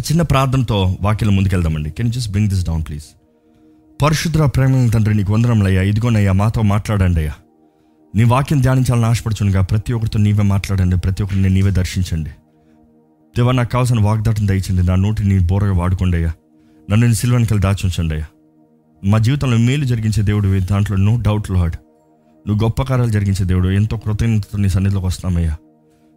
[0.00, 1.90] ఒక చిన్న ప్రార్థనతో వాక్యం ముందుకెళ్దామండి.
[1.90, 3.04] Can just bring this down please
[4.02, 7.32] పరిశుద్ర ప్రేమ తండ్రి నీకు వందరంలయ్యా ఇదిగోనయ్యా మాతో మాట్లాడండి అయ్యా.
[8.16, 10.96] నీ వాక్యం ధ్యానించాలని ఆశపడుచునుగా ప్రతి ఒక్కరితో నీవే మాట్లాడండి.
[10.96, 12.30] ప్రతి ఒక్కరిని నీవే దర్శించండి.
[13.36, 16.32] దేవా నాకు కావాల్సిన వాగ్దాటం దయచండి నా నోటి నీ బోరగా వాడుకోండి అయ్యా.
[16.90, 18.26] నన్ను నీ సిల్వనికలు దాచుంచండి అయ్యా.
[19.04, 21.76] మా జీవితంలో మేలు జరిగించే దేవుడు దాంట్లో నో డౌట్ లాడ్
[22.48, 23.68] నువ్వు గొప్ప కార్యాలు జరిగించే దేవుడు.
[23.68, 25.56] ఎంతో కృతజ్ఞతతో నీ సన్నిధిలోకి వస్తామయ్యా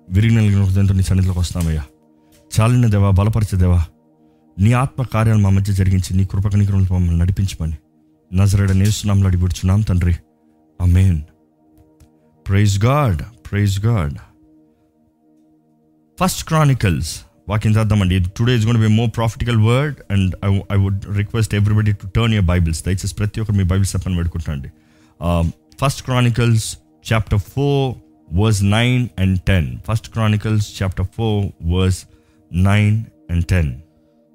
[0.09, 1.83] విరిగిన కృతజ్ఞతతో నీ సన్నిధిలోకి వస్తామయ్యా
[2.55, 3.81] చాలిన దేవా బలపరచదేవా?
[4.57, 7.77] నీ ఆత్మ కార్యాలు మా మధ్య జరిగించి నీ కృపకనికరంలో మమ్మల్ని నడిపించమని.
[8.31, 10.13] నజరడ నేస్తున్నాంలో అడిపిడుచున్నాం తండ్రి.
[10.79, 11.21] Amen
[12.45, 14.15] praise God praise God.
[16.19, 17.13] First Chronicles
[17.49, 18.17] walking చేద్దామండి.
[18.37, 22.33] Today is gonna be more prophetical word and I I would request everybody to turn
[22.33, 22.81] your Bibles.
[22.85, 24.71] దయచేసి ప్రతి ఒక్కరు మీ బైబిల్స్ చెప్పని పెట్టుకుంటాండి
[25.81, 26.67] first Chronicles
[27.11, 27.89] chapter four
[28.41, 31.41] verse nine and ten first Chronicles chapter four
[31.73, 32.01] verse
[32.55, 33.81] nine and ten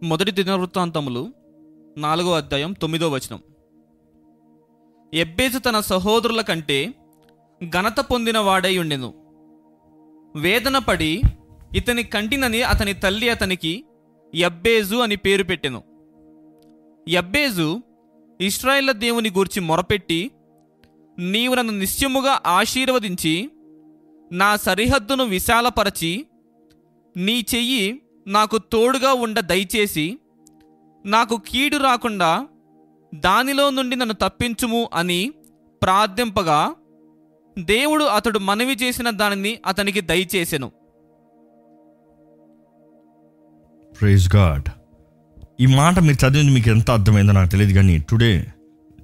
[0.02, 1.32] మొదటి దినవృత్తాంతములు
[1.96, 3.42] నాలుగో అధ్యాయం తొమ్మిదో వచనం.
[5.14, 6.94] ఎబ్బేసు తన సహోదరుల కంటే
[7.69, 9.14] ఘనత పొందిన వాడై ఉండెను.
[10.36, 11.22] వేదన పడి
[11.77, 13.84] ఇతని కంటినని అతని తల్లి అతనికి
[14.34, 15.83] ఎబ్బేజు అని పేరు పెట్టెను.
[17.08, 17.83] ఎబ్బేజు
[18.41, 20.30] ఇస్రాయేళ్ళ దేవుని గూర్చి మొరపెట్టి
[21.19, 23.50] నీవు నన్ను నిశ్చయముగా ఆశీర్వదించి
[24.33, 26.27] నా సరిహద్దును విశాలపరచి
[27.16, 30.18] నీ చెయ్యి నాకు తోడుగా ఉండ దయచేసి
[31.06, 32.30] నాకు కీడు రాకుండా
[33.14, 35.32] దానిలో నుండి నన్ను తప్పించుము అని
[35.82, 36.74] ప్రార్థింపగా
[37.58, 40.68] దేవుడు అతడు మనవి చేసిన దానిని అతనికి దయచేసెను.
[44.00, 44.68] ప్రైజ్ గాడ్
[45.60, 48.32] ఈ మాట మీరు చదివింది మీకు ఎంత అర్థమైందో నాకు తెలియదు కానీ టుడే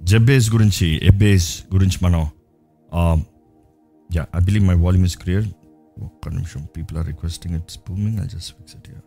[0.03, 2.21] జబ్బేస్ గురించి ఎబ్బేస్ గురించి మనం
[4.09, 5.45] yeah I believe my volume is clear
[6.03, 9.04] ఒక్క నిమిషం people are requesting it's booming I just fix it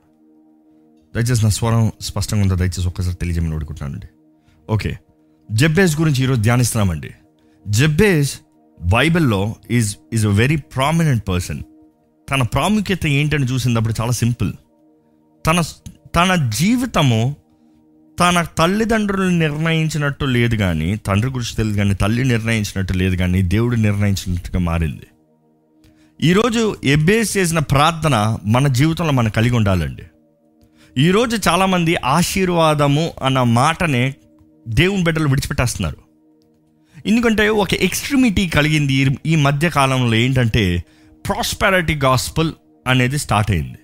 [1.15, 2.55] దయచేసి నా స్వరం స్పష్టంగా ఉందో?
[2.55, 4.07] దయచేసి ఒక్కసారి తెలియజేయమని అడుగుతున్నానండి.
[4.71, 4.99] ఓకే.
[5.53, 7.11] జబ్బేస్ గురించి ఈరోజు ధ్యానిస్తున్నామండి.
[7.69, 8.39] జబ్బేస్
[8.83, 11.63] బైబిల్లో is is a very prominent person
[12.31, 14.53] తన ప్రాముఖ్యత ఏంటని చూసినప్పుడు చాలా సింపుల్.
[15.47, 15.63] తన
[16.17, 17.37] తన జీవితము
[18.21, 24.59] తన తల్లిదండ్రులు నిర్ణయించినట్టు లేదు కానీ తండ్రి గురించి తెలియదు కానీ తల్లి నిర్ణయించినట్టు లేదు కానీ దేవుడు నిర్ణయించినట్టుగా
[24.59, 25.07] మారింది.
[26.23, 30.03] ఈరోజు ఎబ్బేస్ చేసిన ప్రార్థన మన జీవితంలో మనం కలిగి ఉండాలండి.
[30.99, 34.15] ఈరోజు చాలామంది ఆశీర్వాదము అన్న మాటనే
[34.69, 35.97] దేవుని బిడ్డలు విడిచిపెట్టేస్తున్నారు.
[37.07, 40.85] ఎందుకంటే ఒక ఎక్స్ట్రీమిటీ కలిగింది ఈ- ఈ మధ్య కాలంలో ఏంటంటే
[41.27, 42.53] ప్రాస్పారిటీ గాస్పల్
[42.87, 43.79] అనేది స్టార్ట్ అయింది.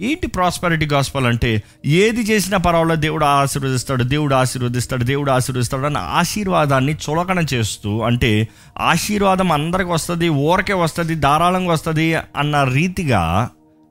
[0.00, 6.94] ఏంటి ప్రాస్పారిటీ గాస్పల్ అంటే ఏది చేసినా పర్వాలేదు దేవుడు ఆశీర్వదిస్తాడు దేవుడు ఆశీర్వదిస్తాడు దేవుడు ఆశీర్వదిస్తాడు అన్న ఆశీర్వాదాన్ని
[6.94, 8.48] చులకన చేస్తూ అంటే
[8.78, 13.50] ఆశీర్వాదం అందరికి వస్తుంది ఊరకే వస్తుంది ధారాళంగా వస్తుంది అన్న రీతిగా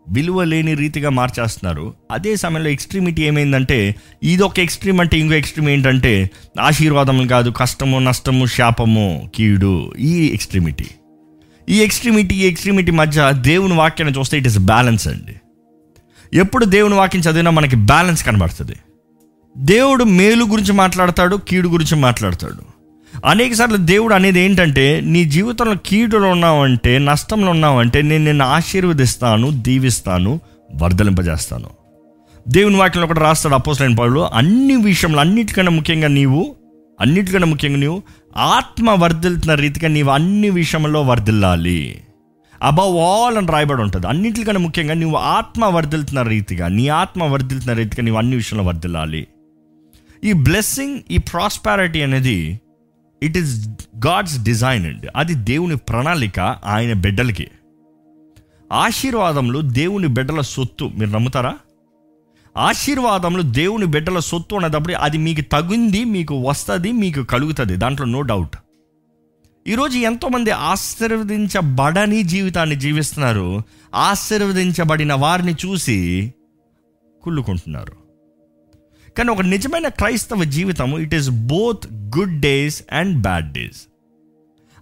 [0.10, 1.94] విలువ లేని రీతిగా మార్చేస్తున్నారు.
[2.12, 6.30] అదే సమయంలో ఎక్స్ట్రీమిటీ ఏమైందంటే ఇది ఒక ఎక్స్ట్రీమ్ అంటే ఇంకో ఎక్స్ట్రీమ్ ఏంటంటే
[6.60, 10.86] ఆశీర్వాదం కాదు కష్టము నష్టము శాపము కీడు ఈ ఎక్స్ట్రీమిటీ.
[11.70, 15.36] ఈ ఎక్స్ట్రీమిటీ ఈ ఎక్స్ట్రీమిటీ మధ్య దేవుని వాక్యాన్ని చూస్తే ఇట్ ఇస్ బ్యాలెన్స్ అండి.
[16.38, 18.74] ఎప్పుడు దేవుని వాక్యం చదివినా మనకి బ్యాలెన్స్ కనబడుతుంది.
[19.58, 22.77] దేవుడు మేలు గురించి మాట్లాడతాడు కీడు గురించి మాట్లాడతాడు.
[23.26, 30.40] అనేక సార్లు దేవుడు అనేది ఏంటంటే నీ జీవితంలో కీడులో ఉన్నావంటే నష్టంలో ఉన్నావంటే నేను నిన్ను ఆశీర్వదిస్తాను దీవిస్తాను
[30.76, 31.70] వర్ధలింపజేస్తాను.
[32.48, 36.56] దేవుని వాటిలో ఒకటి రాస్తాడు అపోసలైన పౌరులు అన్ని విషయంలో అన్నిటికన్నా ముఖ్యంగా నీవు
[37.02, 38.04] అన్నిటికన్నా ముఖ్యంగా నీవు
[38.38, 42.02] ఆత్మ వర్ధిల్తున్న రీతిగా నీవు అన్ని విషయంలో వర్ధిల్లాలి.
[42.64, 44.08] అబవ్ ఆల్ అని రాయబడి ఉంటుంది.
[44.08, 49.28] అన్నిటికన్నా ముఖ్యంగా నువ్వు ఆత్మ వర్ధిల్తున్న రీతిగా నీ ఆత్మ వర్ధిల్తున్న రీతిగా నీవు అన్ని విషయంలో వర్ధిల్లాలి.
[50.24, 52.60] ఈ బ్లెస్సింగ్ ఈ ప్రాస్పారిటీ అనేది
[53.24, 53.68] ఇట్ ఈస్
[54.08, 57.48] గాడ్స్ డిజైన్ అండి అది దేవుని ప్రణాళిక ఆయన బిడ్డలకి.
[58.72, 60.86] ఆశీర్వాదములు దేవుని బిడ్డల సొత్తు.
[60.86, 61.58] మీరు నమ్ముతారా?
[62.58, 67.76] ఆశీర్వాదములు దేవుని బిడ్డల సొత్తు అనేటప్పుడు అది మీకు తగింది మీకు వస్తుంది మీకు కలుగుతుంది.
[67.76, 68.58] దాంట్లో నో డౌట్
[69.68, 73.62] ఈరోజు ఎంతోమంది ఆశీర్వదించబడని జీవితాన్ని జీవిస్తున్నారు.
[73.96, 76.34] ఆశీర్వదించబడిన వారిని చూసి
[77.24, 78.07] కుళ్ళుకుంటున్నారు.
[79.18, 83.88] కానీ ఒక నిజమైన క్రైస్తవ జీవితం it is both good days and bad days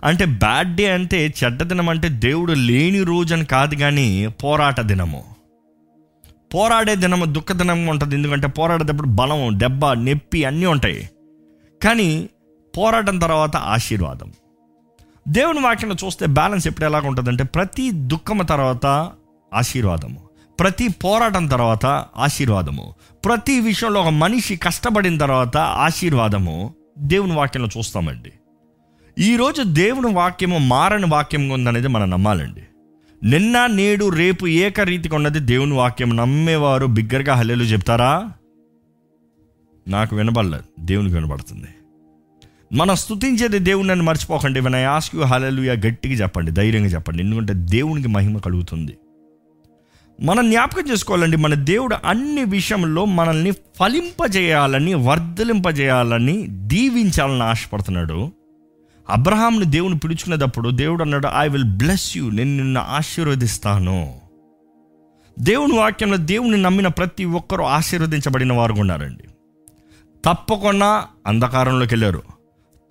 [0.04, 5.24] అంటే బ్యాడ్ డే అంటే చెడ్డ దినం అంటే దేవుడు లేని రోజు అని కాదు కానీ పోరాట దినము.
[6.54, 8.16] పోరాడే దినము దుఃఖ దినంగా ఉంటుంది.
[8.16, 11.10] ఎందుకంటే పోరాడేటప్పుడు బలం దెబ్బ నొప్పి అన్నీ ఉంటాయి.
[11.84, 12.30] కానీ
[12.78, 14.34] పోరాటం తర్వాత ఆశీర్వాదం.
[15.28, 19.12] దేవుని వాక్యం చూస్తే బ్యాలెన్స్ ఎప్పుడు ఎలాగ ఉంటుందంటే ప్రతి దుఃఖము తర్వాత
[19.54, 20.25] ఆశీర్వాదము.
[20.60, 21.86] ప్రతి పోరాటం తర్వాత
[22.18, 22.94] ఆశీర్వాదము.
[23.26, 28.32] ప్రతి విషయంలో ఒక మనిషి కష్టపడిన తర్వాత ఆశీర్వాదము దేవుని వాక్యంలో చూస్తామండి.
[29.20, 32.62] ఈరోజు దేవుని వాక్యము మారని వాక్యంగా ఉందనేది మనం నమ్మాలండి.
[33.24, 38.32] నిన్న నేడు రేపు ఏకరీతిగా ఉన్నది దేవుని వాక్యం నమ్మేవారు బిగ్గరగా హల్లెలు చెప్తారా?
[39.88, 41.68] నాకు వినబడలేదు దేవునికి వినబడుతుంది.
[42.74, 44.60] మనం స్తుతించేది దేవుని నన్ను మర్చిపోకండి.
[44.60, 47.24] వినయాస్క్యూ ఆస్క్ గట్టిగా చెప్పండి ధైర్యంగా చెప్పండి.
[47.24, 48.98] ఎందుకంటే దేవునికి మహిమ కలుగుతుంది.
[50.22, 58.32] మనం జ్ఞాపకం చేసుకోవాలండి మన దేవుడు అన్ని విషయంలో మనల్ని ఫలింపజేయాలని వర్ధలింపజేయాలని దీవించాలని ఆశపడుతున్నాడు.
[59.10, 64.22] అబ్రహాంని దేవుని పిలుచుకునేటప్పుడు దేవుడు అన్నాడు ఐ విల్ బ్లెస్ యూ నేను నిన్ను ఆశీర్వదిస్తాను.
[65.40, 69.24] దేవుని వాక్యంలో దేవుని నమ్మిన ప్రతి ఒక్కరూ ఆశీర్వదించబడిన వారు ఉన్నారండి.
[70.26, 72.22] తప్పకుండా అంధకారంలోకి వెళ్ళారు.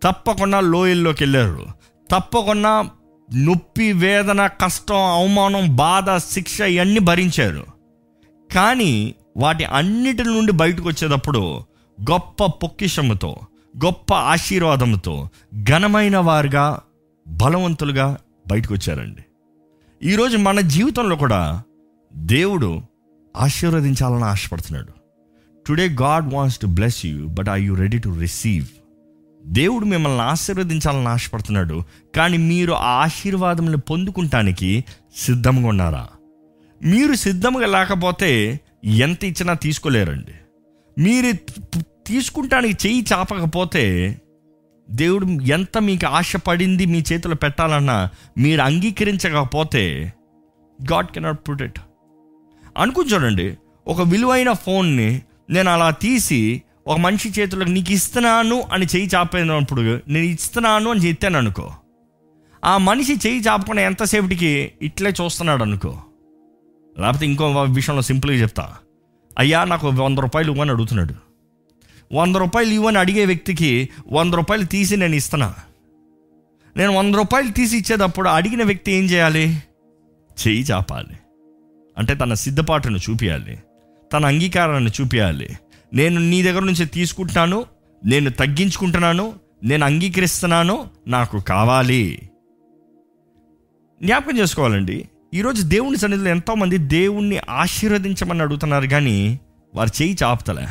[0.03, 1.67] తప్పకుండా లోయల్లోకి వెళ్ళారు.
[2.11, 2.91] తప్పకుండా
[3.35, 7.67] నొప్పి వేదన కష్టం అవమానం బాధ శిక్ష ఇవన్నీ భరించారు.
[8.55, 11.63] కానీ వాటి అన్నిటి నుండి బయటకు వచ్చేటప్పుడు
[12.11, 13.37] గొప్ప పొక్కిషముతో
[13.85, 15.29] గొప్ప ఆశీర్వాదంతో
[15.63, 16.81] ఘనమైన వారుగా
[17.29, 18.17] బలవంతులుగా
[18.47, 19.25] బయటకు వచ్చారండి.
[20.09, 21.63] ఈరోజు మన జీవితంలో కూడా
[22.17, 22.83] దేవుడు
[23.37, 24.93] ఆశీర్వదించాలని ఆశపడుతున్నాడు.
[25.67, 28.67] Today God wants to bless you but I you ready to receive
[29.47, 31.83] దేవుడు మిమ్మల్ని ఆశీర్వదించాలని ఆశపడుతున్నాడు
[32.17, 34.85] కానీ మీరు ఆ ఆశీర్వాదములను పొందుకుంటానికి
[35.17, 36.09] సిద్ధంగా ఉన్నారా?
[36.83, 40.35] మీరు సిద్ధంగా లేకపోతే ఎంత ఇచ్చినా తీసుకోలేరండి.
[41.01, 41.33] మీరు
[42.07, 44.19] తీసుకుంటానికి చెయ్యి చాపకపోతే
[44.91, 48.09] దేవుడు ఎంత మీకు ఆశపడింది మీ చేతిలో పెట్టాలన్నా
[48.39, 50.13] మీరు అంగీకరించకపోతే
[50.93, 51.79] గాడ్ కెనాట్ ప్రొటెక్ట్
[52.77, 53.57] అనుకుని చూడండి
[53.87, 60.25] ఒక విలువైన ఫోన్ని నేను అలా తీసి ఒక మనిషి చేతులకు నీకు ఇస్తున్నాను అని చెయ్యి చాపేటప్పుడు నేను
[60.25, 61.73] ఇస్తున్నాను అని చెప్పాను అనుకో.
[62.65, 65.99] ఆ మనిషి చేయి చాపకుండా ఎంతసేపటికి ఇట్లే చూస్తున్నాడు అనుకో.
[66.99, 68.75] లేకపోతే ఇంకో విషయంలో సింపుల్గా చెప్తా.
[69.39, 71.15] అయ్యా నాకు వంద రూపాయలు ఇవ్వని అడుగుతున్నాడు.
[72.13, 75.55] వంద రూపాయలు ఇవ్వని అడిగే వ్యక్తికి వంద రూపాయలు తీసి నేను ఇస్తున్నా.
[76.77, 79.63] నేను వంద రూపాయలు తీసి ఇచ్చేటప్పుడు అడిగిన వ్యక్తి ఏం చేయాలి?
[80.49, 81.17] చేయి చాపాలి.
[81.99, 83.59] అంటే తన సిద్ధపాటును చూపించాలి
[84.13, 85.49] తన అంగీకారాన్ని చూపించాలి
[85.95, 87.65] నేను నీ దగ్గర నుంచి తీసుకుంటున్నాను
[88.07, 92.31] నేను తగ్గించుకుంటున్నాను నేను అంగీకరిస్తున్నాను నాకు కావాలి.
[94.03, 95.09] జ్ఞాపకం చేసుకోవాలండి.
[95.35, 99.41] ఈరోజు దేవుని సన్నిధిలో ఎంతోమంది దేవుణ్ణి ఆశీర్వదించమని అడుగుతున్నారు కానీ
[99.75, 100.69] వారు చేయి చాపుతలే.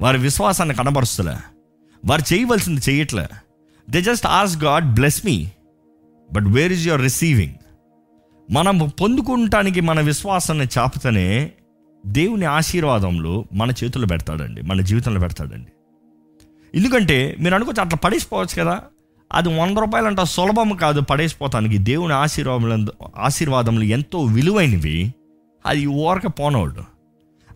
[0.00, 1.36] వారి విశ్వాసాన్ని కనబరుస్తలే.
[2.04, 3.26] వారు చేయవలసింది చేయట్లే.
[3.90, 5.50] They just as God bless me
[6.32, 7.54] but where is your receiving
[8.52, 11.52] మనం పొందుకుంటానికి మన విశ్వాసాన్ని చాపుతనే
[12.06, 15.72] దేవుని ఆశీర్వాదంలో మన చేతుల్లో పెడతాడండి మన జీవితంలో పెడతాడండి.
[16.74, 18.82] ఎందుకంటే మీరు అనుకోవచ్చు అట్లా పడేసిపోవచ్చు కదా
[19.32, 21.78] అది వంద రూపాయలు అంటే సులభం కాదు పడేసిపోతానికి.
[21.78, 22.86] దేవుని ఆశీర్వాదం
[23.16, 25.14] ఆశీర్వాదములు ఎంతో విలువైనవి
[25.66, 26.82] అది ఓరక పోనోడు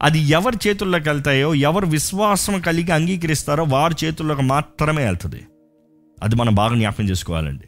[0.02, 5.42] అది ఎవరి చేతుల్లోకి వెళ్తాయో ఎవరు విశ్వాసం కలిగి అంగీకరిస్తారో వారి చేతుల్లోకి మాత్రమే వెళ్తుంది.
[6.22, 7.64] అది మనం బాగా జ్ఞాపకం చేసుకోవాలండి.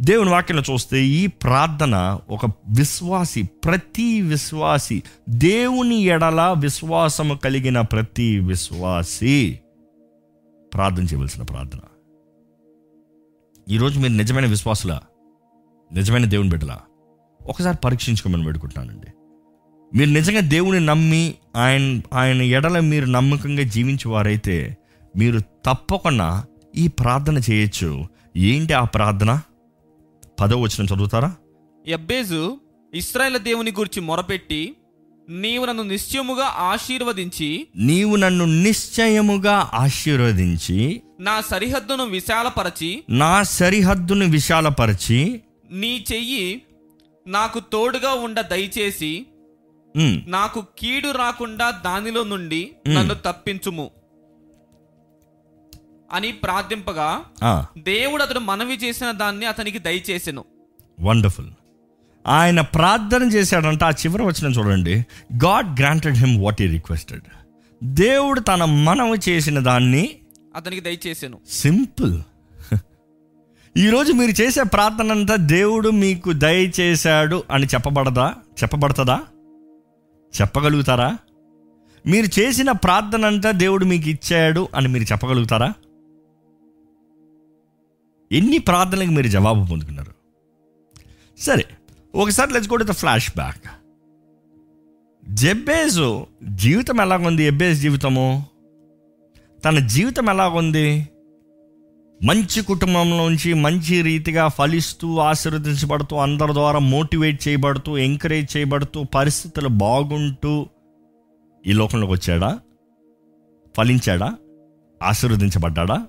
[0.00, 9.60] దేవుని వాక్యంలో చూస్తే ఈ ప్రార్థన ఒక విశ్వాసి ప్రతి విశ్వాసి దేవుని ఎడల విశ్వాసము కలిగిన ప్రతి విశ్వాసి
[10.74, 11.78] ప్రార్థన చేయవలసిన ప్రార్థన.
[13.68, 15.00] ఈరోజు మీరు నిజమైన విశ్వాసులా?
[15.92, 16.80] నిజమైన దేవుని బిడ్డలా?
[17.46, 19.06] ఒకసారి పరీక్షించుకోమని పెడుకుంటున్నానండి
[19.98, 24.76] మీరు నిజంగా దేవుని నమ్మి ఆయన ఆయన ఎడల మీరు నమ్మకంగా జీవించేవారైతే
[25.16, 26.44] మీరు తప్పకుండా
[26.76, 28.04] ఈ ప్రార్థన చేయొచ్చు.
[28.36, 29.40] ఏంటి ఆ ప్రార్థన?
[30.40, 31.30] పదవ వచ్చిన చదువుతారా?
[31.86, 32.60] ఎబ్బేజు
[32.94, 34.76] ఇస్రాయేల్ దేవుని గురించి మొరపెట్టి
[35.28, 46.04] నీవు నన్ను నిశ్చయముగా ఆశీర్వదించి నీవు నన్ను నిశ్చయముగా ఆశీర్వదించి నా సరిహద్దును విశాలపరచి నా సరిహద్దును విశాలపరిచి నీ
[46.12, 46.62] చెయ్యి
[47.26, 49.26] నాకు తోడుగా ఉండ దయచేసి
[50.26, 53.90] నాకు కీడు రాకుండా దానిలో నుండి నన్ను తప్పించుము.
[56.12, 57.20] అని ప్రార్థింపగా
[57.78, 60.44] దేవుడు అతడు మనవి చేసిన దాన్ని అతనికి దయచేసెను.
[61.00, 61.46] వండర్ఫుల్.
[62.26, 64.94] ఆయన ప్రార్థన చేశాడంట ఆ చివరి వచ్చిన చూడండి.
[65.44, 67.22] God granted him what he requested.
[67.84, 70.16] దేవుడు తన మనవి చేసిన దాన్ని
[70.56, 71.38] అతనికి దయచేసెను.
[71.50, 72.20] సింపుల్.
[73.76, 78.34] ఈరోజు మీరు చేసే ప్రార్థన అంతా దేవుడు మీకు దయచేశాడు అని చెప్పబడదా?
[78.62, 79.20] చెప్పబడుతుందా?
[80.40, 81.18] చెప్పగలుగుతారా?
[82.06, 85.72] మీరు చేసిన ప్రార్థన అంతా దేవుడు మీకు ఇచ్చాడు అని మీరు చెప్పగలుగుతారా?
[88.32, 90.12] ఎన్ని ప్రార్థనలకు మీరు జవాబు పొందుకున్నారు?
[91.38, 91.64] సరే
[92.14, 92.90] ఒకసారి let's go to the
[93.30, 93.64] flashback
[95.28, 97.44] Jabez జీవితం ఎలాగుంది?
[97.44, 98.46] ఎబ్బేజ్ జీవితము?
[99.64, 101.08] తన జీవితం ఎలాగుంది?
[102.24, 110.66] మంచి కుటుంబంలోంచి మంచి రీతిగా ఫలిస్తూ ఆశీర్వదించబడుతూ అందరి ద్వారా మోటివేట్ చేయబడుతూ ఎంకరేజ్ చేయబడుతూ పరిస్థితులు బాగుంటూ
[111.66, 112.60] ఈ లోకంలోకి వచ్చాడా?
[113.76, 114.36] ఫలించాడా?
[115.02, 116.06] ఆశీర్వదించబడ్డాడా?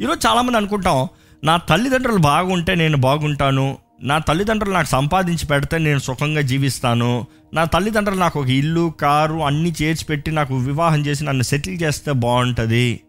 [0.00, 1.08] ఈరోజు చాలామంది అనుకుంటాం
[1.44, 8.20] నా తల్లిదండ్రులు బాగుంటే నేను బాగుంటాను నా తల్లిదండ్రులు నాకు సంపాదించి పెడితే నేను సుఖంగా జీవిస్తాను నా తల్లిదండ్రులు
[8.20, 13.00] నాకు ఒక ఇల్లు కారు అన్నీ చేర్చి పెట్టి నాకు వివాహం చేసి నన్ను సెటిల్ చేస్తే బాగుంటుంది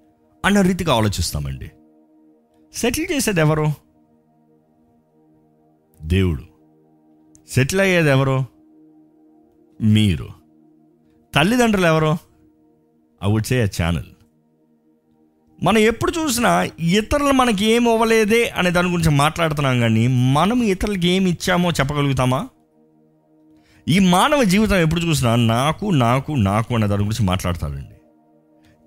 [0.45, 1.71] అన్న రీతిగా ఆలోచిస్తామండి.
[2.73, 3.67] సెటిల్ చేసేది ఎవరు?
[6.01, 6.43] దేవుడు.
[7.49, 8.45] సెటిల్ అయ్యేది ఎవరు?
[9.81, 10.29] మీరు.
[11.35, 12.17] తల్లిదండ్రులు ఎవరు?
[13.23, 14.14] ఐ వుడ్ సే ఛానల్
[15.63, 21.29] మనం ఎప్పుడు చూసినా ఇతరులు మనకి ఏం ఇవ్వలేదే అనే దాని గురించి మాట్లాడుతున్నాం కానీ మనం ఇతరులకి ఏమి
[21.29, 22.47] ఇచ్చామో చెప్పగలుగుతామా?
[23.87, 27.95] ఈ మానవ జీవితం ఎప్పుడు చూసినా నాకు నాకు నాకు అనే దాని గురించి మాట్లాడతాడండి.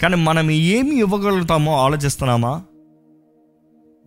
[0.02, 2.62] కానీ మనం ఏమి ఇవ్వగలుగుతామో ఆలోచిస్తున్నామా?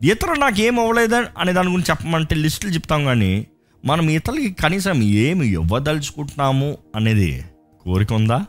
[0.04, 3.48] ఇతరులు నాకు ఏం అవ్వలేదు అనే దాని గురించి చెప్పమంటే లిస్టులు చెప్తాం కానీ
[3.86, 7.46] మనం ఇతరులకి కనీసం ఏమి ఇవ్వదలుచుకుంటున్నాము అనేది
[7.84, 8.46] కోరిక ఉందా?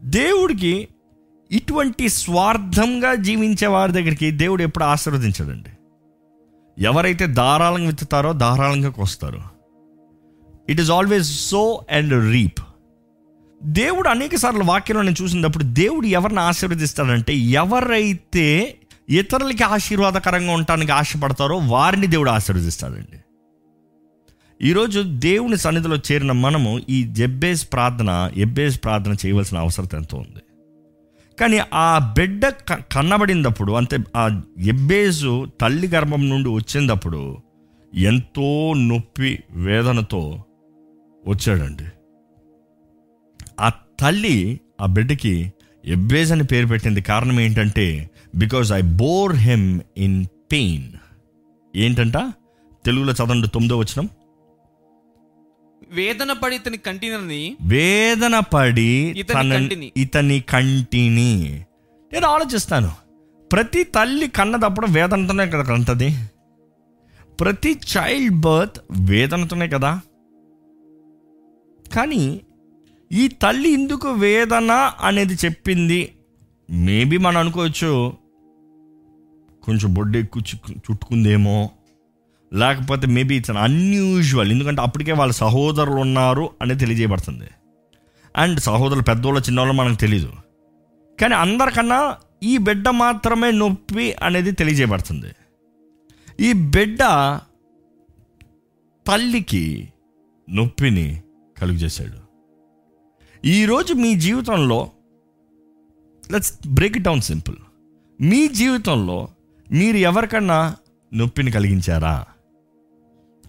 [0.00, 0.88] దేవుడికి
[1.52, 5.70] ఇటువంటి స్వార్థంగా జీవించే వారి దగ్గరికి దేవుడు ఎప్పుడు ఆశీర్వదించడండి.
[6.82, 9.42] ఎవరైతే ధారాళంగా విత్తుతారో ధారాళంగా కోస్తారు.
[10.68, 12.60] It is always sow and reap
[13.62, 18.76] దేవుడు అనేక సార్లు వాక్యంలో నేను చూసినప్పుడు దేవుడు ఎవరిని ఆశీర్వదిస్తాడంటే ఎవరైతే
[19.08, 23.18] ఇతరులకి ఆశీర్వాదకరంగా ఉండటానికి ఆశపడతారో వారిని దేవుడు ఆశీర్వదిస్తాడండి.
[24.68, 30.42] ఈరోజు దేవుని సన్నిధిలో చేరిన మనము ఈ జెబ్బేస్ ప్రార్థన ఎబ్బేస్ ప్రార్థన చేయవలసిన అవసరం ఎంతో ఉంది.
[31.40, 37.38] కానీ ఆ బిడ్డ క- కన్నబడినప్పుడు అంటే ఆ ఎబ్బేజు తల్లి గర్భం నుండి వచ్చినప్పుడు
[37.94, 40.44] ఎంతో నొప్పి వేదనతో
[41.28, 41.84] వచ్చాడండి.
[43.60, 43.68] ఆ
[44.00, 45.52] తల్లి ఆ బిడ్డకి
[45.84, 50.92] ఎబ్బేజ్ అని పేరు పెట్టింది కారణం ఏంటంటే because I bore him in pain.
[51.76, 52.16] ఏంటంట?
[52.84, 54.08] తెలుగులో చదవండి తొమ్మిదో వచ్చినాం
[55.92, 59.92] వేదన పడి ఇతని కంటినని వేదన పడి ఇతని తన కంటిని.
[59.96, 61.64] ఇతని కంటిని.
[62.12, 62.92] నేను ఆలోచిస్తాను.
[63.52, 66.16] ప్రతి తల్లి కన్నదప్పుడు వేదనతోనే కదా కంటది
[67.40, 70.00] ప్రతి చైల్డ్ బర్త్ వేదనతోనే కదా?
[71.94, 72.40] కానీ
[73.12, 76.12] ఈ తల్లి ఎందుకు వేదన అనేది చెప్పింది.
[76.70, 78.12] మేబీ మనం అనుకోవచ్చు
[79.62, 80.42] కొంచెం బొడ్డు ఎక్కువ
[80.74, 81.70] చుట్టుకుందేమో.
[82.54, 87.48] లేకపోతే మేబీ ఇట్స్ అన్ అన్యూజువల్ ఎందుకంటే అప్పటికే వాళ్ళ సహోదరులు ఉన్నారు అనేది తెలియజేయబడుతుంది.
[88.36, 90.32] అండ్ సహోదరులు పెద్దోళ్ళు చిన్నోళ్ళు మనకు తెలీదు.
[91.20, 95.32] కానీ అందరికన్నా ఈ బిడ్డ మాత్రమే నొప్పి అనేది తెలియజేయబడుతుంది.
[96.40, 96.98] ఈ బిడ్డ
[99.06, 99.88] తల్లికి
[100.50, 101.22] నొప్పిని
[101.58, 102.26] కలుగజేశాడు.
[103.46, 104.90] ఈరోజు మీ జీవితంలో
[106.32, 107.56] let's break it down simple
[108.20, 109.28] మీ జీవితంలో
[109.72, 110.76] మీరు ఎవరికన్నా
[111.14, 112.24] నొప్పిని కలిగించారా?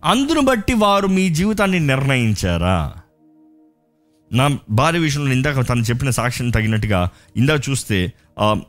[0.03, 2.93] అందును బట్టి వారు మీ జీవితాన్ని నిర్ణయించారా?
[4.33, 8.11] నా భార్య విషయంలో ఇందాక తను చెప్పిన సాక్ష్యం తగినట్టుగా ఇందాక చూస్తే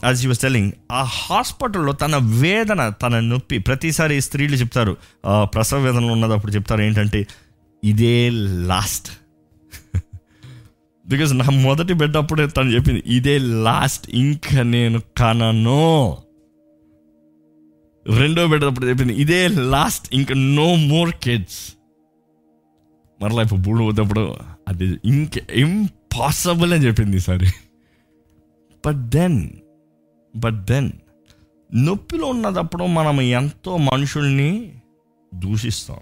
[0.05, 4.97] యాజ్ యూ సెల్లింగ్ టెలింగ్ ఆ హాస్పిటల్లో తన వేదన తన నొప్పి ప్రతిసారి స్త్రీలు చెప్తారు
[5.43, 7.27] ప్రసవ వేదనలో ఉన్నదప్పుడు చెప్తారు ఏంటంటే
[7.85, 8.31] ఇదే
[8.67, 9.09] లాస్ట్
[11.09, 16.17] బికాజ్ నా మొదటి బిడ్డ అప్పుడే తను చెప్పింది ఇదే లాస్ట్ ఇంకా నేను కనను.
[18.17, 21.75] రెండో బిడ్డప్పుడు చెప్పింది ఇదే లాస్ట్ ఇంకా నో మోర్ కిడ్స్
[23.23, 24.37] మరలా ఇప్పుడు బూడు పోతేప్పుడు
[24.69, 27.47] అది ఇంక ఇంపాసిబుల్ అని చెప్పింది ఈసారి.
[28.87, 29.51] బట్ దెన్
[30.37, 30.93] బట్ దెన్
[31.75, 34.73] నొప్పిలో ఉన్నదప్పుడు మనం ఎంతో మనుషుల్ని
[35.35, 35.97] దూషిస్తాం.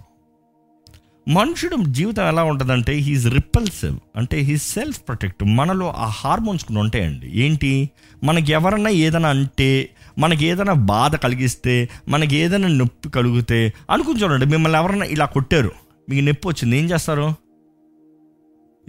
[1.33, 7.39] మనుషుడు జీవితం ఎలా ఉంటుందంటే హీఈస్ రిపల్సివ్ అంటే హీ సెల్ఫ్ ప్రొటెక్ట్ మనలో ఆ హార్మోన్స్ కూడా ఉంటాయండి.
[7.39, 7.89] ఏంటి?
[8.23, 14.79] మనకి ఎవరన్నా ఏదైనా అంటే మనకి ఏదైనా బాధ కలిగిస్తే మనకి ఏదైనా నొప్పి కలిగితే అనుకుని చూడండి మిమ్మల్ని
[14.79, 15.71] ఎవరైనా ఇలా కొట్టారు.
[16.09, 17.35] మీకు నొప్పి వచ్చింది ఏం చేస్తారు?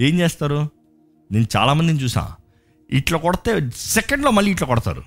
[0.01, 0.69] ఏం చేస్తారు?
[1.33, 2.33] నేను చాలామందిని చూసా.
[2.91, 5.03] ఇట్లా కొడితే సెకండ్లో మళ్ళీ ఇట్లా కొడతారు.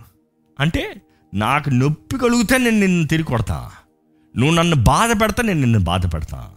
[0.60, 1.02] అంటే
[1.34, 3.72] నాకు నొప్పి కలిగితే నేను నిన్ను తిరిగి కొడతా.
[4.38, 6.52] నువ్వు నన్ను బాధ పెడతా నేను నిన్ను బాధ పెడతా.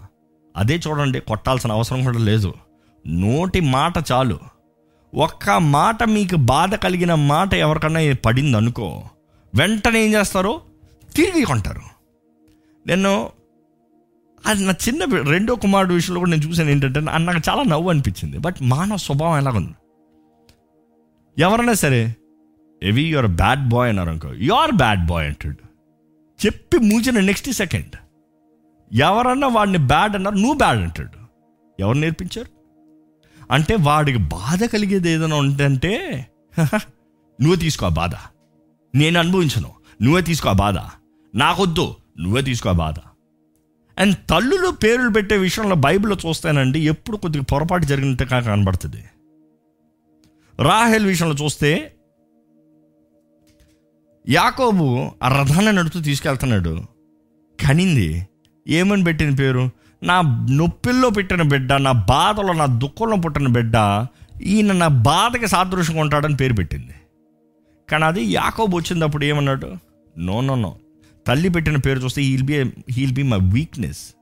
[0.57, 2.55] అదే చూడండి కొట్టాల్సిన అవసరం కూడా లేదు.
[3.07, 4.39] నోటి మాట చాలు.
[5.15, 9.05] ఒక్క మాట మీకు బాధ కలిగిన మాట ఎవరికన్నా పడింది అనుకో
[9.55, 10.61] వెంటనే ఏం చేస్తారు?
[11.15, 11.81] తిరిగి కొంటారు.
[12.87, 13.31] నేను
[14.47, 18.39] అది నా చిన్న రెండో కుమారుడు విషయంలో కూడా నేను చూసాను ఏంటంటే నాకు చాలా నవ్వు అనిపించింది.
[18.39, 19.75] బట్ మానవ స్వభావం ఎలాగుంది?
[21.39, 22.15] ఎవరైనా సరే
[22.83, 24.33] ఎవి యువర్ బ్యాడ్ బాయ్ అన్నారు అనుకో.
[24.33, 25.57] యువర్ బ్యాడ్ బాయ్ అంటాడు.
[26.47, 27.97] చెప్పి మూచిన నెక్స్ట్ సెకండ్
[28.93, 31.19] ఎవరన్నా వాడిని బ్యాడ్ అన్నారు నువ్వు బ్యాడ్ అంటాడు.
[31.81, 32.49] ఎవరు నేర్పించారు?
[33.51, 35.91] అంటే వాడికి బాధ కలిగేది ఏదైనా ఉంటే
[37.41, 38.11] నువ్వు తీసుకో ఆ బాధ.
[38.95, 39.71] నేను అనుభవించను.
[40.03, 40.77] నువ్వే తీసుకో ఆ బాధ.
[41.35, 41.97] నాకొద్దు.
[42.21, 42.95] నువ్వే తీసుకో ఆ బాధ.
[43.99, 49.05] అండ్ తల్లులు పేర్లు పెట్టే విషయంలో బైబిల్లో చూస్తానండి ఎప్పుడు కొద్దిగా పొరపాటు జరిగినట్టుగా కనబడుతుంది.
[50.63, 51.95] రాహెల్ విషయంలో చూస్తే
[54.29, 56.83] యాకోబు ఆ రథాన్ని నడుపుతూ తీసుకెళ్తున్నాడు.
[57.67, 58.29] కనింది
[58.69, 59.71] ఏమని పెట్టిన పేరు?
[60.03, 60.21] నా
[60.51, 64.07] నొప్పిల్లో పెట్టిన బిడ్డ నా బాధలో నా దుఃఖంలో పుట్టిన బిడ్డ
[64.43, 66.95] ఈయన నా బాధకి సాదృశ్యంగా ఉంటాడని పేరు పెట్టింది.
[67.95, 69.77] కానీ అది యాకోబు వచ్చినప్పుడు ఏమన్నాడు?
[70.19, 70.77] నో నో నో
[71.27, 74.15] తల్లి పెట్టిన పేరు చూస్తే he'll be he'll be my weakness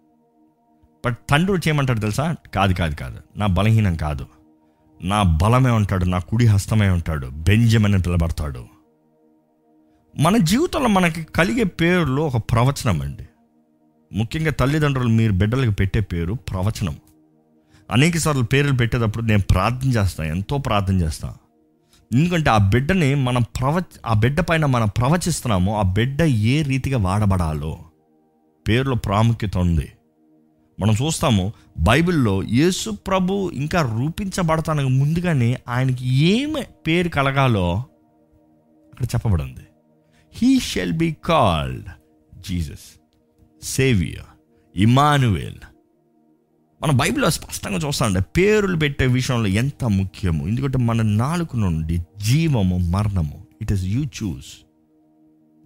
[1.07, 2.37] but తండ్రి చేయమంటాడు తెలుసా?
[2.55, 3.19] కాదు కాదు కాదు.
[3.37, 4.26] నా బలహీనం కాదు.
[5.02, 8.64] నా బలమే ఉంటాడు నా కుడి హస్తమే ఉంటాడు బెంజమని పిలబడతాడు.
[10.19, 13.29] మన జీవితంలో మనకి కలిగే పేరులో ఒక ప్రవచనం అండి.
[14.12, 16.97] ముఖ్యంగా తల్లిదండ్రులు మీరు బిడ్డలకు పెట్టే పేరు ప్రవచనం.
[17.91, 21.42] అనేక సార్లు పేర్లు పెట్టేటప్పుడు నేను ప్రార్థన చేస్తాను ఎంతో ప్రార్థన చేస్తాను
[22.12, 27.78] ఎందుకంటే ఆ బిడ్డని మనం ప్రవ ఆ బిడ్డ పైన మనం ప్రవచిస్తున్నామో ఆ బిడ్డ ఏ రీతిగా వాడబడాలో
[28.69, 29.92] పేర్లో ప్రాముఖ్యత ఉంది.
[30.81, 37.85] మనం చూస్తాము బైబిల్లో యేసు ప్రభు ఇంకా రూపించబడతానికి ముందుగానే ఆయనకి ఏమి పేరు కలగాలో
[38.92, 39.66] అక్కడ చెప్పబడింది.
[40.35, 41.88] He shall be called
[42.49, 42.88] Jesus
[43.62, 44.31] saviour
[44.76, 45.61] Immanuel
[46.83, 50.49] మన బైబిల్లో స్పష్టంగా చూస్తామండి పేర్లు పెట్టే విషయంలో ఎంత ముఖ్యము?
[50.49, 53.47] ఎందుకంటే మన నాలుగు నుండి జీవము మరణము.
[53.62, 54.47] ఇట్ ఇస్ యూ చూస్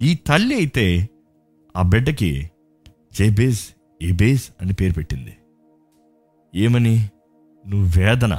[0.02, 1.08] ఈ తల్లి అయితే
[1.76, 2.50] ఆ బిడ్డకి
[3.12, 3.60] జేబేజ్
[4.02, 5.36] ఏబేజ్ అని పేరు పెట్టింది.
[6.54, 7.08] ఏమని?
[7.68, 8.34] నువ్వు వేదన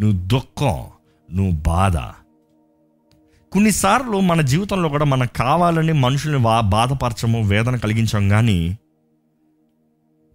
[0.00, 0.84] నువ్వు దుఃఖం
[1.32, 1.96] నువ్వు బాధ.
[3.52, 8.78] కొన్నిసార్లు మన జీవితంలో కూడా మనకు కావాలని మనుషుల్ని వా బాధపరచము వేదన కలిగించాం కానీ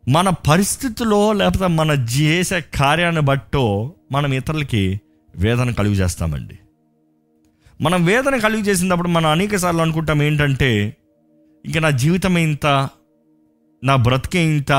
[0.09, 5.01] మన పరిస్థితిలో లేకపోతే మన చేసే కార్యాన్ని బట్టో మనం ఇతరులకి
[5.35, 6.59] వేదన కలుగు చేస్తామండి.
[7.81, 10.97] మనం వేదన కలుగు చేసినప్పుడు మనం అనేక సార్లు అనుకుంటాం ఏంటంటే
[11.65, 12.89] ఇంకా నా జీవితం ఇంత
[13.83, 14.71] నా బ్రతికే ఇంత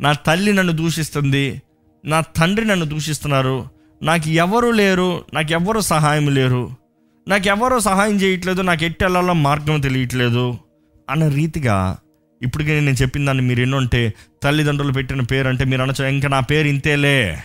[0.00, 1.62] నా తల్లి నన్ను దూషిస్తుంది
[2.04, 3.68] నా తండ్రి నన్ను దూషిస్తున్నారు
[4.02, 6.70] నాకు ఎవరు లేరు నాకు ఎవరు సహాయం లేరు
[7.28, 10.58] నాకు ఎవరు సహాయం చేయట్లేదు నాకు ఎట్టి వెళ్ళాలో మార్గం తెలియట్లేదు
[11.10, 11.98] అన్న రీతిగా
[12.42, 16.68] ఇప్పటికే నేను చెప్పిన దాన్ని మీరు ఎన్నుంటే తల్లిదండ్రులు పెట్టిన పేరు అంటే మీరు అనొచ్చు ఇంకా నా పేరు
[16.68, 17.38] ఇంతేలే.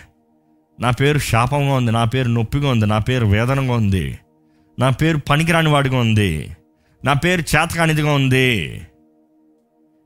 [0.80, 4.18] నా పేరు శాపంగా ఉంది నా పేరు నొప్పిగా ఉంది నా పేరు వేదనగా ఉంది
[4.78, 6.50] నా పేరు పనికిరాని వాడిగా ఉంది
[7.04, 8.48] నా పేరు చేతకానిదిగా ఉంది.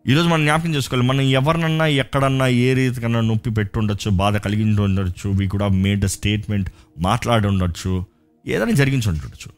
[0.07, 5.49] ఈరోజు మనం జ్ఞాపకం చేసుకోవాలి మనం ఎవరినన్నా ఎక్కడన్నా ఏ రీతికన్నా నొప్పి పెట్టుండొచ్చు బాధ కలిగి ఉండొచ్చు వీ
[5.49, 8.05] కూడా మేడ్ అ స్టేట్మెంట్ మాట్లాడి ఉండొచ్చు
[8.47, 9.49] ఏదైనా జరిగించి ఉండొచ్చు.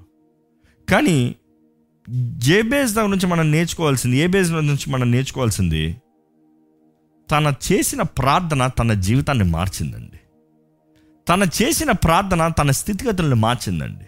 [0.90, 1.34] కానీ
[2.44, 4.16] ఏ బేస్ నుంచి మనం నేర్చుకోవాల్సింది?
[4.16, 5.96] ఏ బేస్ నుంచి మనం నేర్చుకోవాల్సింది?
[7.30, 10.20] తన చేసిన ప్రార్థన తన జీవితాన్ని మార్చిందండి.
[11.28, 14.04] తన చేసిన ప్రార్థన తన స్థితిగతులను మార్చిందండి.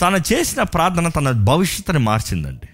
[0.00, 2.68] తన చేసిన ప్రార్థన తన భవిష్యత్తుని మార్చిందండి.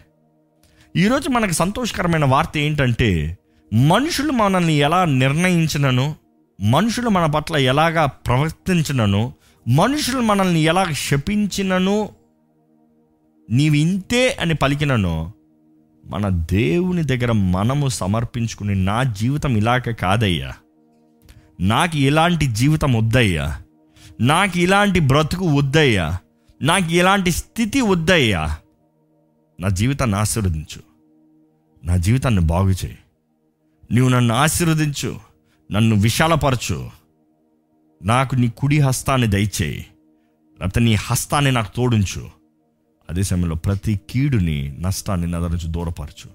[1.00, 3.38] ఈరోజు మనకు సంతోషకరమైన వార్త ఏంటంటే
[3.72, 6.14] మనుషులు మనల్ని ఎలా నిర్ణయించినను
[6.60, 9.32] మనుషులు మన పట్ల ఎలాగా ప్రవర్తించినను
[9.68, 12.08] మనుషులు మనల్ని ఎలా శపించినను
[13.52, 15.32] నీవు ఇంతే అని పలికినను
[16.06, 20.52] మన దేవుని దగ్గర మనము సమర్పించుకుని నా జీవితం ఇలాగ కాదయ్యా.
[21.60, 23.62] నాకు ఇలాంటి జీవితం వద్దయ్యా.
[24.20, 26.18] నాకు ఇలాంటి బ్రతుకు వద్దయ్యా.
[26.62, 28.56] నాకు ఇలాంటి స్థితి వద్దయ్యా.
[29.60, 30.80] నా జీవితాన్ని ఆశీర్వదించు.
[31.84, 32.98] నా జీవితాన్ని బాగు చేయి.
[33.92, 35.16] నువ్వు నన్ను ఆశీర్వదించు.
[35.72, 36.90] నన్ను విశాలపరచు.
[38.04, 39.86] నాకు నీ కుడి హస్తాన్ని దయచేయి.
[40.60, 42.41] లేకపోతే నీ హస్తాన్ని నాకు తోడించు.
[43.12, 46.28] అదే సమయంలో ప్రతి కీడుని నష్టాన్ని నా దగ్గర నుంచి దూరపరచు.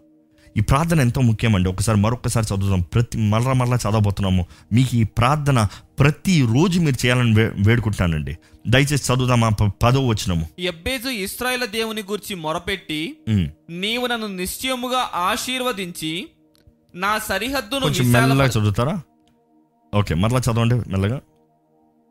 [0.57, 1.67] ఈ ప్రార్థన ఎంతో ముఖ్యమండి.
[1.69, 4.43] ఒకసారి మరొకసారి చదువుతాం ప్రతి మరల మరలా చదవబోతున్నాము.
[4.73, 5.59] మీకు ఈ ప్రార్థన
[5.99, 8.33] ప్రతి రోజు మీరు చేయాలని వే వేడుకుంటానండి.
[8.67, 9.43] దయచేసి చదువుదాం.
[9.43, 9.49] ఆ
[9.83, 13.01] పదవ వచ్చినము ఎబ్బేజు ఇస్రాయేల్ దేవుని గూర్చి మొరపెట్టి
[13.69, 16.13] నీవు నన్ను నిశ్చయముగా ఆశీర్వదించి
[16.95, 18.95] నా సరిహద్దును మెల్లగా చదువుతారా?
[19.95, 21.19] ఓకే మరలా చదవండి మెల్లగా.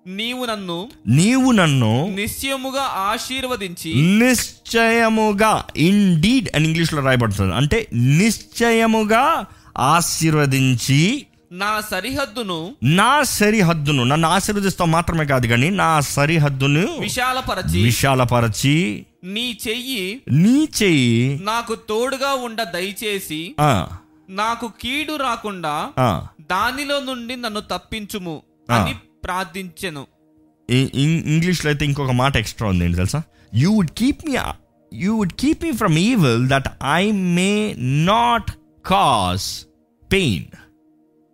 [0.07, 0.77] నీవు నన్ను
[1.17, 5.53] నీవు నన్ను నిశ్చయముగా ఆశీర్వదించి నిశ్చయముగా
[5.87, 7.53] ఇండీడ్ అని ఇంగ్లీష్లో రాయబడుతుంది.
[7.53, 7.79] అంటే
[8.19, 9.25] నిశ్చయముగా
[9.93, 11.01] ఆశీర్వదించి
[11.55, 12.59] నా సరిహద్దును
[12.97, 18.75] నా సరిహద్దును నన్ను ఆశీర్వదిస్తాం మాత్రమే కాదు కానీ నా సరిహద్దును విశాలపరచి విశాలపరచి
[19.35, 20.03] నీ చెయ్యి
[20.43, 23.73] నీ చెయ్యి నాకు తోడుగా ఉండ దయచేసి ఆ,
[24.37, 25.75] నాకు కీడు రాకుండా
[26.51, 28.37] దానిలో నుండి నన్ను తప్పించుము
[28.71, 28.95] అని
[29.27, 30.07] ప్రార్థించెను.
[30.71, 33.23] ఇం- ఇంగ్లీష్లో అయితే ఇంకొక మాట ఎక్స్ట్రా ఉంది ఏంటి తెలుసా?
[33.55, 34.37] You would keep me
[34.95, 38.53] you would keep me from evil that I may not
[38.87, 39.67] cause
[40.13, 40.45] pain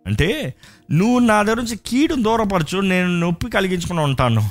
[0.07, 0.53] అంటే
[0.91, 4.49] నువ్వు నా దగ్గర నుంచి కీడు దూరపరచు నేను నొప్పి కలిగించుకుని ఉంటాను.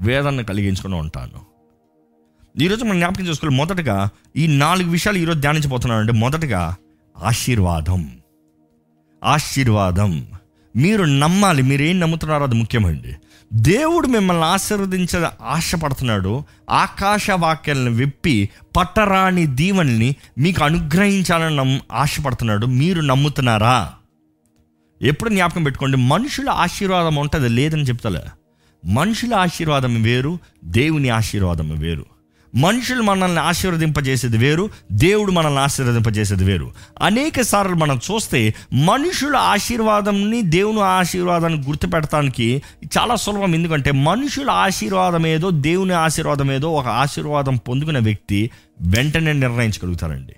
[0.00, 1.40] వేదన కలిగించుకుని ఉంటాను.
[2.62, 6.76] ఈరోజు మనం జ్ఞాపకం చేసుకోవాలి మొదటగా ఈ నాలుగు విషయాలు ఈరోజు ధ్యానించబోతున్నాను అంటే మొదటగా
[7.18, 8.18] ఆశీర్వాదం.
[9.24, 10.26] ఆశీర్వాదం.
[10.76, 13.16] మీరు నమ్మాలి మీరు ఏం నమ్ముతున్నారో అది ముఖ్యమండి.
[13.52, 16.44] దేవుడు మిమ్మల్ని ఆశీర్వదించ ఆశపడుతున్నాడు.
[16.70, 22.66] ఆకాశ వాక్యాలను విప్పి పట్టరాని దీవెనల్ని మీకు అనుగ్రహించాలని నమ్ ఆశపడుతున్నాడు.
[22.66, 23.92] మీరు నమ్ముతున్నారా?
[25.02, 28.22] ఎప్పుడు జ్ఞాపకం పెట్టుకోండి మనుషుల ఆశీర్వాదం ఉంటుంది లేదని చెప్తలే.
[28.86, 32.06] మనుషుల ఆశీర్వాదం వేరు దేవుని ఆశీర్వాదం వేరు.
[32.54, 36.70] మనుషులు మనల్ని ఆశీర్వదింపజేసేది వేరు దేవుడు మనల్ని ఆశీర్వదింపజేసేది వేరు.
[37.02, 42.62] అనేక సార్లు మనం చూస్తే మనుషుల ఆశీర్వాదంని దేవుని ఆశీర్వాదాన్ని గుర్తుపెట్టడానికి
[42.98, 43.54] చాలా సులభం.
[43.54, 50.32] ఎందుకంటే మనుషుల ఆశీర్వాదం ఏదో దేవుని ఆశీర్వాదం ఏదో ఒక ఆశీర్వాదం పొందుకున్న వ్యక్తి వెంటనే నిర్ణయించగలుగుతారండి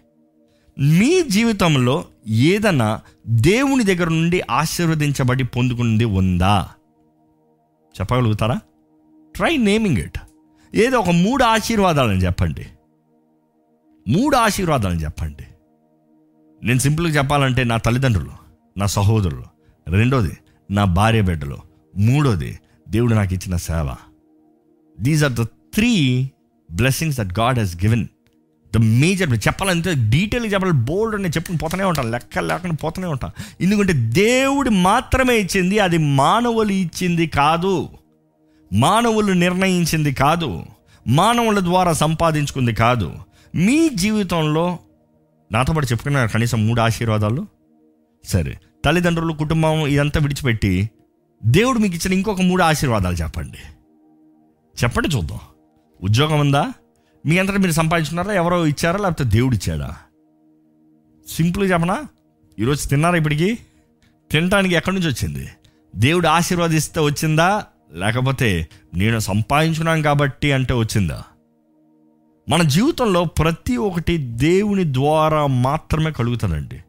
[0.79, 6.68] మీ జీవితంలో ఏదైనా దేవుని దగ్గర నుండి ఆశీర్వదించబడి పొందుకున్నది ఉందా?
[8.01, 8.59] చెప్పగలుగుతారా?
[9.37, 10.18] Try naming it.
[10.75, 12.67] ఏదో ఒక మూడు ఆశీర్వాదాలని చెప్పండి.
[14.09, 15.43] మూడు ఆశీర్వాదాలని చెప్పండి.
[16.67, 18.31] నేను సింపుల్గా చెప్పాలంటే నా తల్లిదండ్రులు
[18.79, 19.45] నా సహోదరులు.
[19.89, 20.37] రెండోది
[20.71, 21.59] నా భార్య బిడ్డలు.
[21.99, 22.59] మూడోది
[22.89, 23.95] దేవుడు నాకు ఇచ్చిన సేవ.
[25.01, 26.31] These are the three
[26.73, 28.07] blessings that God has given
[28.75, 32.11] the major చెప్పాలంటే డీటెయిల్గా చెప్పాలి బోల్డ్ అని చెప్పుకుని పోతూనే ఉంటాను.
[32.11, 33.63] లెక్క లేకుండా పోతూనే ఉంటాను.
[33.63, 37.89] ఎందుకంటే దేవుడు మాత్రమే ఇచ్చింది అది మానవులు ఇచ్చింది కాదు.
[38.73, 40.65] మానవులు నిర్ణయించింది కాదు
[41.09, 43.15] మానవుల ద్వారా సంపాదించుకుంది కాదు.
[43.55, 44.79] మీ జీవితంలో
[45.53, 47.47] నాతో పాటు చెప్పుకున్నారు కనీసం మూడు ఆశీర్వాదాలు?
[48.25, 50.91] సరే తల్లిదండ్రులు కుటుంబం ఇదంతా విడిచిపెట్టి
[51.45, 53.59] దేవుడు మీకు ఇచ్చిన ఇంకొక మూడు ఆశీర్వాదాలు చెప్పండి.
[54.85, 55.39] చెప్పండి చూద్దాం.
[56.03, 56.73] ఉద్యోగం ఉందా?
[57.27, 58.33] మీ అంతటా మీరు సంపాదించుకున్నారా?
[58.33, 58.99] ఎవరో ఇచ్చారా?
[58.99, 59.97] లేకపోతే దేవుడు ఇచ్చాడా?
[61.29, 62.03] సింపుల్గా చెప్పనా?
[62.59, 63.59] ఈరోజు తిన్నారా ఇప్పటికి?
[64.31, 65.49] తినడానికి ఎక్కడి నుంచి వచ్చింది?
[65.97, 67.65] దేవుడు ఆశీర్వాదిస్తే వచ్చిందా?
[67.93, 71.23] లేకపోతే నేను సంపాదించుకున్నాను కాబట్టి అంటే వచ్చిందా?
[72.49, 76.85] మన జీవితంలో ప్రతి ఒక్కటి దేవుని ద్వారా మాత్రమే కలుగుతుందండి.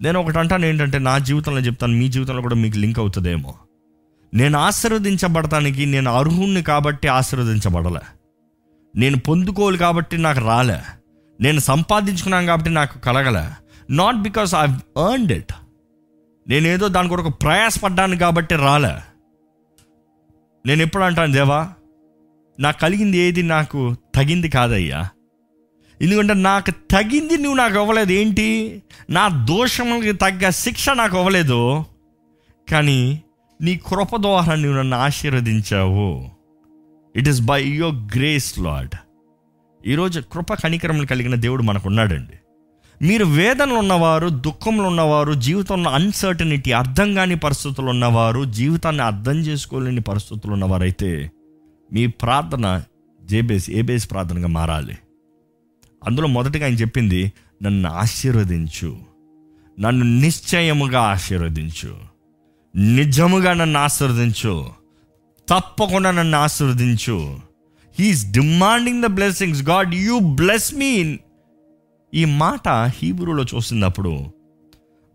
[0.00, 3.54] నేను ఒకటి అంటాను ఏంటంటే నా జీవితంలో చెప్తాను మీ జీవితంలో కూడా మీకు లింక్ అవుతుందేమో.
[4.34, 8.00] నేను ఆశీర్వదించబడటానికి నేను అర్హుణ్ణి కాబట్టి ఆశీర్వదించబడలే.
[8.96, 10.80] నేను పొందుకోవాలి కాబట్టి నాకు రాలే.
[11.40, 13.50] నేను సంపాదించుకున్నాను కాబట్టి నాకు కలగలే.
[13.90, 14.66] Not because I
[15.12, 15.52] earned it
[16.48, 19.13] నేనేదో దాని కొరకు ప్రయాసపడ్డాను కాబట్టి రాలే.
[20.66, 21.72] నేను ఎప్పుడు అంటాను దేవా?
[22.60, 25.08] నాకు కలిగింది ఏది నాకు తగింది కాదయ్యా.
[26.00, 28.82] ఎందుకంటే నాకు తగింది నువ్వు నాకు ఇవ్వలేదు ఏంటి?
[29.10, 31.84] నా దోషములకి తగ్గ శిక్ష నాకు ఇవ్వలేదు
[32.72, 33.22] కానీ
[33.62, 36.30] నీ కృప ద్వారా నువ్వు నన్ను ఆశీర్వదించావు.
[37.16, 38.94] It is by your grace lord
[39.86, 42.32] ఈరోజు కృప కనికరములు కలిగిన దేవుడు మనకు ఉన్నాడండి
[43.02, 50.52] మీరు వేదనలు ఉన్నవారు దుఃఖంలో ఉన్నవారు జీవితంలో అన్సర్టనిటీ అర్థం కాని పరిస్థితులు ఉన్నవారు జీవితాన్ని అర్థం చేసుకోలేని పరిస్థితులు
[50.52, 51.30] ఉన్నవారైతే
[51.92, 52.82] మీ ప్రార్థన
[53.24, 54.98] జేబేస్ ఏబేస్ ప్రార్థనగా మారాలి.
[56.04, 58.98] అందులో మొదటగా ఆయన చెప్పింది నన్ను ఆశీర్వదించు.
[59.80, 61.96] నన్ను నిశ్చయముగా ఆశీర్వదించు.
[62.76, 64.68] నిజముగా నన్ను ఆశీర్వదించు.
[65.48, 67.40] తప్పకుండా నన్ను ఆశీర్వదించు.
[67.98, 71.18] He is demanding the blessings God you bless me
[72.14, 74.32] ఈ మాట హీబ్రూలో చూసినప్పుడు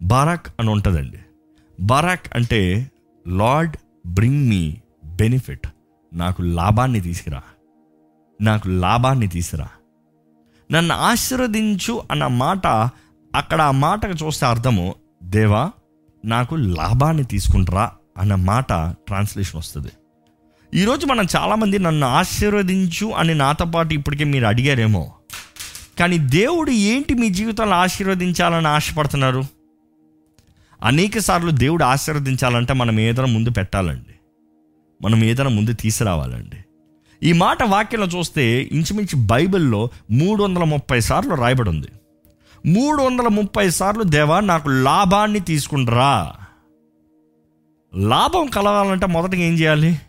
[0.04, 1.20] బరాక్ అని ఉంటుందండి.
[1.80, 2.92] బారాక్ అంటే
[3.28, 5.68] లార్డ్ బ్రింగ్ మీ బెనిఫిట్.
[6.14, 7.42] నాకు లాభాన్ని తీసుకురా.
[8.42, 9.68] నాకు లాభాన్ని తీసుకురా.
[10.72, 12.68] నన్ను ఆశీర్వదించు అన్న మాట
[13.36, 15.72] అక్కడ ఆ మాటకు చూస్తే అర్థము దేవా
[16.26, 19.92] నాకు లాభాన్ని తీసుకుంటారా అన్న మాట ట్రాన్స్లేషన్ వస్తుంది.
[20.74, 25.14] ఈరోజు మనం చాలామంది నన్ను ఆశీర్వదించు అని నాతో పాటు ఇప్పటికే మీరు అడిగారేమో
[26.00, 29.44] కానీ దేవుడు ఏంటి మీ జీవితంలో ఆశీర్వదించాలని ఆశపడుతున్నారు?
[30.84, 34.16] అనేక సార్లు దేవుడు ఆశీర్వదించాలంటే మనం ఏదైనా ముందు పెట్టాలండి.
[35.02, 36.66] మనం ఏదైనా ముందు తీసుకురావాలండి.
[37.24, 41.88] ఈ మాట వాక్యంలో చూస్తే ఇంచుమించు బైబిల్లో మూడు వందల ముప్పై సార్లు రాయబడి ఉంది
[42.66, 46.34] మూడు వందల ముప్పై సార్లు దేవా నాకు లాభాన్ని తీసుకుంటరా.
[47.96, 50.00] లాభం కలగాలంటే మొదటగా ఏం చేయాలి?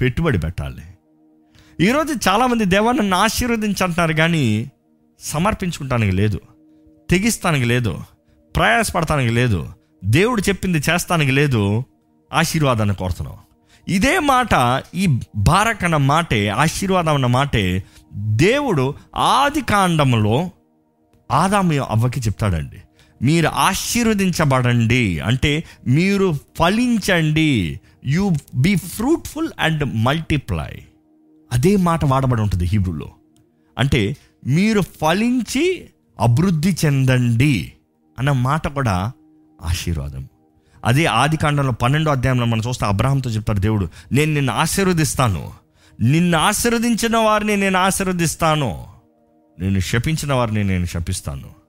[0.00, 0.82] పెట్టుబడి పెట్టాలి.
[1.80, 4.70] ఈరోజు చాలామంది దేవా నన్ను ఆశీర్వదించంటున్నారు కానీ
[5.22, 6.40] సమర్పించుకుంటానికి లేదు
[7.10, 7.98] తెగిస్తానికి లేదు
[8.56, 9.68] ప్రయాసపడటానికి లేదు
[10.04, 11.84] దేవుడు చెప్పింది చేస్తానికి లేదు
[12.32, 13.36] ఆశీర్వాదాన్ని కోరుతున్నాం.
[13.88, 20.50] ఇదే మాట ఈ బారక్ అన్న మాటే ఆశీర్వాదం అన్న మాటే దేవుడు ఆది కాండంలో
[21.30, 22.76] ఆదాము అవ్వకి చెప్తాడండి.
[23.22, 27.80] మీరు ఆశీర్వదించబడండి అంటే మీరు ఫలించండి.
[28.04, 30.78] You be fruitful and multiply
[31.52, 33.10] అదే మాట వాడబడి ఉంటుంది హీబ్రూలో.
[33.78, 37.72] అంటే మీరు ఫలించి అభివృద్ధి చెందండి
[38.18, 39.12] అన్న మాట కూడా
[39.62, 40.28] ఆశీర్వాదం.
[40.84, 45.52] అదే ఆది కాండంలో పన్నెండో అధ్యాయంలో మనం చూస్తే అబ్రహంతో చెప్తారు దేవుడు నేను నిన్ను ఆశీర్వదిస్తాను.
[46.00, 48.86] నిన్ను ఆశీర్వదించిన వారిని నేను ఆశీర్వదిస్తాను.
[49.60, 51.62] నేను శపించిన వారిని నేను శపిస్తాను.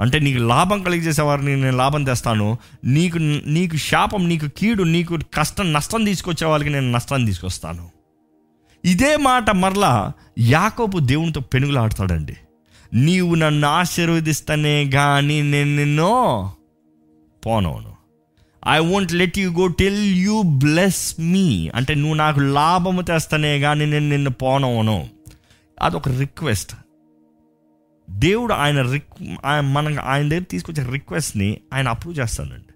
[0.00, 2.58] అంటే నీకు లాభం కలిగజేసే వారిని నేను లాభం తెస్తాను.
[2.84, 7.93] నీకు నీకు శాపం నీకు కీడు నీకు కష్టం నష్టం తీసుకొచ్చే వాళ్ళకి నేను నష్టాన్ని తీసుకొస్తాను.
[8.84, 9.92] ఇదే మాట మరలా
[10.48, 12.36] యాకోబు దేవునితో పెనుగులాడతాడండి.
[12.92, 16.10] నీవు నన్ను ఆశీర్వదిస్తానే కానీ నేను నిన్ను
[17.42, 17.92] పోనవును
[18.62, 23.86] I won't let you go till you bless me అంటే నువ్వు నాకు లాభము తెస్తానే కానీ
[23.86, 24.96] నేను నిన్ను పోనవును
[25.78, 26.72] అదొక రిక్వెస్ట్
[28.08, 29.10] దేవుడు ఆయన రిక్
[29.44, 32.72] ఆయన- మన ఆయన దగ్గర తీసుకొచ్చే రిక్వెస్ట్ని ఆయన అప్రూవ్ చేస్తానండి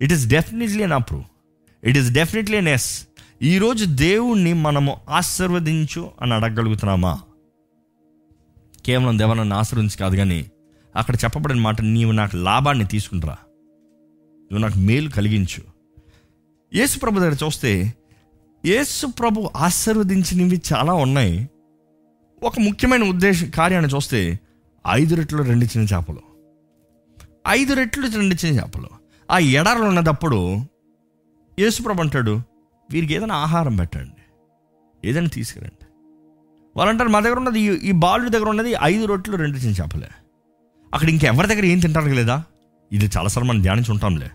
[0.00, 1.24] it is definitely an approve
[1.82, 2.90] it is definitely an yes
[3.42, 7.20] ఈరోజు దేవుణ్ణి మనము ఆశీర్వదించు అని అడగగలుగుతున్నామా?
[8.86, 10.50] కేవలం దేవనన్ను ఆశీర్వదించి కాదు కానీ
[10.96, 13.32] అక్కడ చెప్పబడిన మాట నీవు నాకు లాభాన్ని తీసుకుంటురా.
[14.52, 15.62] నువ్వు నాకు మేలు కలిగించు.
[16.74, 17.94] యేసు ప్రభు దగ్గర చూస్తే
[18.66, 21.50] యేసు ప్రభు ఆశీర్వదించినవి చాలా ఉన్నాయి.
[22.42, 24.40] ఒక ముఖ్యమైన ఉద్దేశం కార్యాన్ని చూస్తే
[24.88, 26.20] ఐదు రెట్లు రెండు చిన్న చేపలు.
[27.48, 28.88] ఐదు రెట్లు రెండు చిన్న చేపలు.
[29.30, 30.56] ఆ ఎడారులు ఉన్నదప్పుడు
[31.58, 32.51] యేసుప్రభు అంటాడు
[32.92, 34.22] వీరికి ఏదైనా ఆహారం పెట్టండి.
[35.08, 35.86] ఏదైనా తీసుకురండి.
[36.76, 40.08] వాళ్ళంటారు మా దగ్గర ఉన్నది ఈ- బాలుడి దగ్గర ఉన్నది ఐదు రొట్టెలు రెండు చిన్న చేపలే.
[40.94, 42.44] అక్కడ ఇంకెవరి దగ్గర ఏం తింటారు లేదా?
[42.92, 44.30] ఇది చాలాసార్లు మనం ధ్యానించి ఉంటాంలే.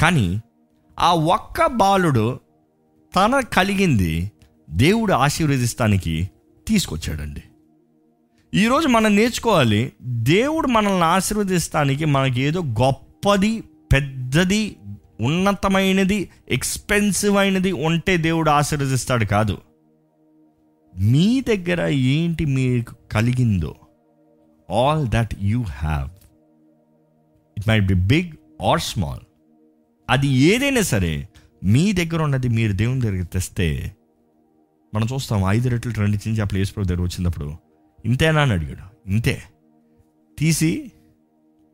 [0.00, 0.40] కానీ
[1.00, 2.40] ఆ ఒక్క బాలుడు
[3.16, 4.32] తన కలిగింది
[4.70, 6.30] దేవుడు ఆశీర్వదిస్తానికి
[6.68, 7.42] తీసుకొచ్చాడండి.
[8.54, 13.60] ఈరోజు మనం నేర్చుకోవాలి దేవుడు మనల్ని ఆశీర్వదిస్తానికి మనకి ఏదో గొప్పది
[13.92, 14.76] పెద్దది
[15.20, 19.58] ఉన్నతమైనది ఎక్స్పెన్సివ్ అయినది ఉంటే దేవుడు ఆశీర్వదిస్తాడు కాదు.
[20.98, 23.74] మీ దగ్గర ఏంటి మీకు కలిగిందో
[24.70, 26.10] all that you have
[27.58, 29.20] it might be big or small
[30.10, 31.28] అది ఏదైనా సరే
[31.64, 33.96] మీ దగ్గర ఉన్నది మీరు దేవుని దగ్గర తెస్తే
[34.94, 37.54] మనం చూస్తాం ఐదు రెట్లు రెండు చిన్న చేపలు యేసుప్రభు దగ్గర వచ్చినప్పుడు
[38.04, 39.10] ఇంతేనా అని అడిగాడు.
[39.10, 39.42] ఇంతే.
[40.38, 40.92] తీసి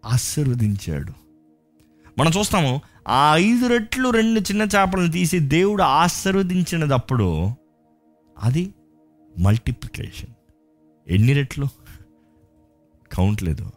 [0.05, 1.13] ఆశీర్వదించాడు.
[2.19, 7.51] మనం చూస్తాము ఆ ఐదు రెట్లు రెండు చిన్న చేపలను తీసి దేవుడు ఆశీర్వదించినదప్పుడు
[8.39, 8.75] అది
[9.39, 10.35] మల్టిప్లికేషన్.
[11.09, 11.67] ఎన్ని రెట్లు?
[13.13, 13.73] కౌంట్ లేదు.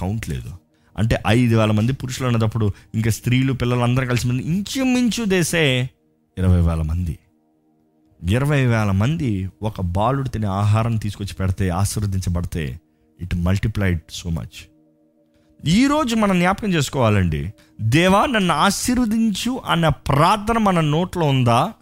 [0.00, 0.50] కౌంట్ లేదు.
[0.98, 5.90] అంటే ఐదు వేల మంది పురుషులు ఉన్నప్పుడు ఇంకా స్త్రీలు పిల్లలు అందరూ కలిసి మంది ఇంచుమించు దేసే
[6.38, 7.18] ఇరవై వేల మంది.
[8.22, 12.80] ఇరవై వేల మంది ఒక బాలుడు తినే ఆహారం తీసుకొచ్చి పెడితే ఆశీర్వదించబడితే
[13.20, 14.73] ఇట్ మల్టిప్లైడ్ సో మచ్.
[15.66, 17.52] ఈరోజు మనం జ్ఞాపకం చేసుకోవాలండి.
[17.80, 21.72] దేవా నన్ను ఆశీర్వదించు అన్న ప్రార్థన మన నోట్లో ఉందా?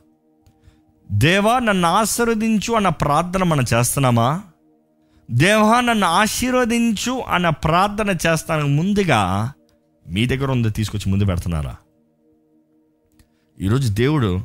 [1.12, 4.42] దేవా నన్ను ఆశీర్వదించు అన్న ప్రార్థన మనం చేస్తున్నామా?
[5.30, 9.52] దేవా నన్ను ఆశీర్వదించు అన్న ప్రార్థన చేస్తాను ముందుగా
[10.08, 11.76] మీ దగ్గర ఉంది తీసుకొచ్చి ముందు పెడుతున్నారా?
[13.60, 14.40] ఈరోజు దేవుడు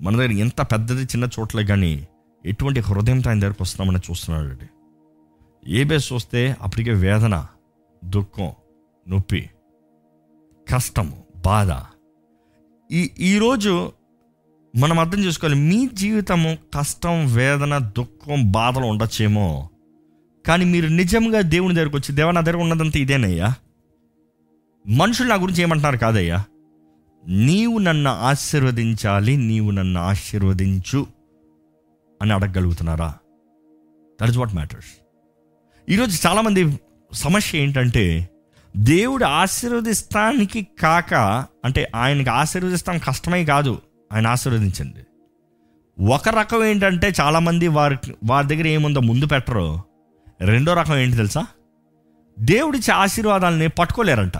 [0.00, 2.06] మన దగ్గర ఎంత పెద్దది చిన్న చోట్లే కానీ
[2.46, 4.66] ఎటువంటి హృదయంతో ఆయన దగ్గరకు వస్తున్నామని చూస్తున్నాడు అండి
[5.70, 7.46] ఏ బేస్ చూస్తే అప్పటికే వేదన
[8.04, 8.52] దుఃఖం
[9.08, 9.50] నొప్పి
[10.74, 11.70] కష్టము బాధ.
[12.92, 13.92] ఈ ఈరోజు
[14.76, 19.68] మనం అర్థం చేసుకోవాలి మీ జీవితము కష్టం వేదన దుఃఖం బాధలు ఉండొచ్చేమో.
[20.46, 23.54] కానీ మీరు నిజంగా దేవుని దగ్గరకు వచ్చి దేవ నా దగ్గర ఉన్నదంతా ఇదేనయ్యా.
[24.86, 26.44] మనుషులు నా గురించి ఏమంటున్నారు కాదయ్యా.
[27.28, 31.06] నీవు నన్ను ఆశీర్వదించాలి నీవు నన్ను ఆశీర్వదించు
[32.22, 33.14] అని అడగగలుగుతున్నారా?
[34.22, 35.04] దట్ ఇస్ వాట్ మ్యాటర్స్
[35.88, 36.80] ఈరోజు చాలామంది
[37.12, 38.28] సమస్య ఏంటంటే
[38.76, 41.14] దేవుడు ఆశీర్వదిస్తానికి కాక
[41.64, 43.82] అంటే ఆయనకి ఆశీర్వదిస్తాం కష్టమే కాదు
[44.12, 45.06] ఆయన ఆశీర్వదించండి.
[46.04, 49.80] ఒక రకం ఏంటంటే చాలామంది వారి వారి దగ్గర ఏముందో ముందు పెట్టరు.
[50.40, 51.46] రెండో రకం ఏంటి తెలుసా?
[52.38, 54.32] దేవుడిచ్చే ఆశీర్వాదాలని పట్టుకోలేరంట.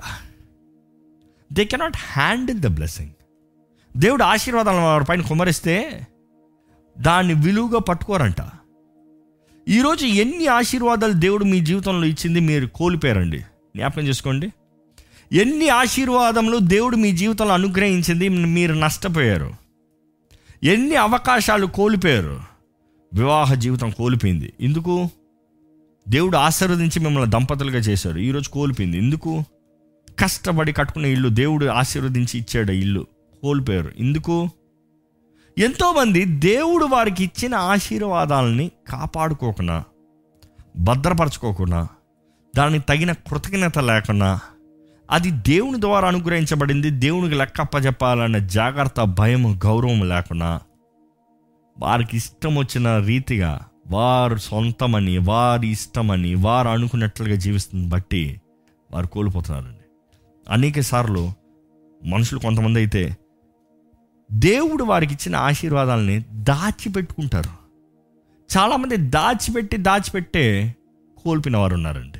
[1.52, 3.10] They cannot handle the blessing
[3.96, 6.06] దేవుడు ఆశీర్వాదాలను వారి పైన కుమరిస్తే
[6.98, 8.36] దాన్ని విలువగా పట్టుకోరంట.
[9.68, 13.44] ఈరోజు ఎన్ని ఆశీర్వాదాలు దేవుడు మీ జీవితంలో ఇచ్చింది మీరు కోల్పోయారండి?
[13.76, 14.52] జ్ఞాపకం చేసుకోండి.
[15.32, 19.52] ఎన్ని ఆశీర్వాదములు దేవుడు మీ జీవితంలో అనుగ్రహించింది మీరు నష్టపోయారు.
[20.62, 22.40] ఎన్ని అవకాశాలు కోల్పోయారు.
[23.14, 24.52] వివాహ జీవితం కోల్పోయింది.
[24.60, 25.08] ఎందుకు?
[26.08, 28.18] దేవుడు ఆశీర్వదించి మిమ్మల్ని దంపతులుగా చేశారు.
[28.18, 28.98] ఈరోజు కోల్పోయింది.
[28.98, 29.44] ఎందుకు?
[30.18, 32.72] కష్టపడి కట్టుకున్న ఇల్లు దేవుడు ఆశీర్వదించి ఇచ్చాడు.
[32.72, 33.06] ఇల్లు
[33.42, 33.92] కోల్పోయారు.
[33.98, 34.48] ఎందుకు?
[35.58, 39.84] ఎంతోమంది దేవుడు వారికి ఇచ్చిన ఆశీర్వాదాలని కాపాడుకోకుండా
[40.78, 41.88] భద్రపరచుకోకుండా
[42.54, 44.40] దానికి తగిన కృతజ్ఞత లేకుండా
[45.10, 50.60] అది దేవుని ద్వారా అనుగ్రహించబడింది దేవునికి లెక్క జాగ్రత్త భయం గౌరవం లేకుండా
[51.78, 58.40] వారికి ఇష్టం వచ్చిన రీతిగా వారు సొంతమని వారి ఇష్టమని వారు అనుకున్నట్లుగా జీవిస్తుంది బట్టి
[58.92, 59.84] వారు కోల్పోతున్నారండి.
[60.50, 61.32] అనేక సార్లు
[62.06, 63.16] మనుషులు కొంతమంది అయితే
[64.32, 67.50] దేవుడు వారికి ఇచ్చిన ఆశీర్వాదాలని దాచిపెట్టుకుంటారు.
[68.58, 70.74] చాలామంది దాచిపెట్టి దాచిపెట్టే
[71.24, 72.18] కోల్పిన వారు ఉన్నారండి.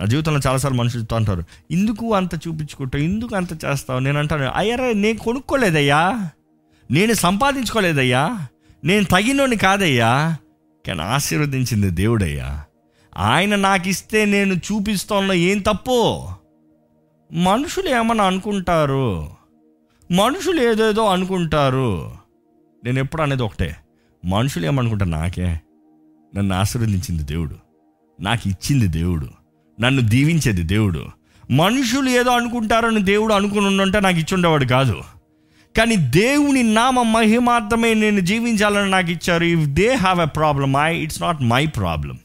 [0.00, 3.04] నా జీవితంలో చాలాసార్లు మనుషులు చెప్తా అంటారు ఎందుకు అంత చూపించుకుంటావు?
[3.04, 3.98] ఎందుకు అంత చేస్తావు?
[3.98, 6.30] నేను అంటాను అయ్యారా నేను కొనుక్కోలేదయ్యా.
[6.90, 8.46] నేను సంపాదించుకోలేదయ్యా.
[8.84, 10.36] నేను తగినోని కాదయ్యా.
[10.86, 12.64] కానీ ఆశీర్వదించింది దేవుడయ్యా.
[13.16, 16.28] ఆయన నాకు ఇస్తే నేను చూపిస్తాను ఏం తప్పు?
[17.32, 19.30] మనుషులు ఏమన్నా అనుకుంటారు?
[20.12, 22.12] మనుషులు ఏదేదో అనుకుంటారు.
[22.84, 23.76] నేను ఎప్పుడు అనేది ఒకటే.
[24.24, 25.10] మనుషులు ఏమనుకుంటారు?
[25.10, 25.60] నాకే.
[26.36, 27.56] నన్ను ఆశీర్వదించింది దేవుడు.
[28.20, 29.39] నాకు ఇచ్చింది దేవుడు.
[29.80, 31.06] నన్ను దీవించేది దేవుడు.
[31.50, 35.02] మనుషులు ఏదో అనుకుంటారని దేవుడు అనుకుని ఉంటే నాకు ఇచ్చుండేవాడు కాదు.
[35.76, 39.44] కానీ దేవుని నామ మహిమార్థమే నేను జీవించాలని నాకు ఇచ్చారు.
[39.44, 42.18] If they have a problem I it's not my problem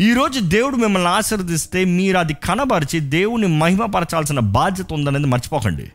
[0.00, 5.92] ఈరోజు దేవుడు మిమ్మల్ని ఆశీర్వదిస్తే మీరు అది కనబరిచి దేవుని మహిమపరచాల్సిన బాధ్యత ఉందనేది మర్చిపోకండి.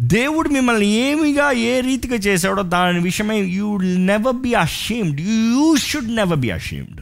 [0.00, 6.38] దేవుడు మిమ్మల్ని ఏమిగా ఏ రీతిగా చేశాడో దాని విషయమై you never be ashamed you should never
[6.38, 7.00] be ashamed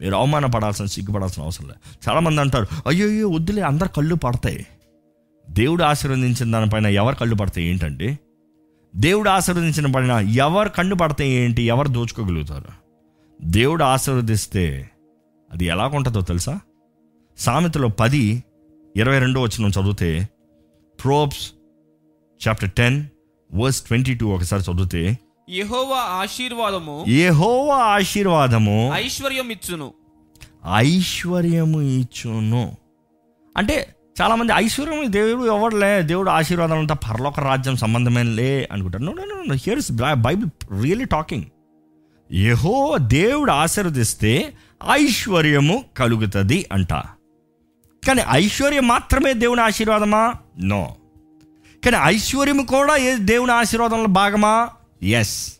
[0.00, 2.10] మీరు అవమానపడాల్సిన సిగ్గుపడాల్సిన అవసరం లేదు.
[2.10, 4.66] చాలామంది అంటారు అయ్యో అయ్యో వద్దులే అందరు కళ్ళు పడతాయి.
[5.50, 8.18] దేవుడు ఆశీర్వదించిన దానిపైన ఎవరు కళ్ళు పడతాయి ఏంటండి?
[8.96, 11.62] దేవుడు ఆశీర్వదించిన పైన ఎవరు కళ్ళు పడతాయి ఏంటి?
[11.62, 12.64] ఎవరు దోచుకోగలుగుతారు?
[13.42, 14.90] దేవుడు ఆశీర్వదిస్తే
[15.52, 16.60] అది ఎలా ఉంటుందో తెలుసా?
[17.38, 18.44] సామెతలో పది
[18.96, 20.28] ఇరవై రెండో వచ్చిన చదివితే
[21.04, 21.52] Proverbs
[22.48, 23.04] chapter ten
[23.54, 29.92] verse twenty two ఒకసారి చదివితే యెహోవా ఆశీర్వాదము ఏహోవా ఆశీర్వాదము ఐశ్వర్యం ఇచ్చును
[30.74, 32.76] ఐశ్వర్యము ఇచ్చును
[33.56, 39.24] అంటే చాలామంది ఐశ్వర్యం దేవుడు ఎవరులే దేవుడు ఆశీర్వాదం అంతా పరలోక రాజ్యం సంబంధమేం లే అనుకుంటారు no no
[39.24, 41.44] no here's Bible really talking
[42.32, 44.54] ఏహో దేవుడు ఆశీర్వదిస్తే
[44.92, 46.92] ఐశ్వర్యము కలుగుతుంది అంట.
[48.06, 50.32] కానీ ఐశ్వర్యం మాత్రమే దేవుని ఆశీర్వాదమా?
[50.58, 50.96] నో
[51.84, 54.68] కానీ ఐశ్వర్యం కూడా ఏ దేవుని ఆశీర్వాదంలో భాగమా?
[55.02, 55.52] ఎస్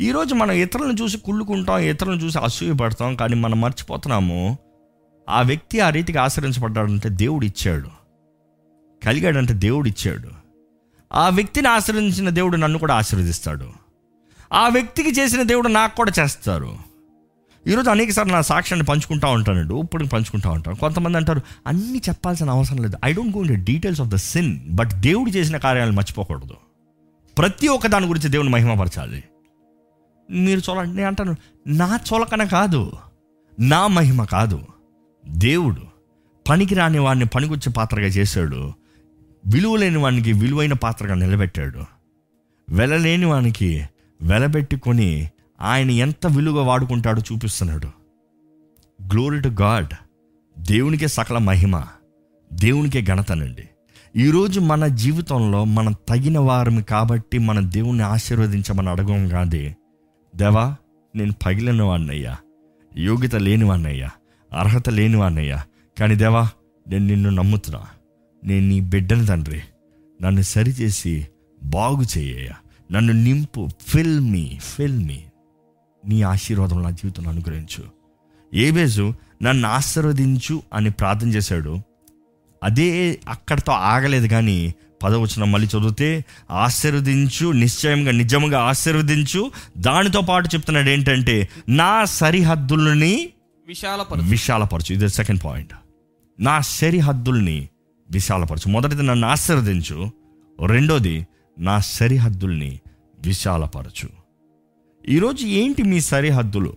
[0.00, 4.58] ఈరోజు మనం ఇతరులను చూసి కుళ్ళుకుంటాం ఇతరులను చూసి అసూయపడతాం కానీ మనం మర్చిపోతున్నాము.
[5.28, 7.88] ఆ వ్యక్తి ఆ రీతికి ఆశ్రయించబడ్డాడంటే దేవుడు ఇచ్చాడు
[9.04, 10.28] కలిగాడంటే దేవుడు ఇచ్చాడు
[11.12, 13.72] ఆ వ్యక్తిని ఆశ్రయించిన దేవుడు నన్ను కూడా ఆశీర్వదిస్తాడు.
[14.52, 16.76] ఆ వ్యక్తికి చేసిన దేవుడు నాకు కూడా చేస్తారు.
[17.66, 20.76] ఈరోజు అనేకసార్లు నా సాక్ష్యాన్ని పంచుకుంటా ఉంటానండి ఇప్పుడు పంచుకుంటా ఉంటాను.
[20.76, 22.96] కొంతమంది అంటారు అన్నీ చెప్పాల్సిన అవసరం లేదు.
[23.04, 26.65] I don't go in details of the sin but దేవుడు చేసిన కార్యాలు మర్చిపోకూడదు.
[27.38, 29.24] ప్రతి ఒక్క దాని గురించి దేవుని మహిమపరచాలి
[30.30, 32.92] మీరు చూడండి నేను అంటాను నా చొలకన కాదు
[33.60, 34.62] నా మహిమ కాదు.
[35.28, 35.82] దేవుడు
[36.48, 38.72] పనికిరాని వాడిని పనికొచ్చే పాత్రగా చేశాడు.
[39.46, 41.84] విలువలేని వానికి విలువైన పాత్రగా నిలబెట్టాడు.
[42.70, 43.88] వెలలేని వానికి
[44.22, 47.86] వెలబెట్టుకొని ఆయన ఎంత విలువ వాడుకుంటాడో చూపిస్తున్నాడు.
[49.02, 49.94] గ్లోరీ టు గాడ్
[50.58, 51.84] దేవునికే సకల మహిమ.
[52.52, 53.68] దేవునికే ఘనతనండి
[54.16, 59.76] ఈరోజు మన జీవితంలో మనం తగిన వారం కాబట్టి మన దేవుణ్ణి ఆశీర్వదించమని అడగం కాదే.
[60.36, 60.76] దేవా
[61.16, 62.36] నేను పగిలిన వాడినయ్యా
[62.98, 63.70] యోగ్యత లేని
[64.52, 65.64] అర్హత లేనివాడినయ్యా
[65.98, 66.48] కానీ దేవా
[66.88, 67.82] నేను నిన్ను నమ్ముతున్నా.
[68.44, 69.62] నేను నీ బిడ్డని తండ్రి.
[70.22, 71.28] నన్ను సరిచేసి
[71.62, 72.54] బాగు చేయ్యా
[72.92, 75.20] నన్ను నింపు ఫిల్ మీ ఫిల్ మీ
[76.06, 77.84] నీ ఆశీర్వాదం నా జీవితంలో అనుగ్రహించు.
[78.54, 81.78] ఏబేజు నన్ను ఆశీర్వదించు అని ప్రార్థన చేశాడు.
[82.62, 89.50] అదే అక్కడితో ఆగలేదు కానీ పదవచనం మళ్ళీ చదివితే ఆశీర్వదించు నిశ్చయంగా నిజంగా ఆశీర్వదించు.
[89.78, 93.28] దానితో పాటు చెప్తున్నాడు ఏంటంటే నా సరిహద్దులని
[93.66, 94.22] విశాలపరచు.
[94.22, 94.92] విశాలపరచు.
[94.92, 95.72] ఇది సెకండ్ పాయింట్
[96.40, 97.68] నా సరిహద్దుల్ని
[98.10, 98.68] విశాలపరచు.
[98.68, 100.10] మొదటిది నన్ను ఆశీర్వదించు.
[100.66, 101.26] రెండోది
[101.58, 102.80] నా సరిహద్దుల్ని
[103.18, 104.08] విశాలపరచు.
[105.08, 106.76] ఈరోజు ఏంటి మీ సరిహద్దులు?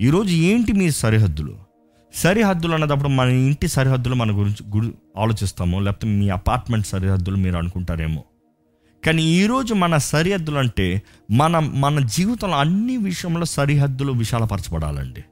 [0.00, 1.69] ఈరోజు ఏంటి మీ సరిహద్దులు?
[2.14, 8.24] సరిహద్దులు అన్నదప్పుడు మన ఇంటి సరిహద్దులు మన గురించి గురి ఆలోచిస్తాము లేకపోతే మీ అపార్ట్మెంట్ సరిహద్దులు మీరు అనుకుంటారేమో.
[9.06, 15.24] కానీ ఈరోజు మన సరిహద్దులు అంటే మన మన జీవితంలో అన్ని విషయంలో సరిహద్దులు విశాలపరచబడాలండి.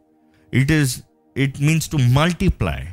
[0.55, 1.03] It is
[1.37, 2.87] it means to multiply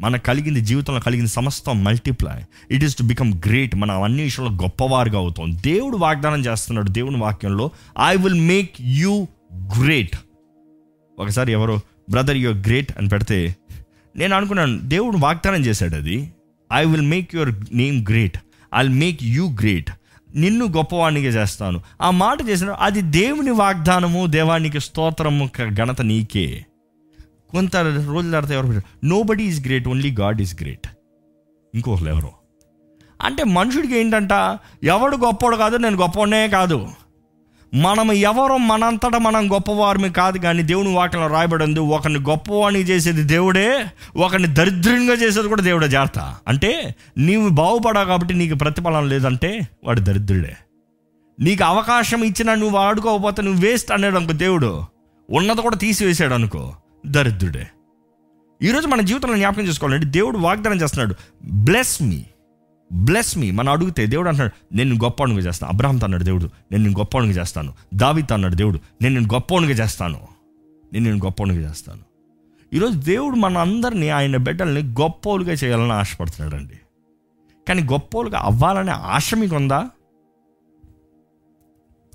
[0.00, 5.18] మన కలిగింది జీవితంలో కలిగింది సమస్తం multiply it is to become great మనం అన్ని విషయంలో గొప్పవారుగా
[5.18, 5.56] అవుతాం.
[5.56, 7.70] దేవుడు వాగ్దానం చేస్తున్నాడు దేవుని వాక్యంలో
[8.06, 10.16] I will make you great
[11.18, 13.56] ఒకసారి ఎవరో బ్రదర్ యువర్ గ్రేట్ అని పెడితే
[14.16, 16.32] నేను అనుకున్నాను దేవుడు వాగ్దానం చేశాడు అది.
[16.72, 18.38] I will make your name great
[18.74, 19.90] I will make you great
[20.34, 21.78] నిన్ను గొప్పవాణిగా చేస్తాను.
[22.02, 26.64] ఆ మాట చేసిన అది దేవుని వాగ్దానము దేవానికి స్తోత్రము ఘనత నీకే.
[27.50, 30.88] కొంత రోజుల తర్వాత ఎవరు nobody is great only God is great
[31.74, 32.30] ఇంకొకరు ఎవరు?
[33.22, 34.32] అంటే మనుషుడికి ఏంటంట?
[34.82, 36.88] ఎవడు గొప్పవాడు కాదు నేను గొప్పవాడే కాదు.
[37.74, 43.84] మనం ఎవరో మనంతటా మనం గొప్పవారిమి కాదు కానీ దేవుని వాక్యంలో రాయబడింది ఒకరిని గొప్పవాణి చేసేది దేవుడే
[44.16, 45.88] ఒకరిని దరిద్రంగా చేసేది కూడా దేవుడే.
[45.88, 46.36] జాగ్రత్త.
[46.48, 50.56] అంటే నీవు బాగుపడావు కాబట్టి నీకు ప్రతిఫలం లేదంటే వాడు దరిద్రుడే.
[51.40, 54.84] నీకు అవకాశం ఇచ్చినా నువ్వు వాడుకోకపోతే నువ్వు వేస్ట్ అన్నాడు అనుకో దేవుడు.
[55.30, 56.74] ఉన్నది కూడా తీసివేసాడు అనుకో
[57.06, 57.66] దరిద్రుడే.
[58.62, 61.14] ఈరోజు మన జీవితంలో జ్ఞాపకం చేసుకోవాలంటే దేవుడు వాగ్దానం చేస్తున్నాడు
[61.44, 62.24] బ్లెస్ మీ
[62.92, 65.72] బ్లెస్ మీ మనం అడిగితే దేవుడు అంటున్నాడు నేను నిన్ను చేస్తాను.
[65.72, 67.72] అబ్రహంతో అన్నాడు దేవుడు నేను నేను గొప్పవాడిగా చేస్తాను.
[67.94, 70.20] దావితో అన్నాడు దేవుడు నేను నేను గొప్పవాడిగా చేస్తాను.
[70.92, 72.00] నేను నేను గొప్పవాడిగా చేస్తాను.
[72.72, 76.74] ఈరోజు దేవుడు మన అందరినీ ఆయన బిడ్డల్ని గొప్పోలుగా చేయాలని ఆశపడుతున్నాడండి.
[77.68, 79.90] కానీ గొప్పోలుగా అవ్వాలనే ఆశ మీకు ఉందా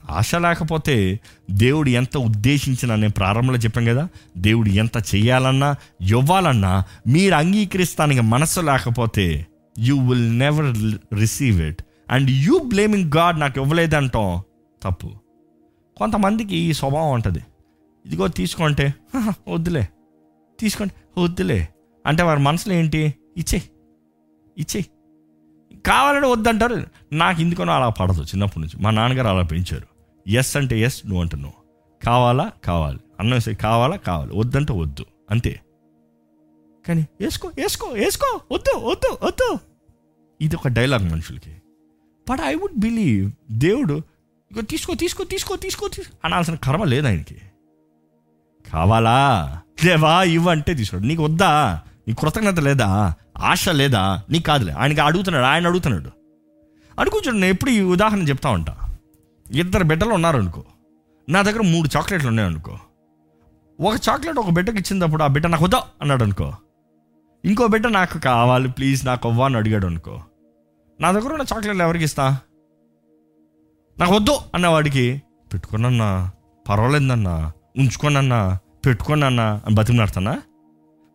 [0.09, 1.19] ఆశ లేకపోతే
[1.51, 4.07] దేవుడు ఎంత ఉద్దేశించిన నేను ప్రారంభంలో చెప్పాం కదా
[4.37, 9.47] దేవుడు ఎంత చేయాలన్నా ఇవ్వాలన్నా మీరు అంగీకరిస్తానికి మనసు లేకపోతే
[9.79, 10.75] you will never
[11.19, 14.41] receive it and you blaming God నాకు ఇవ్వలేదంటాం.
[14.83, 15.09] తప్పు.
[15.97, 17.39] కొంతమందికి ఈ స్వభావం ఉంటుంది.
[18.05, 19.87] ఇదిగో తీసుకుంటే "హహ, వద్దులే.
[20.59, 21.69] తీసుకోండి వద్దులే.
[22.05, 23.13] అంటే వారి మనసులో ఏంటి?
[23.37, 23.61] ఇచ్చే.
[24.57, 24.85] ఇచ్చే.
[25.85, 26.83] కావాలంటే వద్దంటారు.
[27.13, 28.83] నాకు ఎందుకనో అలా పడదు చిన్నప్పటి నుంచి.
[28.83, 29.87] మా నాన్నగారు అలా పెంచారు.
[30.29, 31.53] ఎస్ అంటే ఎస్ నువ్వు అంటే నువ్వు
[32.05, 32.51] కావాలా?
[32.63, 32.99] కావాలి.
[33.19, 33.95] అన్నం సరే కావాలా?
[33.95, 34.31] కావాలి.
[34.35, 35.05] వద్దంటే వద్దు.
[35.31, 35.59] అంతే.
[36.87, 39.59] కానీ వేసుకో వేసుకో వేసుకో వద్దు వద్దు వద్దు.
[40.41, 41.55] ఇది ఒక డైలాగ్ మనుషులకి.
[42.29, 44.01] బట్ ఐ వుడ్ బిలీవ్ దేవుడు
[44.51, 47.35] ఇక తీసుకో తీసుకో తీసుకో తీసుకో తీసుకో అనాల్సిన కర్మ లేదు ఆయనకి.
[48.71, 49.61] కావాలా?
[49.85, 50.23] లేవా?
[50.23, 51.81] ఇవ్వంటే తీసుకోడు నీకు వద్దా?
[52.07, 53.13] నీకు కృతజ్ఞత లేదా?
[53.37, 54.21] ఆశ లేదా?
[54.29, 54.73] నీకు కాదులే.
[54.73, 56.11] ఆయనకి అడుగుతున్నాడు ఆయన అడుగుతున్నాడు.
[56.99, 58.97] అడుగుచుడు నేను ఎప్పుడు ఈ ఉదాహరణ చెప్తా ఉంటా.
[59.51, 60.63] ఇద్దరు బిడ్డలు ఉన్నారు అనుకో.
[61.29, 62.79] నా దగ్గర మూడు చాక్లెట్లు ఉన్నాయనుకో
[63.79, 66.53] ఒక చాక్లెట్ ఒక బిడ్డకి ఇచ్చినప్పుడు ఆ బిడ్డ నాకు వద్దా అన్నాడు అనుకో.
[67.45, 70.21] ఇంకో బిడ్డ నాకు కావాలి ప్లీజ్ నాకు అవ్వ అని అడిగాడు అనుకో.
[71.01, 72.37] నా దగ్గర ఉన్న చాక్లెట్లు ఎవరికి ఇస్తా?
[73.99, 75.21] నాకు వద్దు అన్నవాడికి.
[75.53, 76.31] పెట్టుకోనన్నా
[76.69, 80.41] పర్వాలేదన్నా ఉంచుకోనన్నా పెట్టుకోనన్నా అని బతిమలాడతానా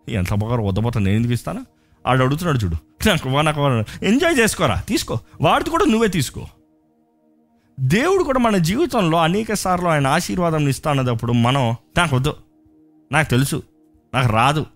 [0.09, 1.65] ఎంత బాగా వద్దపోతా నేను ఎందుకు ఇస్తానా?
[2.07, 2.75] ఆడు అడుగుతున్నాడు చూడు.
[3.09, 4.83] నాకు నాకు ఎంజాయ్ చేసుకోరా?
[4.89, 5.19] తీసుకో.
[5.41, 6.47] వాడిది కూడా నువ్వే తీసుకో.
[7.81, 12.37] దేవుడు కూడా మన జీవితంలో అనేక సార్లు ఆయన ఆశీర్వాదం ఇస్తా అన్నప్పుడు మనం నాకు వద్దు.
[13.13, 13.63] నాకు తెలుసు.
[14.15, 14.67] నాకు రాదు.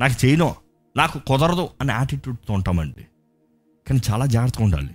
[0.00, 0.54] నాకు చేయను.
[1.00, 3.06] నాకు కుదరదు అనే యాటిట్యూడ్తో ఉంటామండి.
[3.88, 4.90] కానీ చాలా జాగ్రత్తగా ఉండాలి.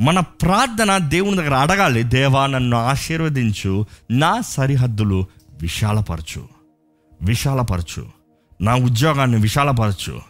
[0.00, 3.86] మన ప్రార్థన దేవుని దగ్గర అడగాలి దేవా నన్ను ఆశీర్వదించు.
[4.10, 5.26] నా సరిహద్దులు
[5.62, 6.48] విశాలపరచు.
[7.22, 8.06] విశాలపరచు.
[8.60, 10.20] నా ఉద్యోగాన్ని విశాలపరచు.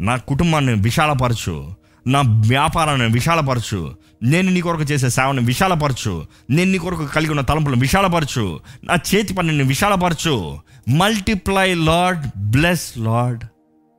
[0.00, 1.74] నా కుటుంబాన్ని విశాలపరచు.
[2.06, 3.96] నా వ్యాపారాన్ని విశాలపరచు.
[4.22, 6.26] నేను నీ కొరకు చేసే సేవను విశాలపరచు.
[6.50, 8.60] నేను నీ కొరకు కలిగి ఉన్న తలంపులను విశాలపరచు.
[8.84, 10.58] నా చేతి పనిని విశాలపరచు.
[10.88, 13.44] మల్టిప్లై లార్డ్ బ్లెస్ లార్డ్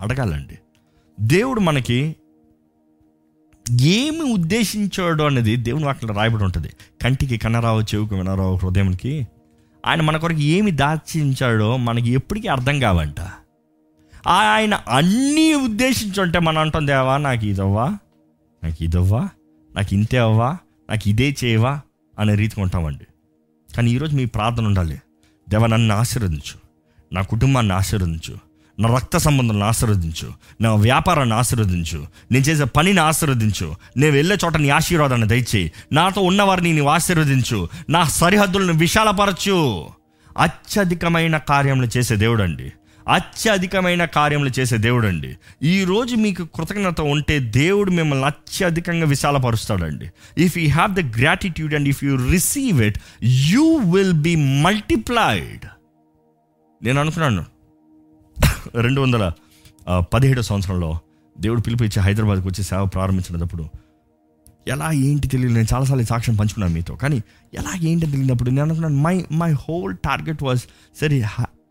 [0.02, 0.60] అడగాలండి.
[1.20, 2.16] దేవుడు మనకి
[3.82, 6.70] ఏమి ఉద్దేశించాడు అనేది దేవుని వాటిలో రాయబడి ఉంటుంది.
[7.02, 9.28] కంటికి కనరావు చెవుకు వినరావు హృదయంకి
[9.86, 13.20] ఆయన మన కొరకు ఏమి దాచించాడో మనకి ఎప్పటికీ అర్థం కావంట.
[14.28, 17.88] ఆయన అన్నీ ఉద్దేశించుంటే మనం అంటాం దేవా నాకు ఇదవ్వా?
[18.64, 19.30] నాకు ఇదవ్వా?
[19.76, 20.58] నాకు ఇంతే అవ్వా?
[20.90, 21.82] నాకు ఇదే చేయవా?
[22.20, 23.08] అనే రీతికి ఉంటామండి.
[23.76, 25.02] కానీ ఈరోజు మీ ప్రార్థన ఉండాలి.
[25.50, 26.60] దేవ నన్ను ఆశీర్వదించు.
[27.14, 28.51] నా కుటుంబాన్ని ఆశీర్వదించు.
[28.82, 30.32] నా రక్త సంబంధాలను ఆశీర్వదించు.
[30.62, 32.08] నా వ్యాపారాన్ని ఆశీర్వదించు.
[32.32, 33.76] నేను చేసే పనిని ఆశీర్వదించు.
[33.98, 35.72] నేను వెళ్ళే చోట నీ ఆశీర్వాదాన్ని దయచేయి.
[35.92, 37.70] నాతో ఉన్నవారిని నీవు ఆశీర్వదించు.
[37.90, 39.86] నా సరిహద్దులను విశాలపరచు.
[40.38, 42.72] అత్యధికమైన కార్యములు చేసే దేవుడు అండి
[43.10, 50.10] అత్యధికమైన కార్యములు చేసే దేవుడు అండి ఈరోజు మీకు కృతజ్ఞత ఉంటే దేవుడు మిమ్మల్ని అత్యధికంగా విశాలపరుస్తాడండి.
[50.38, 55.66] If you have the gratitude and if you receive it you will be multiplied
[56.84, 57.46] నేను అనుకున్నాను.
[58.76, 59.32] రెండు వందల
[60.14, 61.00] పదిహేడో సంవత్సరంలో
[61.40, 63.66] దేవుడు పిలుపు ఇచ్చి హైదరాబాద్కి వచ్చి సేవ ప్రారంభించినప్పుడు
[64.68, 65.54] ఎలా ఏంటి తెలియదు.
[65.54, 66.96] నేను చాలాసార్లు సాక్ష్యం పంచుకున్నాను మీతో.
[66.96, 67.22] కానీ
[67.54, 70.62] ఎలా ఏంటి తెలియనప్పుడు నేను అనుకున్నాను my my whole target was
[71.02, 71.22] సరే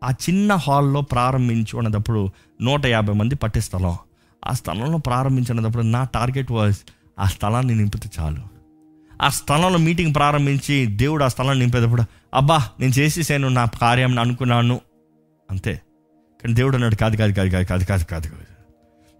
[0.05, 2.31] ఆ చిన్న హాల్లో ప్రారంభించు అన్నప్పుడు
[2.63, 3.97] నూట యాభై మంది పట్టే స్థలం.
[4.47, 6.77] ఆ స్థలంలో ప్రారంభించినప్పుడు నా టార్గెట్ వాజ్
[7.19, 8.43] ఆ స్థలాన్ని నింపితే చాలు.
[9.23, 12.03] ఆ స్థలంలో మీటింగ్ ప్రారంభించి దేవుడు ఆ స్థలాన్ని నింపేటప్పుడు
[12.35, 14.81] అబ్బా నేను చేసేసాను నా కార్యం అనుకున్నాను.
[15.51, 15.81] అంతే.
[16.43, 18.51] కానీ దేవుడు అన్నాడు కాదు కాదు కాదు కాదు కాదు కాదు కాదు కాదు.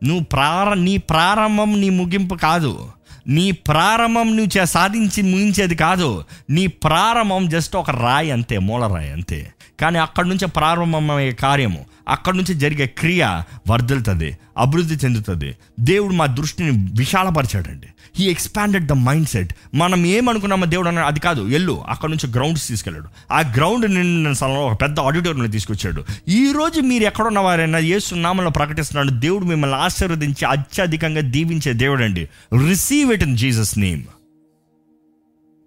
[0.05, 2.89] నువ్వు ప్రార నీ ప్రారంభం నీ ముగింపు కాదు.
[3.27, 6.25] నీ ప్రారంభం నువ్వు చే- సాధించి ముగించేది కాదు.
[6.51, 9.53] నీ ప్రారంభం జస్ట్ ఒక రాయి అంతే మూలరాయి అంతే.
[9.81, 15.57] కానీ అక్కడి నుంచే ప్రారంభమయ్యే కార్యము అక్కడి నుంచి జరిగే క్రియ వర్ధిల్తుంది అభివృద్ధి చెందుతుంది.
[15.81, 17.87] దేవుడు మా దృష్టిని విశాలపరిచాడండి.
[18.17, 22.69] He expanded the mind set మనం ఏమనుకున్నామో దేవుడు అన్నాడు అది కాదు ఎల్లు అక్కడ నుంచి గ్రౌండ్స్
[22.69, 23.09] తీసుకెళ్ళాడు.
[23.33, 26.05] ఆ గ్రౌండ్ నిండిన స్థలంలో ఒక పెద్ద ఆడిటోరియంలో తీసుకొచ్చాడు.
[26.29, 32.29] ఈ రోజు మీరు ఎక్కడున్న వారైనా యేసు నామంలో ప్రకటిస్తున్నాడు దేవుడు మిమ్మల్ని ఆశీర్వదించి అత్యధికంగా దీవించే దేవుడు అండి
[32.69, 34.03] receive it in Jesus name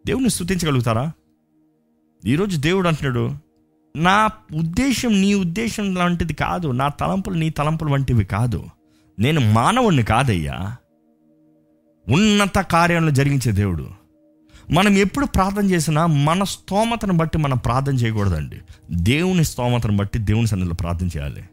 [0.07, 1.11] దేవుని స్థుతించగలుగుతారా
[2.25, 3.35] ఈరోజు దేవుడు అంటున్నాడు
[3.95, 8.65] నా ఉద్దేశం నీ ఉద్దేశం లాంటిది కాదు నా తలంపులు నీ తలంపులు వంటివి కాదు.
[9.19, 10.75] నేను మానవుణ్ణి కాదయ్యా.
[12.09, 13.87] ఉన్నత కార్యాలను జరిగించే దేవుడు.
[14.71, 18.57] మనం ఎప్పుడు ప్రార్థన చేసినా మన స్తోమతను బట్టి మనం ప్రార్థన చేయకూడదండి.
[18.91, 21.43] దేవుని స్తోమతను బట్టి దేవుని సన్నిధిలో ప్రార్థన చేయాలి.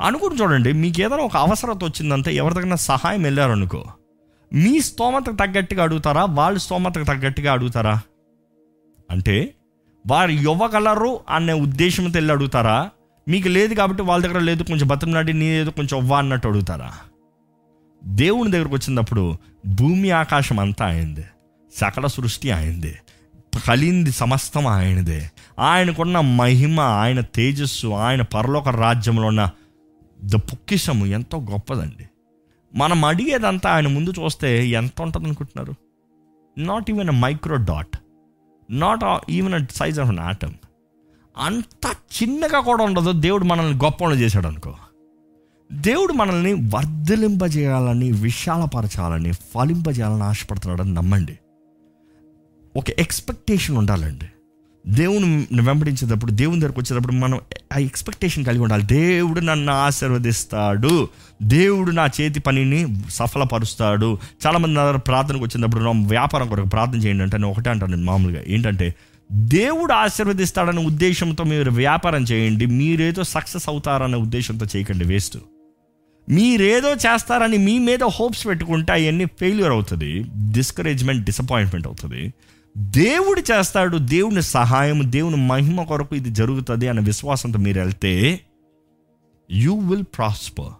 [0.00, 3.84] అనుకుని చూడండి మీకు ఏదైనా ఒక అవసరత వచ్చిందంటే ఎవరి దగ్గర సహాయం వెళ్ళారనుకో
[4.52, 6.24] మీ స్తోమతకు తగ్గట్టుగా అడుగుతారా?
[6.24, 8.00] వాళ్ళ స్తోమతకు తగ్గట్టుగా అడుగుతారా?
[9.10, 9.54] అంటే
[10.10, 12.90] వారు ఇవ్వగలరు అనే ఉద్దేశంతో వెళ్ళి అడుగుతారా?
[13.28, 16.92] మీకు లేదు కాబట్టి వాళ్ళ దగ్గర లేదు కొంచెం బతిమలాడి నీ ఏదో కొంచెం ఇవ్వ అన్నట్టు అడుగుతారా?
[18.06, 19.36] దేవుని దగ్గరకు వచ్చినప్పుడు
[19.66, 21.24] భూమి ఆకాశం అంతా ఆయనదే
[21.74, 22.94] సకల సృష్టి ఆయనదే
[23.68, 25.30] కలింది సమస్తం ఆయనదే.
[25.58, 29.50] ఆయనకున్న మహిమ ఆయన తేజస్సు ఆయన పరలోక రాజ్యంలో ఉన్న
[30.24, 32.08] ద పొక్కిషము ఎంతో గొప్పదండి.
[32.74, 35.74] మనం అడిగేదంతా ఆయన ముందు చూస్తే ఎంత ఉంటుంది అనుకుంటున్నారు
[36.58, 37.98] not even a micro dot
[38.70, 40.52] not even a size of an atom
[41.36, 41.92] అంత
[42.22, 44.74] చిన్నగా కూడా ఉండదు దేవుడు మనల్ని గొప్పలు చేశాడు అనుకో
[45.80, 51.38] దేవుడు మనల్ని వర్ధలింపజేయాలని విశాలపరచాలని ఫలింపజేయాలని ఆశపడుతున్నాడని నమ్మండి.
[52.76, 54.24] ఒక ఎక్స్పెక్టేషన్ ఉండాలండి.
[54.86, 57.40] దేవుని వెంబడించేటప్పుడు దేవుని దగ్గరకు వచ్చేటప్పుడు మనం
[57.72, 58.82] ఆ ఎక్స్పెక్టేషన్ కలిగి ఉండాలి.
[58.82, 61.08] దేవుడు నన్ను ఆశీర్వదిస్తాడు.
[61.42, 64.18] దేవుడు నా చేతి పనిని సఫలపరుస్తాడు.
[64.46, 68.42] చాలామంది నా దగ్గర ప్రార్థనకు వచ్చినప్పుడు వ్యాపారం కొరకు ప్రార్థన చేయండి అంటే నేను ఒకటే అంటాను నేను మామూలుగా.
[68.48, 68.94] ఏంటంటే
[69.32, 72.66] దేవుడు ఆశీర్వదిస్తాడనే ఉద్దేశంతో మీరు వ్యాపారం చేయండి.
[72.66, 75.38] మీరేదో సక్సెస్ అవుతారనే ఉద్దేశంతో చేయకండి వేస్ట్.
[76.28, 82.32] మీరేదో చేస్తారని మీ మీద హోప్స్ పెట్టుకుంటే అవన్నీ ఫెయిల్యూర్ అవుతుంది డిస్కరేజ్మెంట్ డిసప్పాయింట్మెంట్ అవుతుంది.
[82.78, 88.40] దేవుడు చేస్తాడు దేవుని సహాయం దేవుని మహిమ కొరకు ఇది జరుగుతుంది అనే విశ్వాసంతో మీరు వెళ్తే
[89.50, 90.72] యూ విల్ ప్రాస్పర్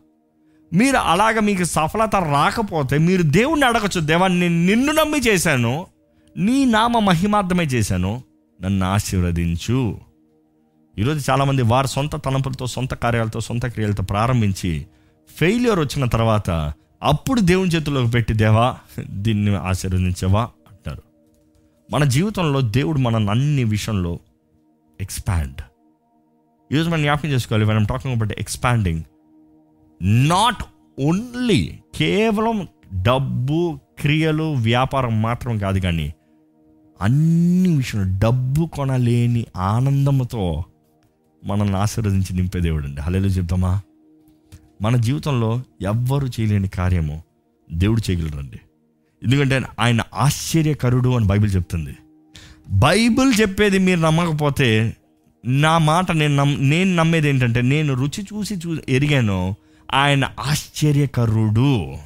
[0.76, 5.86] మీరు అలాగ మీకు సఫలత రాకపోతే మీరు దేవుణ్ణి అడగచ్చు దేవా నేను నిన్ను నమ్మి చేశాను
[6.36, 8.22] నీ నామ మహిమార్థమే చేశాను
[8.62, 9.98] నన్ను ఆశీర్వదించు.
[10.98, 14.86] ఈరోజు చాలామంది వారి సొంత తలంపులతో సొంత కార్యాలతో సొంత క్రియలతో ప్రారంభించి
[15.34, 16.50] ఫెయిల్యూర్ వచ్చిన తర్వాత
[17.02, 18.76] అప్పుడు దేవుని చేతుల్లోకి పెట్టి దేవా
[19.10, 20.42] దీన్ని ఆశీర్వదించవా?
[20.42, 21.02] అంటారు.
[21.90, 24.18] మన జీవితంలో దేవుడు మనల్ని అన్ని విషయంలో
[25.00, 25.60] ఎక్స్పాండ్
[26.72, 29.02] ఈరోజు మనం జ్ఞాపకం చేసుకోవాలి మనం talking about expanding
[30.02, 30.64] not
[31.00, 32.68] only కేవలం
[33.02, 36.14] డబ్బు క్రియలు వ్యాపారం మాత్రం కాదు కానీ
[37.00, 40.64] అన్ని విషయంలో డబ్బు కొనలేని ఆనందంతో
[41.44, 43.00] మనల్ని ఆశీర్వదించి నింపే దేవుడు అండి.
[43.00, 43.80] హలేలు చెప్తామా?
[44.82, 47.22] మన జీవితంలో ఎవ్వరు చేయలేని కార్యము
[47.72, 48.60] దేవుడు చేయగలరండి
[49.22, 51.96] ఎందుకంటే ఆయన ఆశ్చర్యకరుడు అని బైబిల్ చెప్తుంది.
[52.68, 54.96] బైబిల్ చెప్పేది మీరు నమ్మకపోతే
[55.44, 59.56] నా మాట నేను నమ్ నేను నమ్మేది ఏంటంటే నేను రుచి చూసి చూ ఎరిగాను
[59.94, 61.96] ఆయన ఆశ్చర్యకరుడు.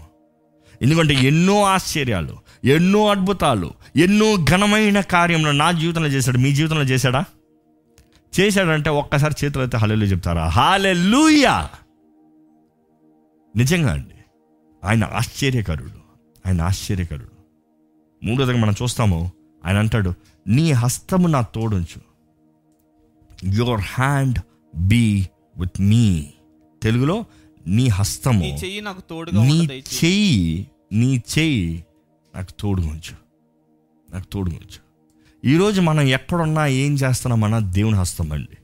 [0.83, 6.39] ఎందుకంటే ఎన్నో ఆశ్చర్యాలు ఎన్నో అద్భుతాలు ఎన్నో ఘనమైన కార్యములు నా జీవితంలో చేశాడు.
[6.39, 7.25] మీ జీవితంలో చేశాడా?
[8.41, 10.49] చేశాడంటే ఒక్కసారి చేతులు అయితే హలెలు చెప్తారా?
[10.49, 11.69] హాలెలుయా
[13.59, 14.15] నిజంగా అండి.
[14.85, 15.91] ఆయన ఆశ్చర్యకరుడు.
[16.47, 17.39] ఆయన ఆశ్చర్యకరుడు.
[18.25, 19.33] మూడోదిగా మనం చూస్తాము
[19.67, 20.15] ఆయన అంటాడు
[20.47, 22.01] నీ హస్తము నా తోడుంచు.
[23.55, 24.39] Your hand
[24.77, 25.27] be
[25.59, 26.27] with me
[26.83, 27.25] తెలుగులో
[27.67, 29.67] నీ హస్తము చెయ్యి నాకు తోడుగా నీ.
[30.05, 31.85] చెయ్యి నీ చెయ్యి
[32.35, 33.17] నాకు తోడుగా ఉంచు
[34.15, 34.89] నాకు తోడుగా ఉంచు
[35.55, 38.57] ఈరోజు మనం ఎక్కడున్నా ఏం చేస్తున్నామన్నా దేవుని హస్తం అండి.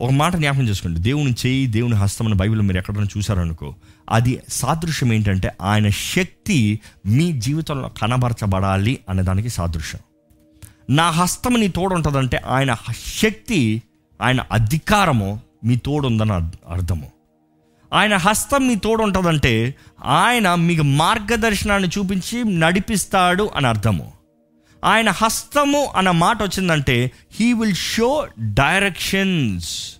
[0.00, 1.00] ఒక మాట జ్ఞాపకం చేసుకోండి.
[1.00, 3.74] దేవుని చేయి దేవుని హస్తం బైబిల్ మీరు ఎక్కడైనా చూసారనుకో
[4.10, 10.00] అది సాదృశ్యం ఏంటంటే ఆయన శక్తి మీ జీవితంలో కనబరచబడాలి అనే దానికి సాదృశ్యం.
[10.96, 12.76] నా హస్తం నీ తోడు ఉంటుందంటే ఆయన
[13.20, 13.82] శక్తి
[14.22, 16.32] ఆయన అధికారము మీ తోడుందని
[16.72, 17.10] అర్థము.
[17.92, 19.74] ఆయన హస్తం మీ తోడు ఉంటుందంటే
[20.04, 24.13] ఆయన మీకు మార్గదర్శనాన్ని చూపించి నడిపిస్తాడు అని అర్థము.
[24.84, 29.96] ఆయన హస్తము అన్న మాట వచ్చిందంటే he will show directions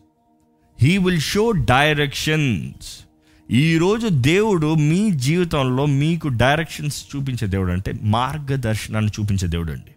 [0.80, 3.04] he will show directions
[3.50, 9.90] ఈరోజు దేవుడు మీ జీవితంలో మీకు డైరెక్షన్స్ చూపించే దేవుడు అంటే మార్గదర్శనాన్ని చూపించే దేవుడు అండి.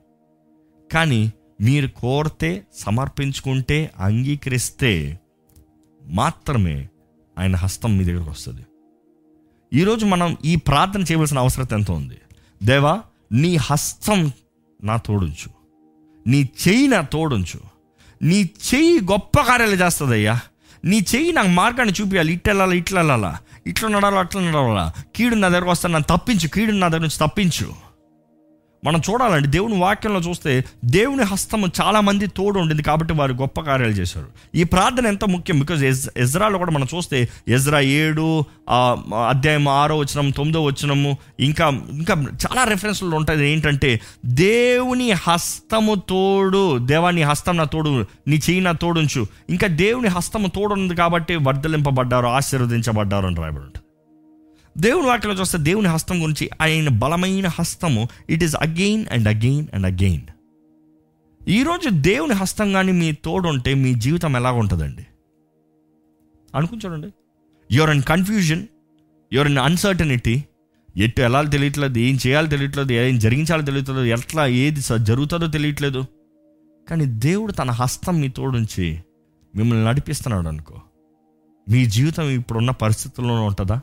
[0.93, 5.19] కానీ మీరు కోరితే సమర్పించుకుంటే అంగీకరిస్తే
[6.05, 6.88] మాత్రమే
[7.39, 8.61] ఆయన హస్తం మీ దగ్గరకు వస్తుంది.
[9.73, 12.17] ఈరోజు మనం ఈ ప్రార్థన చేయవలసిన అవసరం ఎంత ఉంది.
[12.63, 14.31] దేవా నీ హస్తం
[14.84, 15.49] నా తోడుంచు.
[16.28, 17.59] నీ చెయ్యి నా తోడుంచు.
[18.21, 20.39] నీ చెయ్యి గొప్ప కార్యాలు చేస్తుందయ్యా.
[20.86, 24.93] నీ చెయ్యి నాకు మార్గాన్ని చూపించాలి ఇట్లా వెళ్ళాలి ఇట్లా వెళ్ళాలా ఇట్లా నడాలా అట్లా నడవాలా.
[25.15, 26.47] కీడు నా దగ్గరకు వస్తాను నన్ను తప్పించు.
[26.47, 27.86] కీడు నా దగ్గర నుంచి తప్పించు.
[28.86, 30.51] మనం చూడాలండి దేవుని వాక్యంలో చూస్తే
[30.86, 34.28] దేవుని హస్తము చాలా మంది తోడు ఉండింది కాబట్టి వారు గొప్ప కార్యాలు చేశారు.
[34.55, 35.59] ఈ ప్రార్థన ఎంత ముఖ్యం?
[35.59, 38.28] బికాజ్ ఎజ్ ఎజ్రాలో కూడా మనం చూస్తే ఎజ్రా ఏడు
[39.30, 42.13] అధ్యాయం ఆరో వచనం తొమ్మిదో వచనము ఇంకా ఇంకా
[42.45, 43.49] చాలా రెఫరెన్స్లు ఉంటాయి.
[43.51, 43.91] ఏంటంటే
[44.25, 50.47] దేవుని హస్తము తోడు దేవా నీ హస్తం నా తోడు నీ చెయ్యి నా తోడుంచు ఇంకా దేవుని హస్తము
[50.47, 53.84] తోడు ఉంది కాబట్టి వర్ధలింపబడ్డారు ఆశీర్వదించబడ్డారు అని రాయబడి ఉంటుంది.
[54.80, 59.86] దేవుని వాటిలో చూస్తే దేవుని హస్తం గురించి ఆయన బలమైన హస్తము it is again and again and
[59.86, 60.21] again
[61.47, 65.07] ఈరోజు దేవుని హస్తం కానీ మీ తోడు ఉంటే మీ జీవితం ఎలా ఉంటుందండి?
[66.55, 67.07] అనుకుని చూడండి.
[67.71, 68.67] Your in confusion
[69.34, 70.43] your in uncertainty
[70.97, 76.05] ఎటు ఎలా తెలియట్లేదు ఏం చేయాలో తెలియట్లేదు ఏం జరిగించాలో తెలియట్లేదు ఎట్లా ఏది స- జరుగుతుందో తెలియట్లేదు.
[76.89, 78.99] కానీ దేవుడు తన హస్తం మీ తోడుంచి
[79.55, 80.82] మిమ్మల్ని నడిపిస్తున్నాడు అనుకో.
[81.69, 83.82] మీ జీవితం ఇప్పుడున్న పరిస్థితుల్లోనే ఉంటుందా?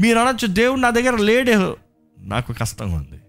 [0.00, 1.54] మీరు అనొచ్చు దేవుడు నా దగ్గర లేడే.
[2.18, 3.20] నాకు కష్టంగా ఉంది.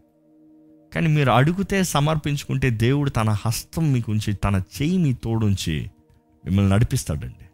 [0.95, 5.91] కానీ మీరు అడిగితే సమర్పించుకుంటే దేవుడు తన హస్తం మీకు ఉంచి తన చేయి మీ తోడుంచి
[6.45, 7.45] మిమ్మల్ని నడిపిస్తాడండి.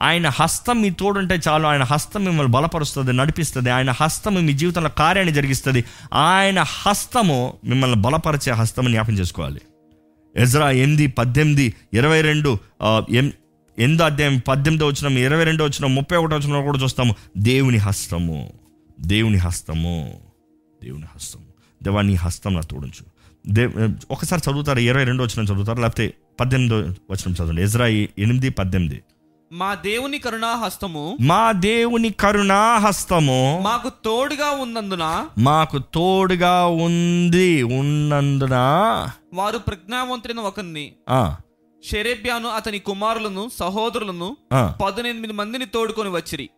[0.00, 5.34] ఆయన హస్తం మీ తోడుంటే చాలు ఆయన హస్తం మిమ్మల్ని బలపరుస్తుంది నడిపిస్తుంది ఆయన హస్తము మీ జీవితంలో కార్యాన్ని
[5.34, 9.60] జరిగిస్తుంది ఆయన హస్తము మిమ్మల్ని బలపరిచే హస్తము జ్ఞాపం చేసుకోవాలి.
[10.36, 12.58] ఎజ్రా ఎనిమిది పద్దెనిమిది ఇరవై రెండు
[13.78, 17.14] ఆ, ఎం ఎనిమిదో అధ్యాయం పద్దెనిమిదో వచ్చిన ఇరవై రెండో వచ్చిన ముప్పై ఒకటో వచ్చిన కూడా చూస్తాము.
[17.38, 18.52] దేవుని హస్తము
[19.00, 20.20] దేవుని హస్తము
[20.82, 21.44] దేవుని హస్తము.
[21.82, 23.04] దేవా నీ హస్తం నా తోడుంచు.
[23.46, 23.68] దే
[24.10, 24.78] ఒకసారి చదువుతారు?
[24.78, 25.80] ఇరవై రెండో వచ్చిన చదువుతారు?
[25.80, 26.76] లేకపోతే పద్దెనిమిదో
[27.10, 27.62] వచ్చిన చదవండి.
[27.62, 29.02] ఎజ్రా ఎనిమిది పద్దెనిమిది.
[29.52, 38.54] మా దేవుని కరుణా హస్తము మా దేవుని కరుణా హస్తము మాకు తోడుగా ఉన్నందున మాకు తోడుగా ఉంది ఉన్నందున
[39.34, 40.92] వారు ప్రజ్ఞావంతుడైన ఒకరిని
[41.84, 44.74] షెరేబ్యాను అతని కుమారులను సహోదరులను ఆ.
[44.84, 46.50] పదునెనిమిది మందిని తోడుకొని వచ్చిరి.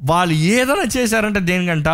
[0.00, 1.88] వాళ్ళు ఏదైనా చేశారంటే దేనికంట?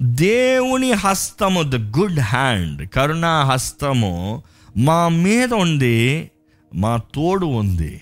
[0.00, 4.42] దేవుని హస్తము ద గుడ్ హ్యాండ్ కరుణా హస్తము
[4.76, 6.30] మా మీద ఉంది
[6.74, 8.00] మా తోడు ఉంది.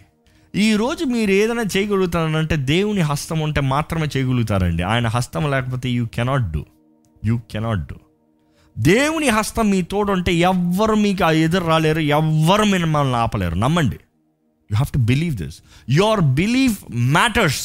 [0.55, 4.83] ఈరోజు మీరు ఏదైనా చేయగలుగుతారంటే దేవుని హస్తం ఉంటే మాత్రమే చేయగలుగుతారండి.
[4.83, 6.65] ఆయన హస్తం లేకపోతే you cannot do
[7.25, 7.97] you cannot do
[8.83, 13.55] దేవుని హస్తం మీ తోడు ఉంటే ఎవ్వరు మీకు ఆ ఎదురు రాలేరు ఎవ్వరు మిమ్మల్ని ఆపలేరు.
[13.55, 13.99] నమ్మండి.
[14.71, 15.59] You have to believe this
[15.91, 17.63] your believe matters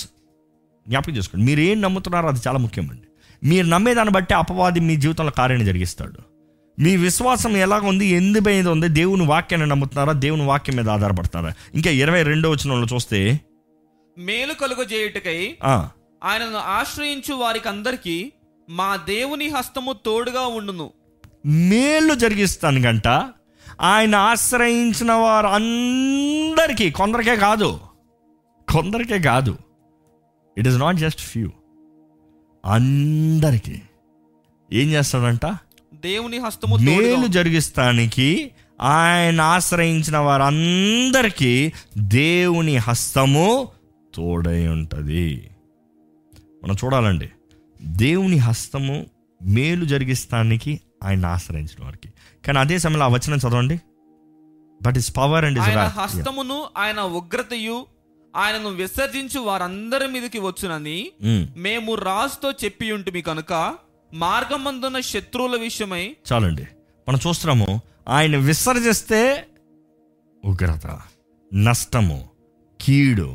[0.88, 1.46] జ్ఞాపకం చేసుకోండి.
[1.46, 3.08] మీరు ఏం నమ్ముతున్నారో అది చాలా ముఖ్యమండి.
[3.44, 6.20] మీరు నమ్మేదాన్ని బట్టి అపవాది మీ జీవితంలో కార్యాన్ని జరిగిస్తాడు.
[6.80, 11.92] మీ విశ్వాసం ఎలాగ ఉంది ఎందు మీద ఉంది దేవుని వాక్యాన్ని నమ్ముతున్నారా దేవుని వాక్యం మీద ఆధారపడుతున్నారా ఇంకా
[11.92, 13.40] ఇరవై రెండో వచ్చిన చూస్తే
[14.18, 15.90] మేలు కలుగజేయుటకై ఆ,
[16.24, 18.32] ఆయనను ఆశ్రయించు వారికి అందరికీ
[18.70, 20.92] మా దేవుని హస్తము తోడుగా ఉండును.
[21.46, 23.08] మేలు జరిగిస్తాను గంట
[23.82, 27.80] ఆయన ఆశ్రయించిన వారు అందరికీ కొందరికే కాదు
[28.72, 29.58] కొందరికే కాదు.
[30.58, 31.52] It is not just few
[32.66, 33.82] అందరికీ.
[34.74, 35.46] ఏం చేస్తాడంట?
[35.94, 43.68] దేవుని హస్తము మేలు జరిగిస్తానికి ఆయన ఆశ్రయించిన వారందరికీ దేవుని హస్తము
[44.16, 45.50] తోడై ఉంటుంది.
[46.64, 47.30] మనం చూడాలండి.
[47.82, 49.06] దేవుని హస్తము
[49.44, 52.10] మేలు జరిగిస్తానికి ఆయన ఆశ్రయించిన వారికి.
[52.46, 53.78] కానీ అదే సమయంలో ఆ వచనం చదవండి.
[54.82, 57.78] బట్ ఇస్ పవర్ అండ్ ఆయన హస్తమును ఆయన ఉగ్రతయు
[58.36, 61.00] ఆయనను విసర్జించు వారందరి మీదకి వచ్చునని
[61.58, 63.54] మేము రాజుతో చెప్పి ఉంటిమి కనుక
[64.14, 66.66] మార్గమందున్న శత్రువుల విషయమై చాలండి.
[67.08, 69.22] మనం చూస్తున్నాము ఆయన విసర్జిస్తే
[70.46, 70.88] ఉగ్రత
[71.54, 72.20] నష్టము
[72.82, 73.30] కీడు.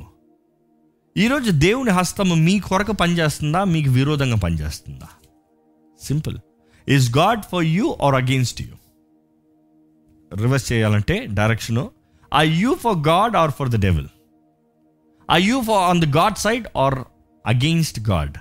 [1.16, 3.64] ఈరోజు దేవుని హస్తము మీ కొరకు పనిచేస్తుందా?
[3.64, 5.08] మీకు విరోధంగా పనిచేస్తుందా?
[6.02, 6.38] Simple
[6.90, 8.68] is God for you or against you
[10.36, 11.90] reverse చేయాలంటే direction
[12.34, 14.08] I you for God or for the devil
[15.30, 16.98] I you for on the God side or
[17.46, 18.38] against God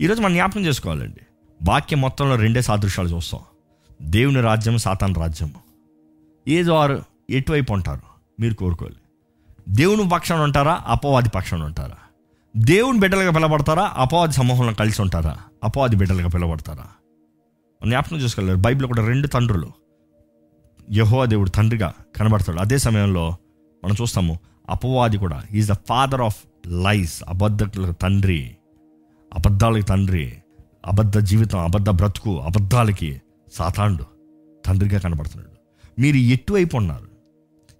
[0.00, 1.20] ఈరోజు మనం జ్ఞాపకం చేసుకోవాలండి.
[1.62, 3.40] వాక్యం మొత్తంలో రెండే సాదృశ్యాలు చూస్తాం.
[4.02, 5.52] దేవుని రాజ్యం సాతాన్ రాజ్యం
[6.48, 8.00] ఏదో వారు ఎటువైపు ఉంటారు?
[8.40, 8.96] మీరు కోరుకోవాలి.
[9.68, 10.82] దేవుని పక్షాన ఉంటారా?
[10.86, 11.96] అపవాది పక్షాన ఉంటారా?
[12.56, 15.38] దేవుని బిడ్డలుగా పిలబడతారా అపవాది సమూహంలో కలిసి ఉంటారా?
[15.64, 16.86] అపవాది బిడ్డలుగా పిలబడతారా
[17.86, 19.70] జ్ఞాపకం చేసుకోలేరు బైబిల్ కూడా రెండు తండ్రులు.
[20.92, 22.58] యహోవా దేవుడు తండ్రిగా కనబడతాడు.
[22.58, 23.36] అదే సమయంలో
[23.84, 24.38] మనం చూస్తాము
[24.70, 28.56] అపవాది కూడా is the father of lies అబద్ధకులకు తండ్రి
[29.34, 30.36] అబద్ధాలకి తండ్రి
[30.86, 33.22] అబద్ధ జీవితం అబద్ధ బ్రతుకు అబద్ధాలకి
[33.52, 34.04] సాతాండు
[34.66, 35.52] తండ్రిగా కనబడుతున్నాడు.
[36.00, 37.08] మీరు ఎటువైపు ఉన్నారు?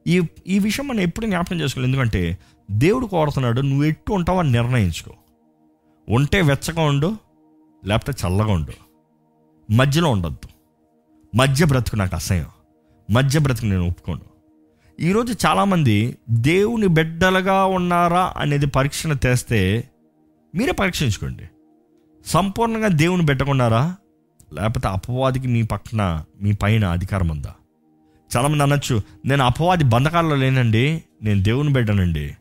[0.07, 2.39] ఈ ఈ విషయం మనం ఎప్పుడు జ్ఞాపకం చేసుకోవాలి ఎందుకంటే
[2.71, 5.11] దేవుడు కోరుతున్నాడు నువ్వు ఎట్టు ఉంటావు అని నిర్ణయించుకో.
[6.09, 7.17] ఉంటే వెచ్చగా ఉండు
[7.85, 8.92] లేకపోతే చల్లగా ఉండు.
[9.73, 10.49] మధ్యలో ఉండొద్దు.
[11.37, 12.47] మధ్య బ్రతుకు నాకు అసహ్యం.
[13.11, 14.21] మధ్య బ్రతుకు నేను ఒప్పుకోను.
[15.01, 19.91] ఈరోజు చాలామంది దేవుని బిడ్డలుగా ఉన్నారా అనేది పరీక్షను తెస్తే
[20.55, 21.45] మీరే పరీక్షించుకోండి.
[22.27, 23.97] సంపూర్ణంగా దేవుని పెట్టకున్నారా
[24.53, 27.55] లేకపోతే అపవాదికి మీ పక్కన మీ పైన అధికారం ఉందా?
[28.37, 32.37] చాలామంది అనొచ్చు నేను అపవాది బంధకాల్లో లేనండి నేను దేవుని బిడ్డనండి.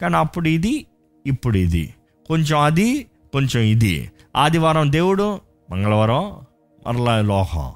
[0.00, 0.86] కానీ అప్పుడు ఇది
[1.26, 1.94] ఇప్పుడు ఇది.
[2.26, 4.10] కొంచెం అది కొంచెం ఇది.
[4.36, 6.36] ఆదివారం దేవుడు మంగళవారం
[6.86, 7.72] మరలా లోహం.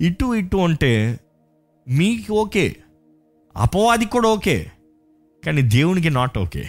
[0.00, 1.20] ఇటు ఇటు అంటే
[1.88, 2.76] మీకు ఓకే.
[3.56, 4.72] అపవాదికి కూడా ఓకే.
[5.46, 6.60] కానీ దేవునికి నాట్ ఓకే.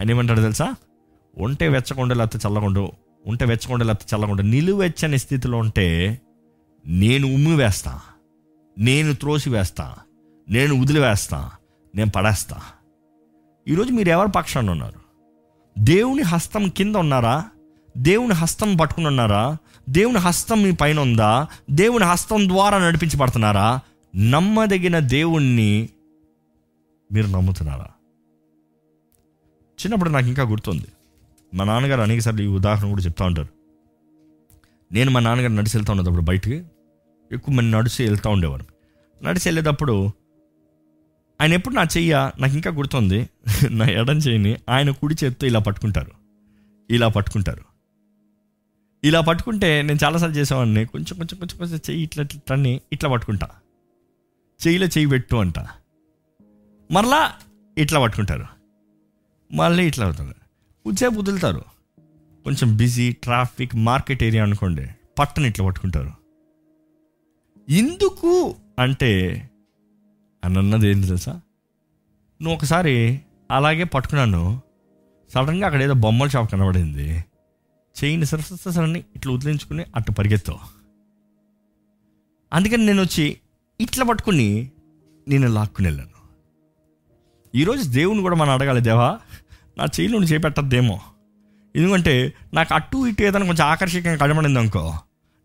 [0.00, 0.74] ఆయన ఏమంటాడు తెలుసా?
[1.38, 2.88] ఉంటే వెచ్చకుండా లేకపోతే చల్లకుండా
[3.26, 6.20] ఉంటే వెచ్చకుండా లేకపోతే చల్లకుండా నిలువెచ్చని స్థితిలో ఉంటే
[6.86, 8.00] నేను ఉమ్మి వేస్తా.
[8.78, 9.96] నేను త్రోసి వేస్తా.
[10.48, 11.50] నేను వదిలివేస్తా
[11.94, 12.60] నేను పడేస్తా.
[13.68, 15.00] ఈరోజు మీరు ఎవరి పక్షాన ఉన్నారు?
[15.78, 17.50] దేవుని హస్తం కింద ఉన్నారా?
[17.98, 19.56] దేవుని హస్తం పట్టుకుని ఉన్నారా
[19.88, 21.46] దేవుని హస్తం మీ పైన ఉందా?
[21.70, 23.80] దేవుని హస్తం ద్వారా నడిపించబడుతున్నారా?
[24.16, 25.88] నమ్మదగిన దేవుణ్ణి
[27.12, 27.86] మీరు నమ్ముతున్నారా?
[29.80, 30.86] చిన్నప్పుడు నాకు ఇంకా గుర్తుంది.
[31.54, 33.48] మా నాన్నగారు అనేకసార్లు ఈ ఉదాహరణ కూడా చెప్తా ఉంటారు.
[34.92, 36.64] నేను మా నాన్నగారు నడిచి వెళ్తూ ఉన్నప్పుడు బయటికి
[37.32, 38.64] ఎక్కువ మంది నడిచి వెళ్తూ ఉండేవారు.
[39.24, 40.10] నడిచి వెళ్ళేటప్పుడు
[41.40, 42.30] ఆయన ఎప్పుడు నా చెయ్య?
[42.40, 43.28] నాకు ఇంకా గుర్తుంది.
[43.70, 46.10] నా ఎడం చెయ్యిని ఆయన కుడి చేత్తో ఇలా పట్టుకుంటారు.
[46.90, 47.69] ఇలా పట్టుకుంటారు.
[49.04, 50.84] ఇలా పట్టుకుంటే నేను చాలాసార్లు చేసేవాడిని.
[50.84, 53.46] కొంచెం కొంచెం కొంచెం కొంచెం చెయ్యి ఇట్లా ఇట్లా తన్ని ఇట్లా పట్టుకుంటా.
[54.66, 55.58] చెయ్యిలో చెయ్యి పెట్టు అంట.
[56.90, 57.32] మరలా
[57.78, 58.44] ఇట్లా పట్టుకుంటారు.
[59.52, 60.34] మళ్ళీ ఇట్లా అవుతారు
[60.86, 61.64] ఉద్సేపు వదులుతారు.
[62.44, 64.86] కొంచెం బిజీ ట్రాఫిక్ మార్కెట్ ఏరియా అనుకోండి
[65.18, 66.10] పట్టని ఇట్లా పట్టుకుంటారు.
[67.68, 69.42] ఎందుకు అంటే
[70.44, 71.32] అని అన్నది ఏంటి తెలుసా?
[72.42, 73.20] నువ్వు ఒకసారి
[73.50, 74.60] అలాగే పట్టుకున్నాను.
[75.34, 77.24] సడన్గా అక్కడ ఏదో బొమ్మల షాప్ కనబడింది.
[77.98, 80.58] చెయ్యిని సరసరని ఇట్లా వదిలించుకుని అట్టు పరిగెత్తావు.
[82.52, 83.36] అందుకని నేను వచ్చి
[83.80, 84.70] ఇట్లా పట్టుకుని
[85.28, 86.20] నేను లాక్కుని వెళ్ళాను.
[87.54, 89.20] ఈరోజు దేవుని కూడా మనం అడగాలి దేవా
[89.78, 91.00] నా చెయ్యిలో నువ్వు చేపెట్టద్దేమో.
[91.76, 94.94] ఎందుకంటే నాకు అటు ఇటు ఏదైనా కొంచెం ఆకర్షకంగా కనబడింది అనుకో.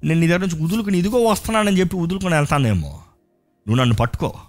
[0.03, 2.89] నేను నీ దగ్గర నుంచి వదులుకుని ఇదిగో వస్తున్నానని చెప్పి వదులుకొని వెళ్తానేమో.
[3.67, 4.39] నువ్వు నన్ను పట్టుకో.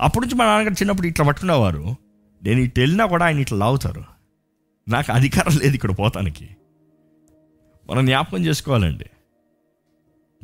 [0.00, 1.96] అప్పటి నుంచి మా నాన్నగారు చిన్నప్పుడు ఇట్లా పట్టుకునేవారు.
[2.42, 4.04] నేను ఇటు వెళ్ళినా కూడా ఆయన ఇట్లా లాగుతారు.
[4.88, 6.48] నాకు అధికారం లేదు ఇక్కడ పోతానికి.
[7.90, 9.04] మనం జ్ఞాపకం చేసుకోవాలండి.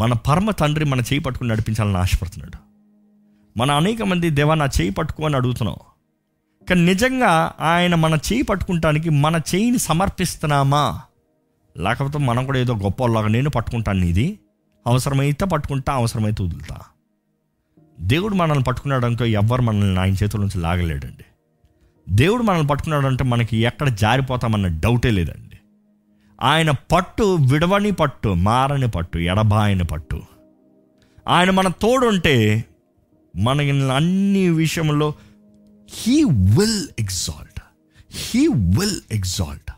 [0.00, 2.58] మన పరమ తండ్రి మన చేయి పట్టుకుని నడిపించాలని ఆశపడుతున్నాడు.
[3.58, 5.76] మన అనేక మంది దేవా నా చేయి పట్టుకో అని అడుగుతున్నాం.
[6.68, 11.00] కానీ నిజంగా ఆయన మన చేయి పట్టుకుంటానికి మన చేయిని సమర్పిస్తున్నామా?
[11.78, 14.38] లేకపోతే మనం కూడా ఏదో గొప్పలాగా నేను పట్టుకుంటాను ఇది
[14.86, 16.76] అవసరమైతే పట్టుకుంటా అవసరమైతే వదులుతా.
[18.00, 21.24] దేవుడు మనల్ని పట్టుకున్నాడు అనుకో ఎవ్వరు మనల్ని ఆయన చేతుల నుంచి లాగలేడండి.
[22.08, 25.51] దేవుడు మనల్ని పట్టుకున్నాడు అంటే మనకి ఎక్కడ జారిపోతామన్న డౌటే లేదండి.
[26.42, 30.22] ఆయన పట్టు విడవని పట్టు మారని పట్టు ఎడబాయని పట్టు.
[31.28, 32.64] ఆయన మన తోడుంటే
[33.36, 35.14] మనకి అన్ని విషయంలో
[35.90, 37.60] he will exalt
[38.14, 39.70] he will exalt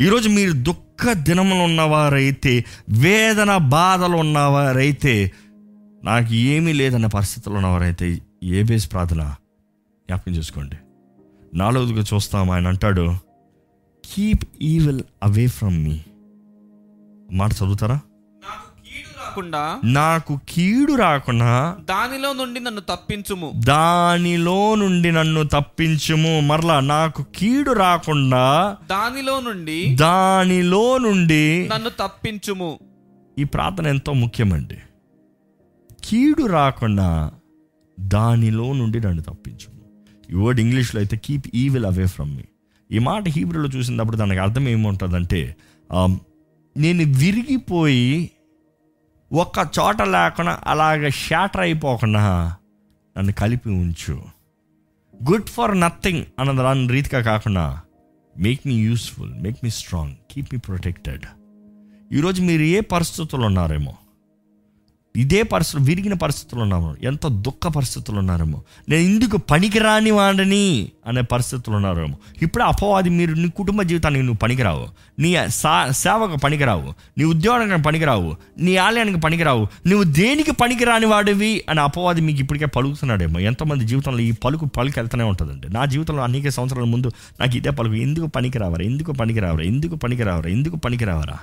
[0.00, 5.32] ఈరోజు మీరు దుఃఖ దినములు ఉన్నవారైతే వేదన బాధలు ఉన్నవారైతే
[6.04, 9.22] నాకు ఏమీ లేదన్న పరిస్థితుల్లో ఉన్నవారైతే ఏ బేస్ ప్రార్థన
[10.08, 10.76] జ్ఞాపకం చేసుకోండి.
[11.54, 13.23] నాలుగుగా చూస్తాం ఆయన అంటాడు
[14.04, 16.00] keep evil away from me
[17.32, 17.94] మాట చదువుతారా?
[17.94, 23.52] నాకు కీడు రాకుండా నాకు కీడు రాకుండా దానిలో నుండి నన్ను తప్పించుము.
[23.56, 26.40] దానిలో నుండి నన్ను తప్పించుము.
[26.40, 32.78] మరలా నాకు కీడు రాకుండా దానిలో నుండి దానిలో నుండి నన్ను తప్పించుము.
[33.38, 34.78] ఈ ప్రార్థన ఎంతో ముఖ్యమండి.
[36.04, 37.30] కీడు రాకుండా
[38.00, 39.80] దానిలో నుండి నన్ను తప్పించుము.
[40.30, 42.42] ఈ వర్డ్ ఇంగ్లీష్లో అయితే keep evil away from me
[42.92, 45.56] ఈ మాట హీబ్రూలో చూసినప్పుడు దానికి అర్థం ఏముంటుందంటే
[46.76, 48.30] నేను విరిగిపోయి
[49.32, 52.56] ఒక్క చోట లేకుండా అలాగ షాటర్ అయిపోకుండా
[53.18, 54.22] నన్ను కలిపి ఉంచు.
[55.24, 57.80] గుడ్ ఫర్ నథింగ్ అన్నది దాని రీతిగా కాకుండా
[58.38, 61.24] make me useful make me strong keep me protected
[62.12, 63.96] ఈరోజు మీరు ఏ పరిస్థితుల్లో ఉన్నారేమో
[65.16, 66.96] ఇదే పరిస్థితులు విరిగిన పరిస్థితులు ఉన్నాము.
[67.02, 68.62] ఎంత దుఃఖ పరిస్థితులు ఉన్నారేమో.
[68.88, 72.16] నేను ఇందుకు పనికిరాని వాడిని అనే పరిస్థితులు ఉన్నారేమో.
[72.42, 74.88] ఇప్పుడు అపవాది మీరు నీ కుటుంబ జీవితానికి నువ్వు పనికిరావు.
[75.18, 76.94] నీ సా సేవకు పనికిరావు.
[77.18, 78.36] నీ ఉద్యోగానికి పనికిరావు.
[78.58, 79.66] నీ ఆలయానికి పనికిరావు.
[79.86, 83.40] నువ్వు దేనికి పనికిరాని వాడివి అని అపవాది మీకు ఇప్పటికే పలుకుతున్నాడేమో.
[83.40, 85.72] ఎంతమంది జీవితంలో ఈ పలుకు పలుకు వెళ్తూనే ఉంటుందండి.
[85.72, 87.10] నా జీవితంలో అనేక సంవత్సరాల ముందు
[87.40, 87.94] నాకు ఇదే పలుకు.
[87.94, 88.84] ఎందుకు పనికిరావరా?
[88.84, 89.64] ఎందుకు పనికిరావరా?
[89.64, 90.50] ఎందుకు పనికిరావరా?
[90.50, 91.36] ఎందుకు పనికిరావరా?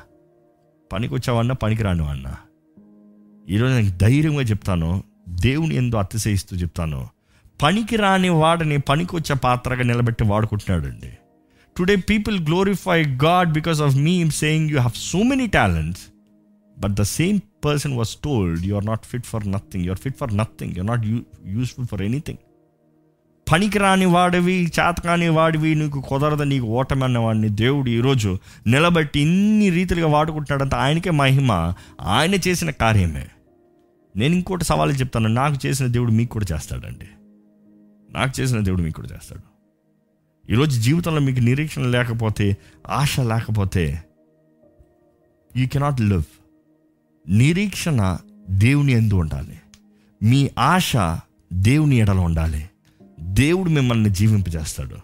[0.93, 2.35] పనికి వచ్చావన్నా పనికిరాని వాడినా
[3.49, 7.07] ఈరోజు నేను ధైర్యంగా చెప్తాను దేవుని ఎందు అతిశయిస్తూ చెప్తాను.
[7.61, 11.17] పనికి రాని వాడిని పనికి వచ్చే పాత్రగా నిలబెట్టి వాడుకుంటున్నాడండి.
[11.77, 16.01] Today people glorify God because of me saying you have so many talents
[16.79, 20.17] but the same person was told you are not fit for nothing you are fit
[20.17, 21.05] for nothing you not
[21.45, 22.37] useful for anything
[23.51, 28.37] పనికిరాని వాడివి చేతకాని వాడివి నీకు కుదరదు నీకు ఓటమి అన్నవాడిని దేవుడు ఈరోజు
[28.67, 31.73] నిలబెట్టి ఇన్ని రీతిలుగా వాడుకుంటున్నాడంటే ఆయనకే మహిమ.
[32.01, 33.27] ఆయన చేసిన కార్యమే.
[34.15, 35.27] నేను ఇంకోటి సవాలు చెప్తాను.
[35.27, 37.05] నాకు చేసిన దేవుడు మీకు కూడా చేస్తాడండి.
[38.11, 39.51] నాకు చేసిన దేవుడు మీకు కూడా చేస్తాడు.
[40.51, 42.57] ఈరోజు జీవితంలో మీకు నిరీక్షణ లేకపోతే
[42.89, 44.03] ఆశ లేకపోతే
[45.57, 46.23] యూ కెనాట్ లివ్
[47.29, 48.17] నిరీక్షణ
[48.49, 49.59] దేవుని ఎందు ఉండాలి.
[50.23, 50.93] మీ ఆశ
[51.53, 52.69] దేవుని ఎడలో ఉండాలి.
[53.21, 54.97] దేవుడు మిమ్మల్ని జీవింపజేస్తాడు.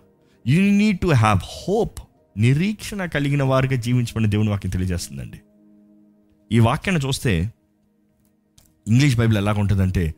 [0.47, 1.99] You need to have hope
[2.37, 5.39] నిరీక్షణ కలిగిన వారిగా జీవించమని దేవుని వాక్యం తెలియజేస్తుందండి.
[6.51, 7.51] ఈ వాక్యాన్ని చూస్తే
[8.87, 10.13] ఇంగ్లీష్ బైబిల్ ఎలాగ ఉంటుందంటే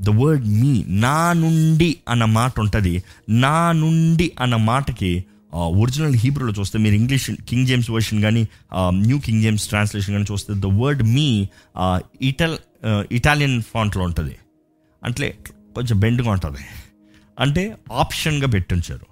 [0.00, 3.02] ద వర్డ్ మీ నా నుండి అన్న మాట ఉంటుంది.
[3.28, 5.24] నా నుండి అన్న మాటకి
[5.54, 8.48] uh, ఒరిజినల్ హీబ్రూలో చూస్తే మీరు ఇంగ్లీష్ కింగ్ జేమ్స్ వర్షన్ కానీ
[8.90, 11.48] న్యూ కింగ్ జేమ్స్ ట్రాన్స్లేషన్ కానీ చూస్తే ద వర్డ్ మీ
[12.22, 12.58] ఇటల్
[13.12, 14.36] ఇటాలియన్ ఫాంట్లో ఉంటుంది.
[15.04, 15.38] అంటే
[15.74, 16.58] కొంచెం బెండ్గా ఉంటుంది.
[17.40, 19.06] అంటే ఆప్షన్గా పెట్టించారు.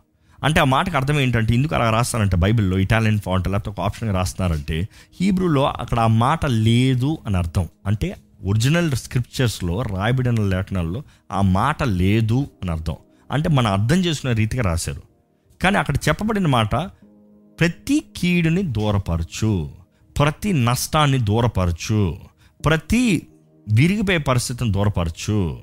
[0.44, 4.88] అంటే ఆ మాటకు అర్థం ఏంటంటే ఎందుకు అలా రాస్తారంటే బైబిల్లో ఇటాలియన్ ఫాంట్ లేకపోతే ఒక ఆప్షన్గా రాస్తున్నారంటే
[5.20, 7.68] హీబ్రూలో అక్కడ ఆ మాట లేదు అని అర్థం.
[7.86, 11.02] అంటే ఒరిజినల్ స్క్రిప్చర్స్లో రాయబడిన లేఖనాల్లో
[11.32, 12.96] ఆ మాట లేదు అని అర్థం.
[13.30, 15.02] అంటే మనం అర్థం చేసుకునే రీతిగా రాశారు.
[15.62, 16.74] కానీ అక్కడ చెప్పబడిన మాట
[17.60, 19.70] ప్రతి కీడుని దూరపరచు
[20.18, 22.16] ప్రతి నష్టాన్ని దూరపరచు
[22.64, 23.26] ప్రతి
[23.72, 25.58] విరిగిపోయే పరిస్థితిని దూరపరచు.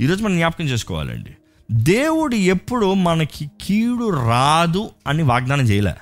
[0.00, 1.30] ఈరోజు మనం జ్ఞాపకం చేసుకోవాలండి.
[1.70, 5.94] దేవుడు ఎప్పుడు మనకి కీడు రాదు అని వాగ్దానం చేయలే.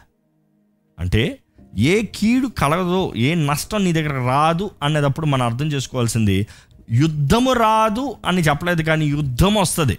[0.99, 1.39] అంటే
[1.79, 6.47] ఏ కీడు కలగదో ఏ నష్టం నీ దగ్గర రాదు అనేటప్పుడు మనం అర్థం చేసుకోవాల్సింది
[6.91, 9.99] యుద్ధము రాదు అని చెప్పలేదు కానీ యుద్ధం వస్తుంది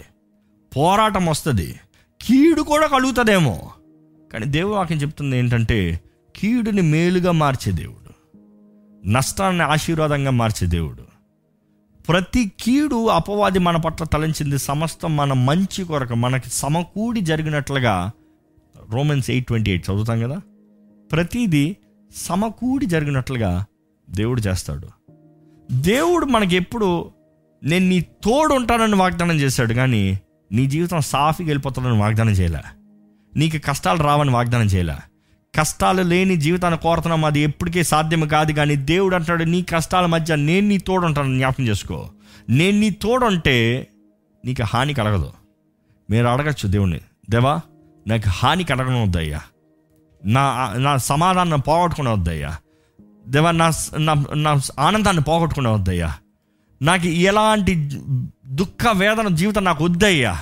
[0.78, 1.76] పోరాటం వస్తుంది
[2.22, 3.72] కీడు కూడా కలుగుతుందేమో.
[4.34, 6.02] కానీ దేవుడు వాక్యం చెప్తుంది ఏంటంటే
[6.36, 8.04] కీడుని మేలుగా మార్చే దేవుడు
[9.08, 11.13] నష్టాన్ని ఆశీర్వాదంగా మార్చే దేవుడు.
[12.08, 18.12] ప్రతి కీడు అపవాది మన పట్ల తలంచింది సమస్తం మన మంచి కొరకు మనకి సమకూడి జరిగినట్లుగా
[18.90, 20.42] రోమన్స్ ఎయిట్ ట్వంటీ ఎయిట్ చదువుతాం కదా?
[21.12, 21.76] ప్రతిదీ
[22.16, 23.66] సమకూడి జరిగినట్లుగా
[24.10, 24.88] దేవుడు చేస్తాడు.
[25.72, 27.12] దేవుడు మనకి ఎప్పుడు
[27.64, 30.20] నేను నీ తోడు ఉంటానని వాగ్దానం చేశాడు కానీ
[30.52, 32.60] నీ జీవితం సాఫీగా వెళ్ళిపోతానని వాగ్దానం చేయలే.
[33.36, 34.96] నీకు కష్టాలు రావని వాగ్దానం చేయలే.
[35.60, 37.26] కష్టాలు లేని జీవితాన్ని కోరుతున్నాం.
[37.26, 38.52] అది ఎప్పటికీ సాధ్యం కాదు.
[38.52, 41.38] కానీ దేవుడు అంటాడు నీ కష్టాల మధ్య నేను నీ తోడుంటాను.
[41.38, 42.10] జ్ఞాపకం చేసుకో.
[42.50, 43.88] నేను నీ తోడుంటే
[44.46, 45.34] నీకు హాని కలగదు.
[46.10, 47.00] మీరు అడగచ్చు దేవుణ్ణి
[47.30, 47.62] దేవా
[48.08, 49.42] నాకు హాని కలగడం వద్దయ్యా
[50.26, 52.58] నా నా సమాధానం పోగొట్టుకునే వద్దయ్యా
[53.28, 53.72] దేవా నా
[54.36, 56.16] నా ఆనందాన్ని పోగొట్టుకునే వద్దయ్యా
[56.82, 57.76] నాకు ఎలాంటి
[58.48, 60.40] దుఃఖ వేదన జీవితం నాకు వద్దయ్యా.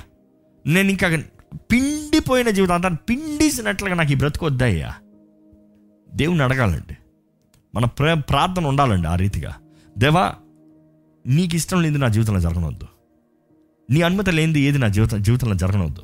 [0.68, 1.08] నేను ఇంకా
[2.22, 2.74] కుళ్ళిపోయిన జీవితం.
[2.74, 4.94] అంతా పిండిసినట్లుగా నాకు ఈ బ్రతుకు వద్దయ్యా.
[6.14, 6.98] దేవుని అడగాలండి.
[7.76, 9.54] మన ప్ర ప్రార్థన ఉండాలండి ఆ రీతిగా.
[9.98, 10.34] దేవా
[11.28, 12.88] నీకు ఇష్టం లేనిది నా జీవితంలో జరగనవద్దు
[13.90, 16.02] నీ అనుమతి లేనిది ఏది నా జీవితం జీవితంలో జరగనవద్దు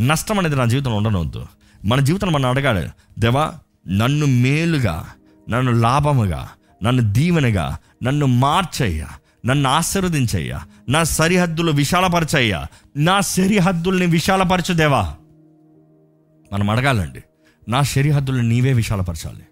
[0.00, 1.46] నష్టం అనేది నా జీవితంలో ఉండనవద్దు
[1.84, 2.88] మన జీవితం మనం అడగాలి
[3.18, 3.54] దేవా
[3.88, 5.06] నన్ను మేలుగా
[5.50, 6.48] నన్ను లాభముగా
[6.82, 9.08] నన్ను దీవెనగా నన్ను మార్చయ్యా
[9.46, 15.14] నన్ను ఆశీర్వదించయ్యా నా సరిహద్దులు విశాలపరచయ్యా నా సరిహద్దుల్ని విశాలపరచు దేవా.
[16.52, 17.22] మనం అడగాలండి.
[17.68, 19.42] నా సరిహద్దులు నీవే విశాలపరచాలి.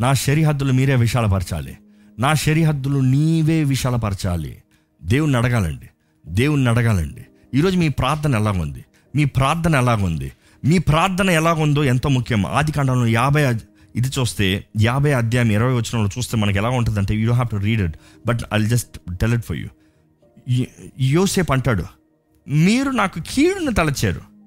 [0.00, 1.78] నా సరిహద్దులు మీరే విశాలపరచాలి.
[2.18, 4.62] నా సరిహద్దులు నీవే విశాలపరచాలి.
[5.02, 5.86] దేవుణ్ణి అడగాలండి.
[6.26, 7.26] దేవుణ్ణి అడగాలండి.
[7.58, 8.84] ఈరోజు మీ ప్రార్థన ఎలాగుంది?
[9.16, 10.32] మీ ప్రార్థన ఎలాగుంది?
[10.64, 12.46] మీ ప్రార్థన ఎలాగుందో ఎంతో ముఖ్యం?
[12.46, 13.44] ఆది కాండంలో యాభై
[13.96, 17.96] ఇది చూస్తే యాభై అధ్యాయం ఇరవై వచ్చినప్పుడు చూస్తే మనకి ఎలా ఉంటుందంటే you have to read it
[18.26, 19.68] but I just tell it for you
[21.00, 21.84] యోసేపు అంటాడు
[22.48, 24.37] మీరు నాకు కీడును తలచారు.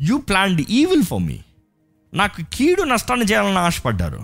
[0.00, 1.38] You planned evil for me
[2.14, 4.20] నాకు కీడు నష్టాన్ని చేయాలని ఆశపడ్డారు.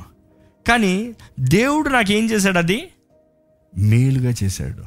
[0.68, 2.88] కానీ దేవుడు నాకు ఏం చేశాడు అది?
[3.78, 4.84] మేలుగా చేశాడు.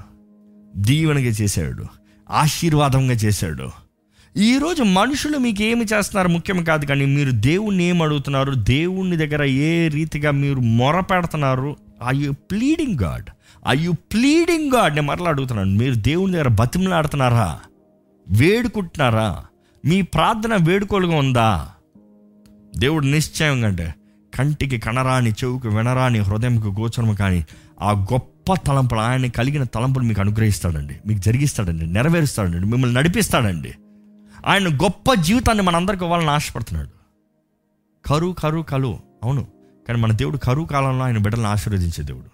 [0.77, 1.85] దీవెనగా చేశాడు.
[2.31, 3.69] ఆశీర్వాదంగా చేశాడు.
[4.37, 8.53] ఈరోజు మనుషులు మీకు ఏమి చేస్తున్నారు ముఖ్యం కాదు కానీ మీరు దేవుణ్ణి ఏం అడుగుతున్నారు?
[8.53, 11.75] దేవుణ్ణి దగ్గర ఏ రీతిగా మీరు మొర పెడుతున్నారు?
[12.07, 13.25] I you pleading God
[13.67, 15.71] I you pleading God నేను మరలా అడుగుతున్నాను.
[15.71, 17.59] మీరు దేవుని దగ్గర బతిమలాడుతున్నారా?
[18.29, 19.45] వేడుకుంటున్నారా?
[19.85, 21.69] మీ ప్రార్థన వేడుకోలుగా ఉందా?
[22.77, 23.95] దేవుడు నిశ్చయంగా అంటే
[24.35, 27.45] కంటికి కనరాని చెవుకు వినరాని హృదయంకు గోచరము కానీ
[27.81, 30.99] ఆ గొప్ప తలంపులు ఆయన కలిగిన తలంపులు మీకు అనుగ్రహిస్తాడండి.
[31.07, 31.85] మీకు జరిగిస్తాడండి.
[31.85, 32.59] నెరవేరుస్తాడండి.
[32.59, 33.73] మిమ్మల్ని నడిపిస్తాడండి.
[34.45, 36.89] ఆయన గొప్ప జీవితాన్ని మనందరికి ఇవ్వాలని ఆశపడుతున్నాడు.
[38.07, 38.99] కరువు కరువు కలు.
[39.23, 39.47] అవును.
[39.87, 42.33] కానీ మన దేవుడు కరువు కాలంలో ఆయన బిడ్డలను ఆశీర్వదించే దేవుడు.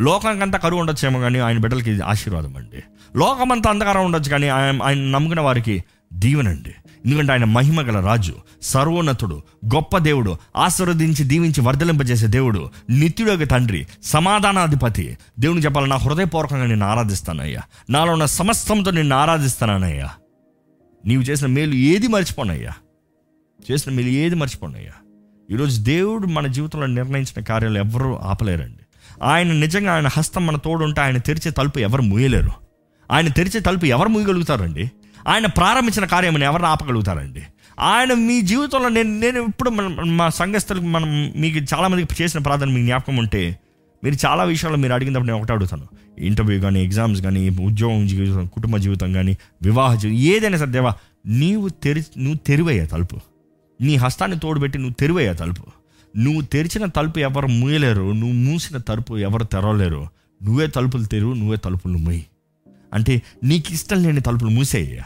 [0.00, 2.82] లోకానికంతా కరువు ఉండొచ్చేమో కానీ ఆయన బిడ్డలకి ఆశీర్వాదం అండి.
[3.18, 6.74] లోకమంతా అంధకారం ఉండొచ్చు కానీ ఆయన ఆయన నమ్ముకున్న వారికి దీవెనండి.
[7.06, 9.42] ఎందుకంటే ఆయన మహిమ గల రాజు సర్వోన్నతుడు
[9.74, 15.18] గొప్ప దేవుడు ఆశీర్వదించి దీవించి వర్ధలింపజేసే దేవుడు నిత్యుడొక తండ్రి సమాధానాధిపతి.
[15.40, 17.60] దేవుని చెప్పాలి నా హృదయపూర్వకంగా నిన్ను ఆరాధిస్తానయ్యా.
[17.90, 20.10] నాలో ఉన్న సమస్తంతో నిన్ను ఆరాధిస్తానయ్యా
[21.06, 22.72] నీవు చేసిన మేలు ఏది మర్చిపోనయ్యా.
[23.72, 24.92] చేసిన మేలు ఏది మర్చిపోనయ్యా.
[25.50, 28.84] ఈరోజు దేవుడు మన జీవితంలో నిర్ణయించిన కార్యాలు ఎవరూ ఆపలేరండి.
[29.22, 32.50] ఆయన నిజంగా ఆయన హస్తం మన తోడు ఉంటే ఆయన తెరిచే తలుపు ఎవరు మూయలేరు.
[33.10, 34.90] ఆయన తెరిచే తలుపు ఎవరు మూయగలుగుతారండి?
[35.28, 37.42] ఆయన ప్రారంభించిన కార్యం ఎవరిని ఆపగలుగుతారండి?
[37.80, 42.84] ఆయన మీ జీవితంలో నేను నేను ఇప్పుడు మనం మా సంఘస్థులకు మనం మీకు చాలామందికి చేసిన ప్రార్థన మీకు
[42.84, 43.58] జ్ఞాపకం ఉంటే
[44.04, 45.88] మీరు చాలా విషయాలు మీరు అడిగినప్పుడు నేను ఒకటే అడుగుతాను.
[46.18, 50.94] ఇంటర్వ్యూ కానీ ఎగ్జామ్స్ కానీ ఉద్యోగం జీవితం కుటుంబ జీవితం కానీ వివాహ జీవితం ఏదైనా సరే దేవా
[51.26, 53.16] నీవు తెరి నువ్వు తెరివయ్యా తలుపు.
[53.80, 55.62] నీ హస్తాన్ని తోడుపెట్టి నువ్వు తెరివయ్యా తలుపు.
[56.16, 60.06] నువ్వు తెరిచిన తలుపు ఎవరు మూయలేరు నువ్వు మూసిన తలుపు ఎవరు తెరవలేరు.
[60.42, 62.26] నువ్వే తలుపులు తెరువు నువ్వే తలుపులు మూయి.
[62.92, 65.02] అంటే నీకు ఇష్టం లేని తలుపులు మూసేయ్యా.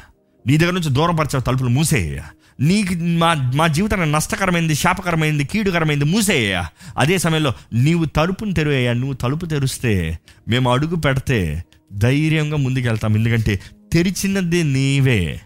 [0.46, 2.24] నీ దగ్గర నుంచి దూరపరిచే తలుపులు మూసేయ్యా.
[2.60, 6.68] నీకు మా మా జీవితాన్ని నష్టకరమైంది శాపకరమైంది కీడుకరమైంది మూసేయ్యా.
[6.98, 10.18] అదే సమయంలో నీవు తలుపుని తెరువయ్యా నువ్వు తలుపు తెరిస్తే
[10.48, 13.16] మేము అడుగు పెడితే ధైర్యంగా ముందుకెళ్తాం.
[13.16, 13.60] ఎందుకంటే
[13.92, 15.40] తెరిచినది నీవే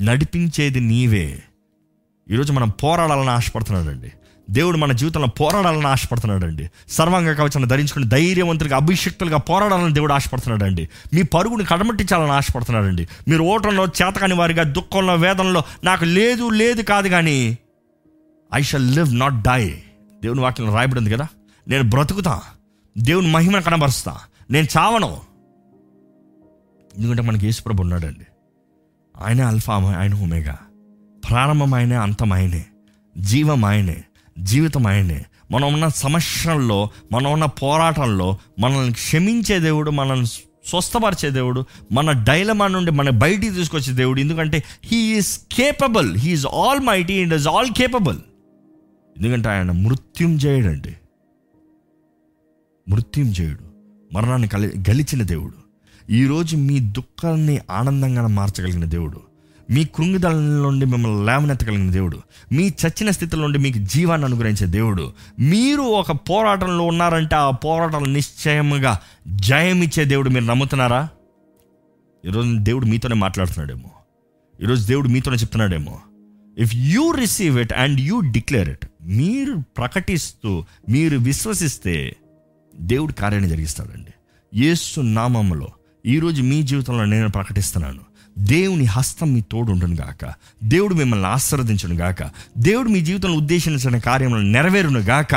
[0.00, 1.42] నడిపించేది నీవే.
[2.30, 4.12] ఈరోజు మనం పోరాడాలని ఆశపడుతున్నాడండి.
[4.50, 6.70] దేవుడు మన జీవితంలో పోరాడాలని ఆశపడుతున్నాడండి.
[6.88, 10.88] సర్వాంగ కవచం ధరించుకుని ధైర్యవంతులుగా అభిషక్తులుగా పోరాడాలని దేవుడు ఆశపడుతున్నాడండి.
[11.14, 13.08] మీ పరుగుని కడమట్టించాలని ఆశపడుతున్నాడండి.
[13.28, 17.58] మీరు ఓటంలో చేతకాని వారిగా దుఃఖంలో వేదనలో నాకు లేదు లేదు కాదు కానీ
[18.54, 19.70] I shall live not die
[20.22, 21.26] దేవుని వాక్యం రాయబడింది కదా?
[21.68, 22.42] నేను బ్రతుకుతా.
[22.98, 24.18] దేవుని మహిమను కనబరుస్తా.
[24.50, 25.16] నేను చావను.
[26.98, 28.26] ఎందుకంటే మనకి యేసుప్రభు ఉన్నాడండి.
[29.24, 30.58] ఆయనే అల్ఫా ఆయన ఒమేగా.
[31.30, 32.66] ప్రారంభం ఆయనే అంతం ఆయనే.
[33.18, 34.04] జీవం ఆయనే.
[34.38, 40.26] జీవితం ఆయనే మనం ఉన్న సమస్యల్లో మనం ఉన్న పోరాటంలో మనల్ని క్షమించే దేవుడు మనల్ని
[40.66, 44.20] స్వస్థపరిచే దేవుడు మన డైలమా నుండి మన బయటికి తీసుకొచ్చే దేవుడు.
[44.20, 46.46] ఎందుకంటే he is capable he is
[46.80, 48.18] almighty and is all capable
[49.18, 50.96] ఎందుకంటే ఆయన మృత్యుం చేయడండి
[52.88, 53.64] మృత్యుం చేయుడు
[54.14, 55.54] మరణాన్ని కలి గలిచిన దేవుడు.
[56.12, 59.33] ఈరోజు మీ దుఃఖాన్ని ఆనందంగా మార్చగలిగిన దేవుడు.
[59.70, 62.20] మీ కృంగిదల నుండి మిమ్మల్ని లేవనెత్తగలిగిన దేవుడు.
[62.52, 65.12] మీ చచ్చిన స్థితిలో నుండి మీకు జీవాన్ని అనుగ్రహించే దేవుడు.
[65.40, 68.98] మీరు ఒక పోరాటంలో ఉన్నారంటే ఆ పోరాటం నిశ్చయముగా
[69.28, 71.08] జయమిచ్చే దేవుడు మీరు నమ్ముతున్నారా?
[72.24, 73.90] ఈరోజు దేవుడు మీతోనే మాట్లాడుతున్నాడేమో.
[74.62, 76.00] ఈరోజు దేవుడు మీతోనే చెప్తున్నాడేమో.
[76.58, 82.16] If you receive it and you declare it మీరు ప్రకటిస్తూ మీరు విశ్వసిస్తే
[82.80, 84.10] దేవుడు కార్యాన్ని జరిగిస్తాడండి.
[84.54, 85.68] యేసు నామములో
[86.06, 88.13] ఈరోజు మీ జీవితంలో నేను ప్రకటిస్తున్నాను.
[88.38, 90.34] దేవుని హస్తం మీ తోడుండును గాక.
[90.64, 92.30] దేవుడు మిమ్మల్ని ఆశీర్వదించును గాక.
[92.58, 95.34] దేవుడు మీ జీవితంలో ఉద్దేశించిన కార్యములను నెరవేరును గాక.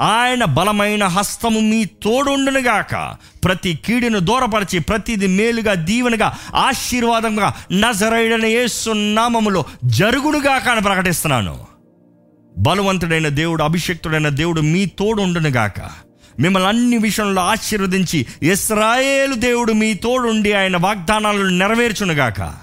[0.00, 3.16] ఆయన బలమైన హస్తము మీ తోడుండును గాక.
[3.44, 11.66] ప్రతి కీడును దూరపరిచి ప్రతిది మేలుగా దీవెనగా ఆశీర్వాదంగా నజరైడన యేసు నామములో జరుగునుగాక అని ప్రకటిస్తున్నాను.
[12.58, 16.07] బలవంతుడైన దేవుడు అభిషక్తుడైన దేవుడు మీ తోడుండును గాక.
[16.40, 22.54] మిమ్మల్ని అన్ని విషయంలో ఆశీర్వదించి ఇస్రాయేలు దేవుడు మీ తోడుండి ఆయన వాగ్దానాలను నెరవేర్చునుగాక.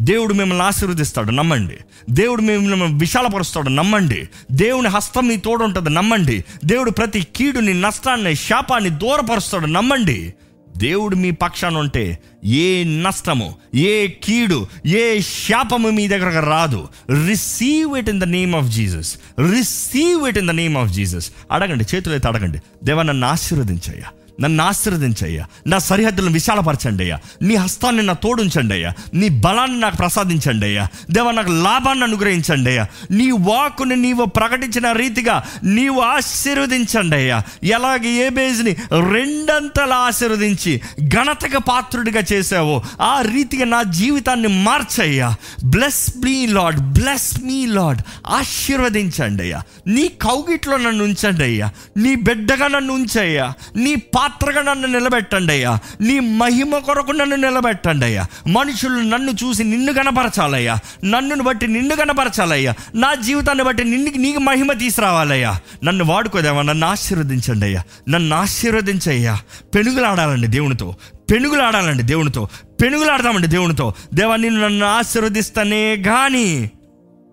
[0.00, 1.76] దేవుడు మిమ్మల్ని ఆశీర్వదిస్తాడు నమ్మండి.
[2.10, 4.28] దేవుడు మిమ్మల్ని విశాలపరుస్తాడు నమ్మండి.
[4.52, 6.44] దేవుని హస్తం మీ తోడు ఉంటుంది నమ్మండి.
[6.64, 10.34] దేవుడు ప్రతి కీడుని నష్టాన్ని శాపాన్ని దూరపరుస్తాడు నమ్మండి.
[10.76, 16.88] దేవుడు మీ పక్షాన ఉంటే ఏ నష్టము ఏ కీడు ఏ శాపము మీ దగ్గరకు రాదు.
[17.26, 19.18] Receive it in the name of Jesus
[19.52, 22.58] receive it in the name of Jesus అడగండి చేతులైతే అడగండి.
[22.84, 24.04] దేవా నన్ను ఆశీర్వదించయ్యా.
[24.40, 25.46] నన్ను ఆశీర్వదించయ్యా.
[25.66, 31.30] నా సరిహద్దులను విశాలపరచండి అయ్యా నీ హస్తాన్ని నా తోడుంచండి అయ్యా నీ బలాన్ని నాకు ప్రసాదించండి అయ్యా దేవ
[31.30, 38.76] నాకు లాభాన్ని అనుగ్రహించండి అయ్యా నీ వాక్కుని నీవు ప్రకటించిన రీతిగా నీవు ఆశీర్వదించండి అయ్యా ఎలాగ ఏ బేజ్ని
[39.10, 45.34] రెండంతలా ఆశీర్వదించి ఘనతకు పాత్రుడిగా చేసావో ఆ రీతిగా నా జీవితాన్ని మార్చయ్యా.
[45.64, 52.68] Bless me Lord bless me Lord ఆశీర్వదించండి అయ్యా నీ కౌగిట్లో నన్ను ఉంచండి అయ్యా నీ బిడ్డగా
[52.68, 53.52] నన్ను ఉంచయ్యా.
[53.76, 53.94] నీ
[54.24, 55.78] పాత్రగా నన్ను నిలబెట్టండి అయ్యా.
[56.00, 58.26] నీ మహిమ కొరకు నన్ను నిలబెట్టండి అయ్యా.
[58.46, 64.72] మనుషులు నన్ను చూసి నిన్ను కనపరచాలయ్యా నన్నును బట్టి నిన్ను కనపరచాలయ్యా నా జీవితాన్ని బట్టి నిన్ను నీకు మహిమ
[64.72, 65.60] తీసుకురావాలయ్యా.
[65.84, 67.82] నన్ను వాడుకోదేవా నన్ను ఆశీర్వదించండి అయ్యా.
[68.08, 69.38] నన్ను ఆశీర్వదించయ్యా
[69.74, 70.94] పెనుగులాడాలండి దేవునితో.
[71.30, 72.48] పెనుగులాడాలండి దేవునితో.
[72.82, 73.94] పెనుగులాడదామండి దేవునితో.
[74.14, 76.70] దేవా నిన్ను నన్ను ఆశీర్వదిస్తానే కానీ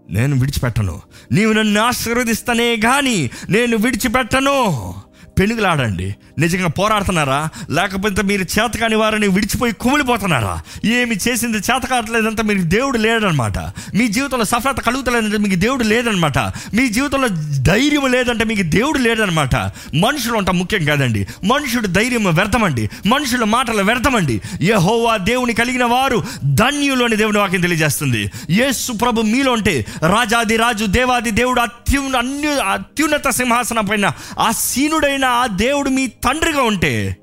[0.09, 1.01] నేను విడిచిపెట్టను.
[1.31, 4.93] నీవు నన్ను ఆశీర్వదిస్తానే కానీ నేను విడిచిపెట్టను.
[5.39, 7.49] పెనుగులాడండి నిజంగా పోరాడుతున్నారా?
[7.69, 10.61] లేకపోతే మీరు చేతకాని వారిని విడిచిపోయి కుమిలిపోతున్నారా?
[10.85, 13.57] ఏమి చేసింది చేత కావట్లేదంటే మీకు దేవుడు లేడనమాట.
[13.93, 16.37] మీ జీవితంలో సఫలత కలుగుతలేదంటే మీకు దేవుడు లేదనమాట
[16.73, 17.27] మీ జీవితంలో
[17.63, 19.55] ధైర్యం లేదంటే మీకు దేవుడు లేదనమాట
[19.95, 21.27] మనుషులు అంట ముఖ్యం కాదండి.
[21.43, 22.89] మనుషుడు ధైర్యం వ్యర్థమండి.
[23.05, 24.41] మనుషుల మాటలు వ్యర్థమండి.
[24.61, 28.31] యెహోవా దేవుని కలిగిన వారు ధన్యులు అని దేవుని వాక్యం తెలియజేస్తుంది.
[28.49, 34.51] యేసు ప్రభు మీలో ఉంటే రాజాది రాజు దేవాది దేవుడు అత్యున్న అన్యు అత్యున్నత సింహాసనం పైన ఆ
[35.21, 37.17] సీనుడైన ఆ దేవుడు మీ తండ్రిగా ఉంటే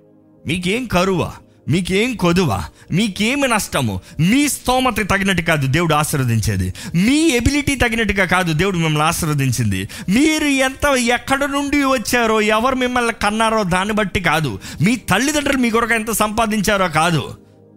[0.47, 1.33] మీకేం కరువా
[1.69, 6.75] మీకేం కొదువా మీకేమి నష్టము మీ స్తోమత తగినట్టు కాదు దేవుడు ఆశీర్వదించేది.
[6.95, 9.89] మీ ఎబిలిటీ తగినట్టుగా కాదు దేవుడు మిమ్మల్ని ఆశీర్వదించింది.
[10.09, 14.61] మీరు ఎంత ఎక్కడ నుండి వచ్చారో ఎవరు మిమ్మల్ని కన్నారో దాన్ని బట్టి కాదు.
[14.81, 17.23] మీ తల్లిదండ్రులు మీ కొరకు ఎంత సంపాదించారో కాదు.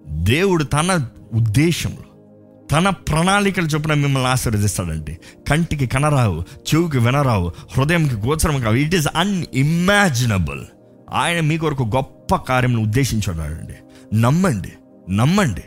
[0.08, 2.11] దేవుడు తన ఉద్దేశంలో
[2.72, 5.18] తన ప్రణాళికలు చొప్పున మిమ్మల్ని ఆశీర్వదిస్తాడండి.
[5.50, 8.76] కంటికి కనరావు చెవుకి వినరావు హృదయంకి గోచరం కావు.
[8.76, 10.62] ఇట్ ఈస్ అన్ఇమాజినబుల్
[11.14, 13.74] ఆయన మీ కొరకు గొప్ప కార్యం ఉద్దేశించున్నాడండి.
[14.22, 14.72] నమ్మండి
[15.10, 15.62] నమ్మండి.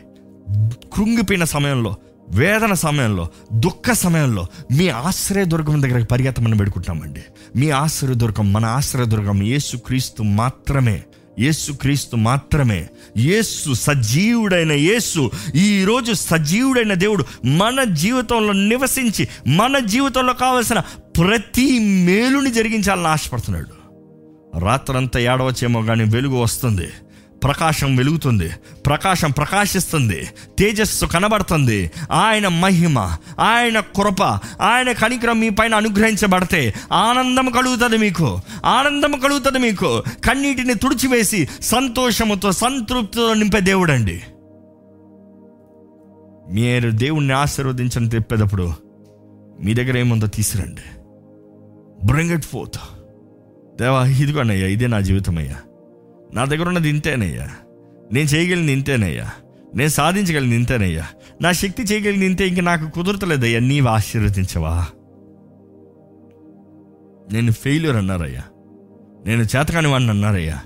[0.93, 1.95] కృంగిపోయిన సమయంలో
[2.29, 7.21] వేదన సమయంలో దుఃఖ సమయంలో మీ ఆశ్రయ దుర్గం దగ్గరికి పరిగెత్తమని పెడుకుంటామండి
[7.55, 11.01] మీ ఆశ్రయదుర్గం మన ఆశ్రయ దుర్గం యేసుక్రీస్తు మాత్రమే.
[11.39, 12.87] యేసుక్రీస్తు మాత్రమే.
[13.17, 20.79] యేసు సజీవుడైన యేసు ఈరోజు సజీవుడైన దేవుడు మన జీవితంలో నివసించి మన జీవితంలో కావలసిన
[21.19, 23.85] ప్రతి మేలుని జరిగించాలని ఆశపడుతున్నాడు.
[24.59, 26.87] రాత్రంతా ఏడవచ్చేమో కానీ వెలుగు వస్తుంది.
[27.43, 28.49] ప్రకాశం వెలుగుతుంది.
[28.85, 30.27] ప్రకాశం ప్రకాశిస్తుంది.
[30.59, 31.91] తేజస్సు కనబడుతుంది.
[32.11, 32.99] ఆయన మహిమ
[33.39, 34.23] ఆయన కృప
[34.61, 38.39] ఆయన కనికరం మీ పైన అనుగ్రహించబడితే ఆనందం కలుగుతుంది మీకు.
[38.65, 40.03] ఆనందం కలుగుతుంది మీకు.
[40.25, 44.21] కన్నీటిని తుడిచివేసి సంతోషముతో సంతృప్తితో నింపే దేవుడండి.
[46.51, 48.73] మీరు దేవుణ్ణి ఆశీర్వదించని తెప్పేటప్పుడు
[49.59, 50.81] మీ దగ్గర ఏముందో తీసురండి.
[52.05, 52.79] బ్రింగ్ ఇట్ ఫోర్త్
[53.81, 55.55] దేవా ఇదిగోనయ్యా ఇదే నా జీవితం అయ్యా
[56.35, 57.49] నా దగ్గర ఉన్నది ఇంతేనయ్యా.
[58.13, 59.29] నేను చేయగలిగింది ఇంతేనయ్యా.
[59.75, 61.05] నేను సాధించగలిగింది ఇంతేనయ్యా.
[61.41, 63.59] నా శక్తి చేయగలిగింది ఇంతే ఇంక నాకు కుదరతలేదయ్యా.
[63.59, 64.87] నీవు ఆశీర్వదించవా.
[67.31, 68.41] నేను ఫెయిల్యూర్ అన్నారయ్యా.
[69.25, 70.59] నేను చేతకాని వాడిని అన్నారయ్యా.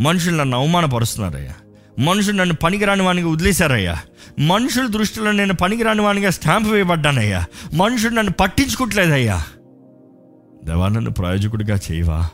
[0.00, 1.54] మనుషులు నన్ను అవమానపరుస్తున్నారయ్యా.
[1.98, 3.96] మనుషులు నన్ను పనికిరాని వానిగా వదిలేశారయ్యా.
[4.38, 7.44] మనుషుల దృష్టిలో నేను పనికిరాని వానిగా స్టాంప్ వేయబడ్డానయ్యా.
[7.74, 9.44] మనుషులు నన్ను పట్టించుకోవట్లేదయ్యా.
[10.64, 12.28] దేవా నన్ను ప్రయోజకుడిగా చేయవా?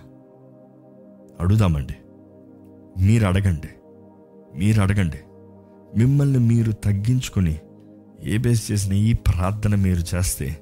[1.41, 1.95] అడుగుదామండి.
[3.01, 3.69] మీరు అడగండి
[4.59, 5.17] మీరు అడగండి
[5.97, 7.61] మిమ్మల్ని మీరు తగ్గించుకొని
[8.25, 10.57] ఏ బేస్ చేసిన ఈ ప్రార్థన మీరు చేస్తే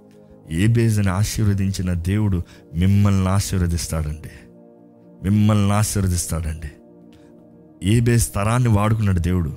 [0.50, 2.42] ఏ బేజ్ని ఆశీర్వదించిన దేవుడు
[2.74, 4.30] మిమ్మల్ని ఆశీర్వదిస్తాడండి.
[5.22, 6.70] మిమ్మల్ని ఆశీర్వదిస్తాడండి.
[7.88, 9.56] ఏ బేస్ తరాన్ని వాడుకున్నాడు దేవుడు.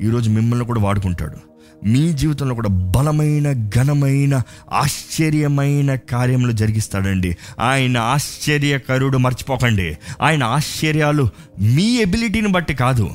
[0.00, 1.45] ఈరోజు మిమ్మల్ని కూడా వాడుకుంటాడు.
[1.84, 7.36] మీ జీవితంలో కూడా బలమైన ఘనమైన ఆశ్చర్యమైన కార్యములు జరిగిస్తాడండి.
[7.60, 9.98] ఆయన ఆశ్చర్యకరుడు మర్చిపోకండి.
[10.22, 11.28] ఆయన ఆశ్చర్యాలు
[11.60, 13.10] మీ ఎబిలిటీని బట్టి కాదు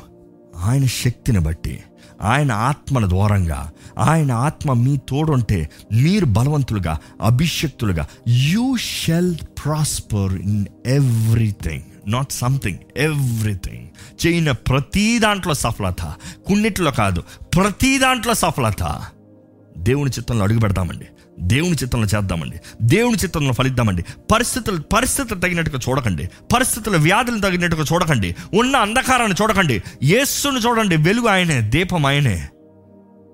[0.58, 1.80] ఆయన శక్తిని బట్టి
[2.22, 11.82] ఆయన ఆత్మల ద్వారంగా ఆయన ఆత్మ మీ తోడుంటే మీరు బలవంతులుగా అభిషక్తులుగా you shall prosper in everything
[12.08, 13.88] not something everything
[14.26, 16.14] చేయన ప్రతి దాంట్లో సఫలత.
[16.48, 17.24] కొన్నిట్లో కాదు
[17.58, 19.02] ప్రతి దాంట్లో సఫలత.
[19.78, 21.06] దేవుని చిత్తంలో అడుగు పెడతామండి.
[21.40, 22.58] దేవుని చిత్తంలో చేద్దామండి.
[22.82, 24.06] దేవుని చిత్తంలో ఫలిద్దామండి.
[24.32, 26.30] పరిస్థితులు పరిస్థితులు తగినట్టుగా చూడకండి.
[26.56, 28.36] పరిస్థితుల వ్యాధులు తగినట్టుగా చూడకండి.
[28.54, 29.84] ఉన్న అంధకారాన్ని చూడకండి.
[30.04, 30.98] యేస్సును చూడండి.
[30.98, 32.48] వెలుగు ఆయనే దీపం ఆయనే.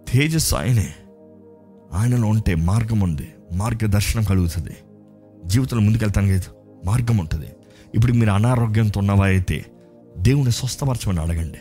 [0.10, 0.94] తేజస్సు ఆయనే.
[1.94, 3.30] ఆయనలో ఉంటే మార్గం ఉంది.
[3.54, 4.76] మార్గదర్శనం కలుగుతుంది.
[5.46, 6.50] జీవితంలో ముందుకెళ్తానికి
[6.86, 7.48] మార్గం ఉంటుంది.
[7.96, 9.66] ఇప్పుడు మీరు అనారోగ్యంతో ఉన్నవా అయితే
[10.18, 11.58] దేవుని స్వస్థపరచమని అడగండి.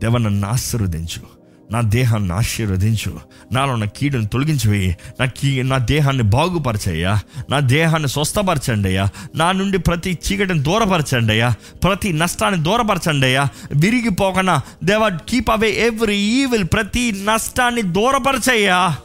[0.00, 1.38] దేవ నన్ను ఆశీర్వదించు.
[1.72, 3.20] నా దేహాన్ని ఆశీర్వదించు.
[3.52, 4.96] నాలో ఉన్న కీడుని తొలగించివేయి.
[5.20, 7.20] నా కీ నా దేహాన్ని బాగుపరచయ్యా.
[7.50, 9.08] నా దేహాన్ని స్వస్థపరచండి అయ్యా.
[9.36, 11.54] నా నుండి ప్రతి చీకటిని దూరపరచండి అయ్యా.
[11.84, 13.48] ప్రతి నష్టాన్ని దూరపరచండి అయ్యా.
[13.76, 14.60] విరిగిపోకనా.
[14.84, 16.64] దేవ కీప్ అవే ఎవ్రీ ఈవిల్.
[16.64, 18.96] ప్రతి నష్టాన్ని దూరపరచయ్యా.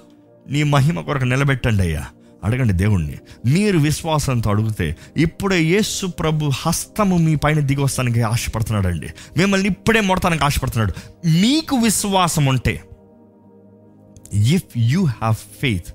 [0.50, 2.06] నీ మహిమ కొరకు నిలబెట్టండి అయ్యా.
[2.44, 3.18] అడగండి దేవుణ్ణి.
[3.46, 9.08] మీరు విశ్వాసంతో అడిగితే ఇప్పుడే యేసు ప్రభు హస్తము మీ పైన దిగి వస్తానికి ఆశపడుతున్నాడండి.
[9.38, 10.94] మిమ్మల్ని ఇప్పుడే మొడతానికి ఆశపడుతున్నాడు.
[11.28, 12.84] మీకు విశ్వాసం ఉంటే
[14.34, 15.92] if you have faith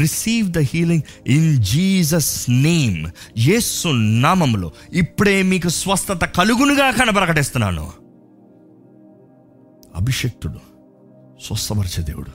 [0.00, 3.06] receive the healing in Jesus name
[3.38, 7.90] యేసు నామంలో ఇప్పుడే మీకు స్వస్థత కలుగునుగా కన ప్రకటిస్తున్నాను
[9.96, 10.60] అభిషక్తుడు
[11.46, 12.30] స్వస్థపరిచే దేవుడు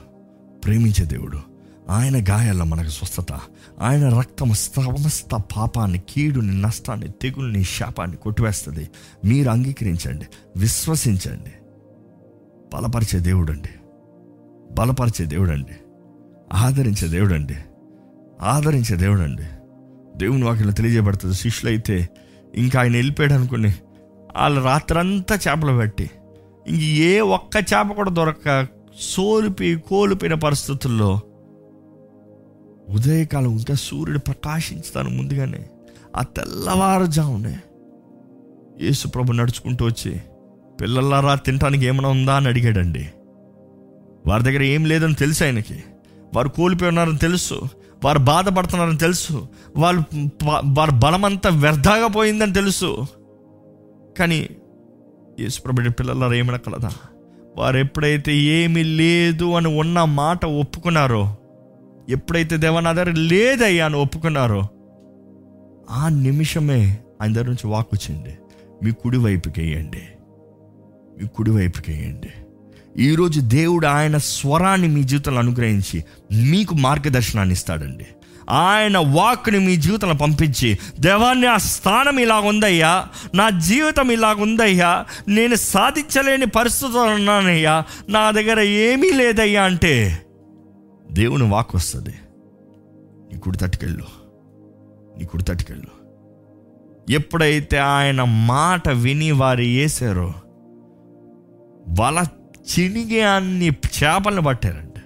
[0.60, 1.47] ప్రేమించే దేవుడు
[1.90, 3.40] ఆయన గాయాల మనకు స్వస్థత.
[3.80, 8.90] ఆయన రక్తం సమస్త పాపాన్ని కీడుని నష్టాన్ని తెగుల్ని శాపాన్ని కొట్టివేస్తుంది.
[9.24, 10.26] మీరు అంగీకరించండి.
[10.56, 11.52] విశ్వసించండి.
[12.74, 13.68] బలపరిచే దేవుడండి.
[14.72, 15.72] బలపరిచే దేవుడండి.
[16.52, 17.56] ఆదరించే దేవుడండి.
[18.40, 19.42] ఆదరించే దేవుడండి.
[20.16, 21.34] దేవుని వాక్యం తెలియజేయబడుతుంది.
[21.34, 22.08] శిష్యులు అయితే
[22.54, 23.74] ఇంకా ఆయన వెళ్ళిపోయాడు అనుకుని
[24.36, 26.10] వాళ్ళు రాత్రంతా చేపలు పెట్టి
[26.68, 28.66] ఇంక ఏ ఒక్క చేప కూడా దొరక్క
[29.00, 31.20] సోలిపి కోల్పోయిన పరిస్థితుల్లో
[32.88, 35.66] ఉదయకాలం ఇంకా సూర్యుడు ప్రకాశించుతాను ముందుగానే
[36.16, 37.58] ఆ తెల్లవారుజామునే
[38.80, 40.20] యేసు ప్రభు నడుచుకుంటూ వచ్చి
[40.80, 42.36] పిల్లలారా తినడానికి ఏమైనా ఉందా?
[42.36, 43.08] అని అడిగాడండి.
[44.26, 45.84] వారి దగ్గర ఏం లేదని తెలుసు ఆయనకి.
[46.34, 47.60] వారు కోల్పోయి ఉన్నారని తెలుసు.
[48.04, 49.48] వారు బాధపడుతున్నారని తెలుసు.
[49.76, 50.02] వాళ్ళు
[50.64, 53.06] వారి బలమంతా వ్యర్థాగా పోయిందని తెలుసు.
[54.18, 54.48] కానీ
[55.40, 56.90] యేసుప్రభుడి పిల్లలారా ఏమైనా కలదా
[57.56, 61.36] వారు ఎప్పుడైతే ఏమీ లేదు అని ఉన్న మాట ఒప్పుకున్నారో
[62.08, 64.68] ఎప్పుడైతే దేవ నా దగ్గర లేదయ్యా అని ఒప్పుకున్నారో
[65.90, 68.38] ఆ నిమిషమే ఆయన దగ్గర నుంచి వాక్ వచ్చింది.
[68.84, 70.02] మీ కుడి వైపుకి వేయండి.
[71.20, 72.28] మీ కుడి వైపుకి వేయండి.
[73.02, 78.06] ఈరోజు దేవుడు ఆయన స్వరాన్ని మీ జీవితంలో అనుగ్రహించి మీకు మార్గదర్శనాన్ని ఇస్తాడండి.
[78.50, 85.54] ఆయన వాక్ని మీ జీవితంలో పంపించి దేవాన్ని ఆ స్థానం ఇలా ఉందయ్యా నా జీవితం ఇలా ఉందయ్యా నేను
[85.54, 90.24] సాధించలేని పరిస్థితులు ఉన్నానయ్యా నా దగ్గర ఏమీ లేదయ్యా అంటే
[91.12, 92.14] దేవుని వాక్ వస్తుంది.
[93.32, 94.04] నీ కుడి తట్టుకెళ్ళు.
[95.18, 95.98] నీ కుడి తట్టుకెళ్ళు.
[97.10, 100.34] ఎప్పుడైతే ఆయన మాట విని వారు వేసారో
[102.00, 102.24] వల
[102.56, 105.00] చినిగే అన్ని చేపలను పట్టారండి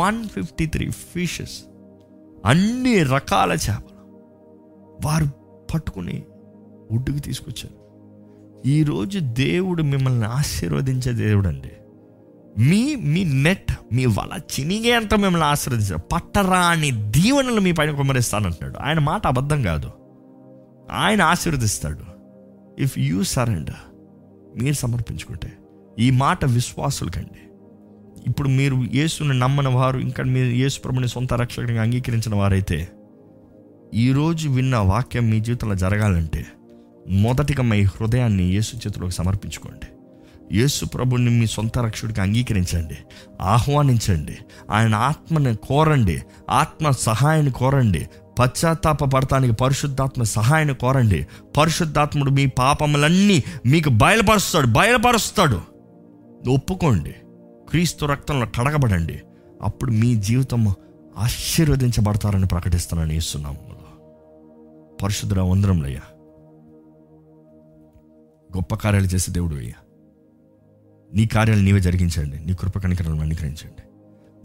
[0.00, 1.62] వన్ ఫిఫ్టీ త్రీ ఫిషెస్
[2.44, 3.96] అన్ని రకాల చేపలు
[5.04, 5.24] వారు
[5.74, 6.24] పట్టుకుని
[6.90, 7.86] ఒడ్డుకు తీసుకొచ్చారు.
[8.68, 11.70] ఈరోజు దేవుడు మిమ్మల్ని ఆశీర్వదించే దేవుడు అండి
[12.58, 18.78] మీ మీ నెట్ మీ వల చినిగేంత మిమ్మల్ని ఆశ్రదించారు పట్టరాని దీవెనలు మీ పైన కుమ్మరిస్తానంటున్నాడు.
[18.78, 19.90] ఆయన మాట అబద్ధం కాదు.
[20.90, 22.04] ఆయన ఆశీర్వదిస్తాడు.
[22.82, 23.82] ఇఫ్ యూ సరెండర్
[24.62, 25.52] మీరు సమర్పించుకుంటే.
[25.98, 27.42] ఈ మాట విశ్వాసులకండి.
[28.26, 32.88] ఇప్పుడు మీరు యేసుని నమ్మని వారు ఇంకా మీరు యేసు ప్రభుని సొంత రక్షకుడిగా అంగీకరించిన వారైతే
[33.94, 36.46] ఈరోజు విన్న వాక్యం మీ జీవితంలో జరగాలంటే
[37.10, 39.86] మొదటిగా మీ హృదయాన్ని యేసు చేతిలోకి సమర్పించుకోండి.
[40.52, 42.96] యేసు ప్రభుని మీ సొంత రక్షకుడికి అంగీకరించండి
[43.40, 44.36] ఆహ్వానించండి
[44.70, 48.08] ఆయన ఆత్మని కోరండి ఆత్మ సహాయాన్ని కోరండి
[48.38, 51.26] పశ్చాత్తాప పడటానికి పరిశుద్ధాత్మ సహాయాన్ని కోరండి.
[51.56, 55.60] పరిశుద్ధాత్ముడు మీ పాపములన్నీ మీకు బయలుపరుస్తాడు బయలుపరుస్తాడు.
[56.50, 57.14] ఒప్పుకోండి
[57.68, 59.22] క్రీస్తు రక్తంలో కడగబడండి.
[59.62, 60.74] అప్పుడు మీ జీవితం
[61.18, 63.76] ఆశీర్వదించబడతారని ప్రకటిస్తున్నాను ఇస్తున్నాము
[65.02, 66.00] పరిశుద్ధ వందరంలయ్యా
[68.56, 69.72] గొప్ప కార్యాలు చేసే దేవుడు అయ్యా.
[71.14, 72.46] నీ కార్యాలు నీవే జరిగించండి.
[72.46, 73.82] నీ కృప కనికరాలను అనుగ్రహించండి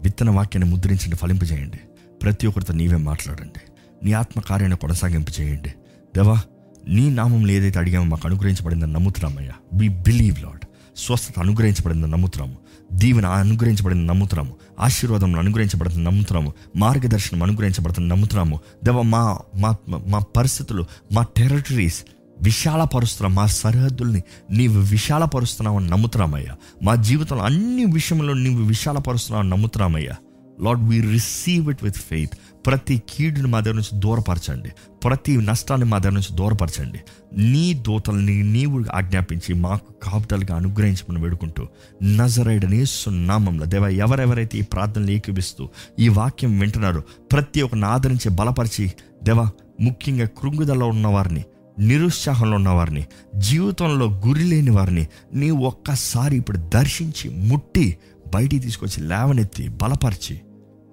[0.00, 1.80] విత్తన వాక్యాన్ని ముద్రించండి ఫలింపజేయండి
[2.22, 3.60] ప్రతి ఒక్కరితో నీవే మాట్లాడండి.
[4.04, 5.68] నీ ఆత్మ కార్యాన్ని కొనసాగింపు చేయండి.
[6.16, 6.40] దేవా
[6.88, 10.60] నీ నామంలో ఏదైతే అడిగామో మాకు అనుగ్రహించబడిందని నమ్ముతున్నామయ్యా వి బిలీవ్ లాడ్
[10.96, 12.56] స్వస్థత అనుగ్రహించబడిందని నమ్ముతున్నాము.
[12.92, 14.56] దీవెన అనుగ్రహించబడింది నమ్ముతున్నాము.
[14.80, 16.52] ఆశీర్వాదం అనుగ్రహించబడుతుంది నమ్ముతున్నాము.
[16.76, 18.60] మార్గదర్శనం అనుగ్రహించబడుతుంది నమ్ముతున్నాము.
[18.84, 19.76] దేవ మా మా
[20.06, 22.04] మా పరిస్థితులు మా టెరిటరీస్
[22.42, 23.34] విశాలపరుస్తున్నావు.
[23.34, 26.56] మా సరిహద్దుల్ని నీవు విశాలపరుస్తున్నావని నమ్ముతున్నామయ్యా.
[26.82, 30.12] మా జీవితంలో అన్ని విషయంలో నీవు విశాలపరుస్తున్నావని నమ్ముతున్నామయ్యా.
[30.60, 32.32] Lord we receive it with faith
[32.66, 34.68] ప్రతి కీడుని మా దగ్గర నుంచి దూరపరచండి.
[35.04, 36.98] ప్రతి నష్టాన్ని మా దగ్గర నుంచి దూరపరచండి.
[37.36, 41.66] నీ దూతల్ని నీవు ఆజ్ఞాపించి మాకు కాపుదలుగా అనుగ్రహించమని వేడుకుంటూ
[42.02, 47.02] నజరైడని సున్నామంలో దేవ ఎవరెవరైతే ఈ ప్రార్థనలు ఏకీపిస్తూ ఈ వాక్యం వింటున్నారో
[47.32, 48.92] ప్రతి ఒక్కరిని ఆదరించి బలపరిచి
[49.24, 49.48] దేవ
[49.80, 51.44] ముఖ్యంగా కృంగుదలలో ఉన్నవారిని
[51.78, 57.96] నిరుత్సాహంలో ఉన్న వారిని జీవితంలో గురి లేని వారిని నీ ఒక్కసారి ఇప్పుడు దర్శించి ముట్టి
[58.34, 60.40] బయటికి తీసుకొచ్చి లేవనెత్తి బలపరిచి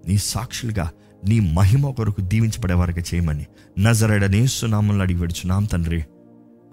[0.07, 0.91] నీ సాక్షులుగా
[1.27, 3.45] నీ మహిమ కొరకు దీవించబడే వారికి చేయమని
[3.79, 6.05] నజరడనేస్తున్నామని అడిగి పెడుచున్నాం తండ్రి.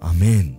[0.05, 0.55] ఆమెన్.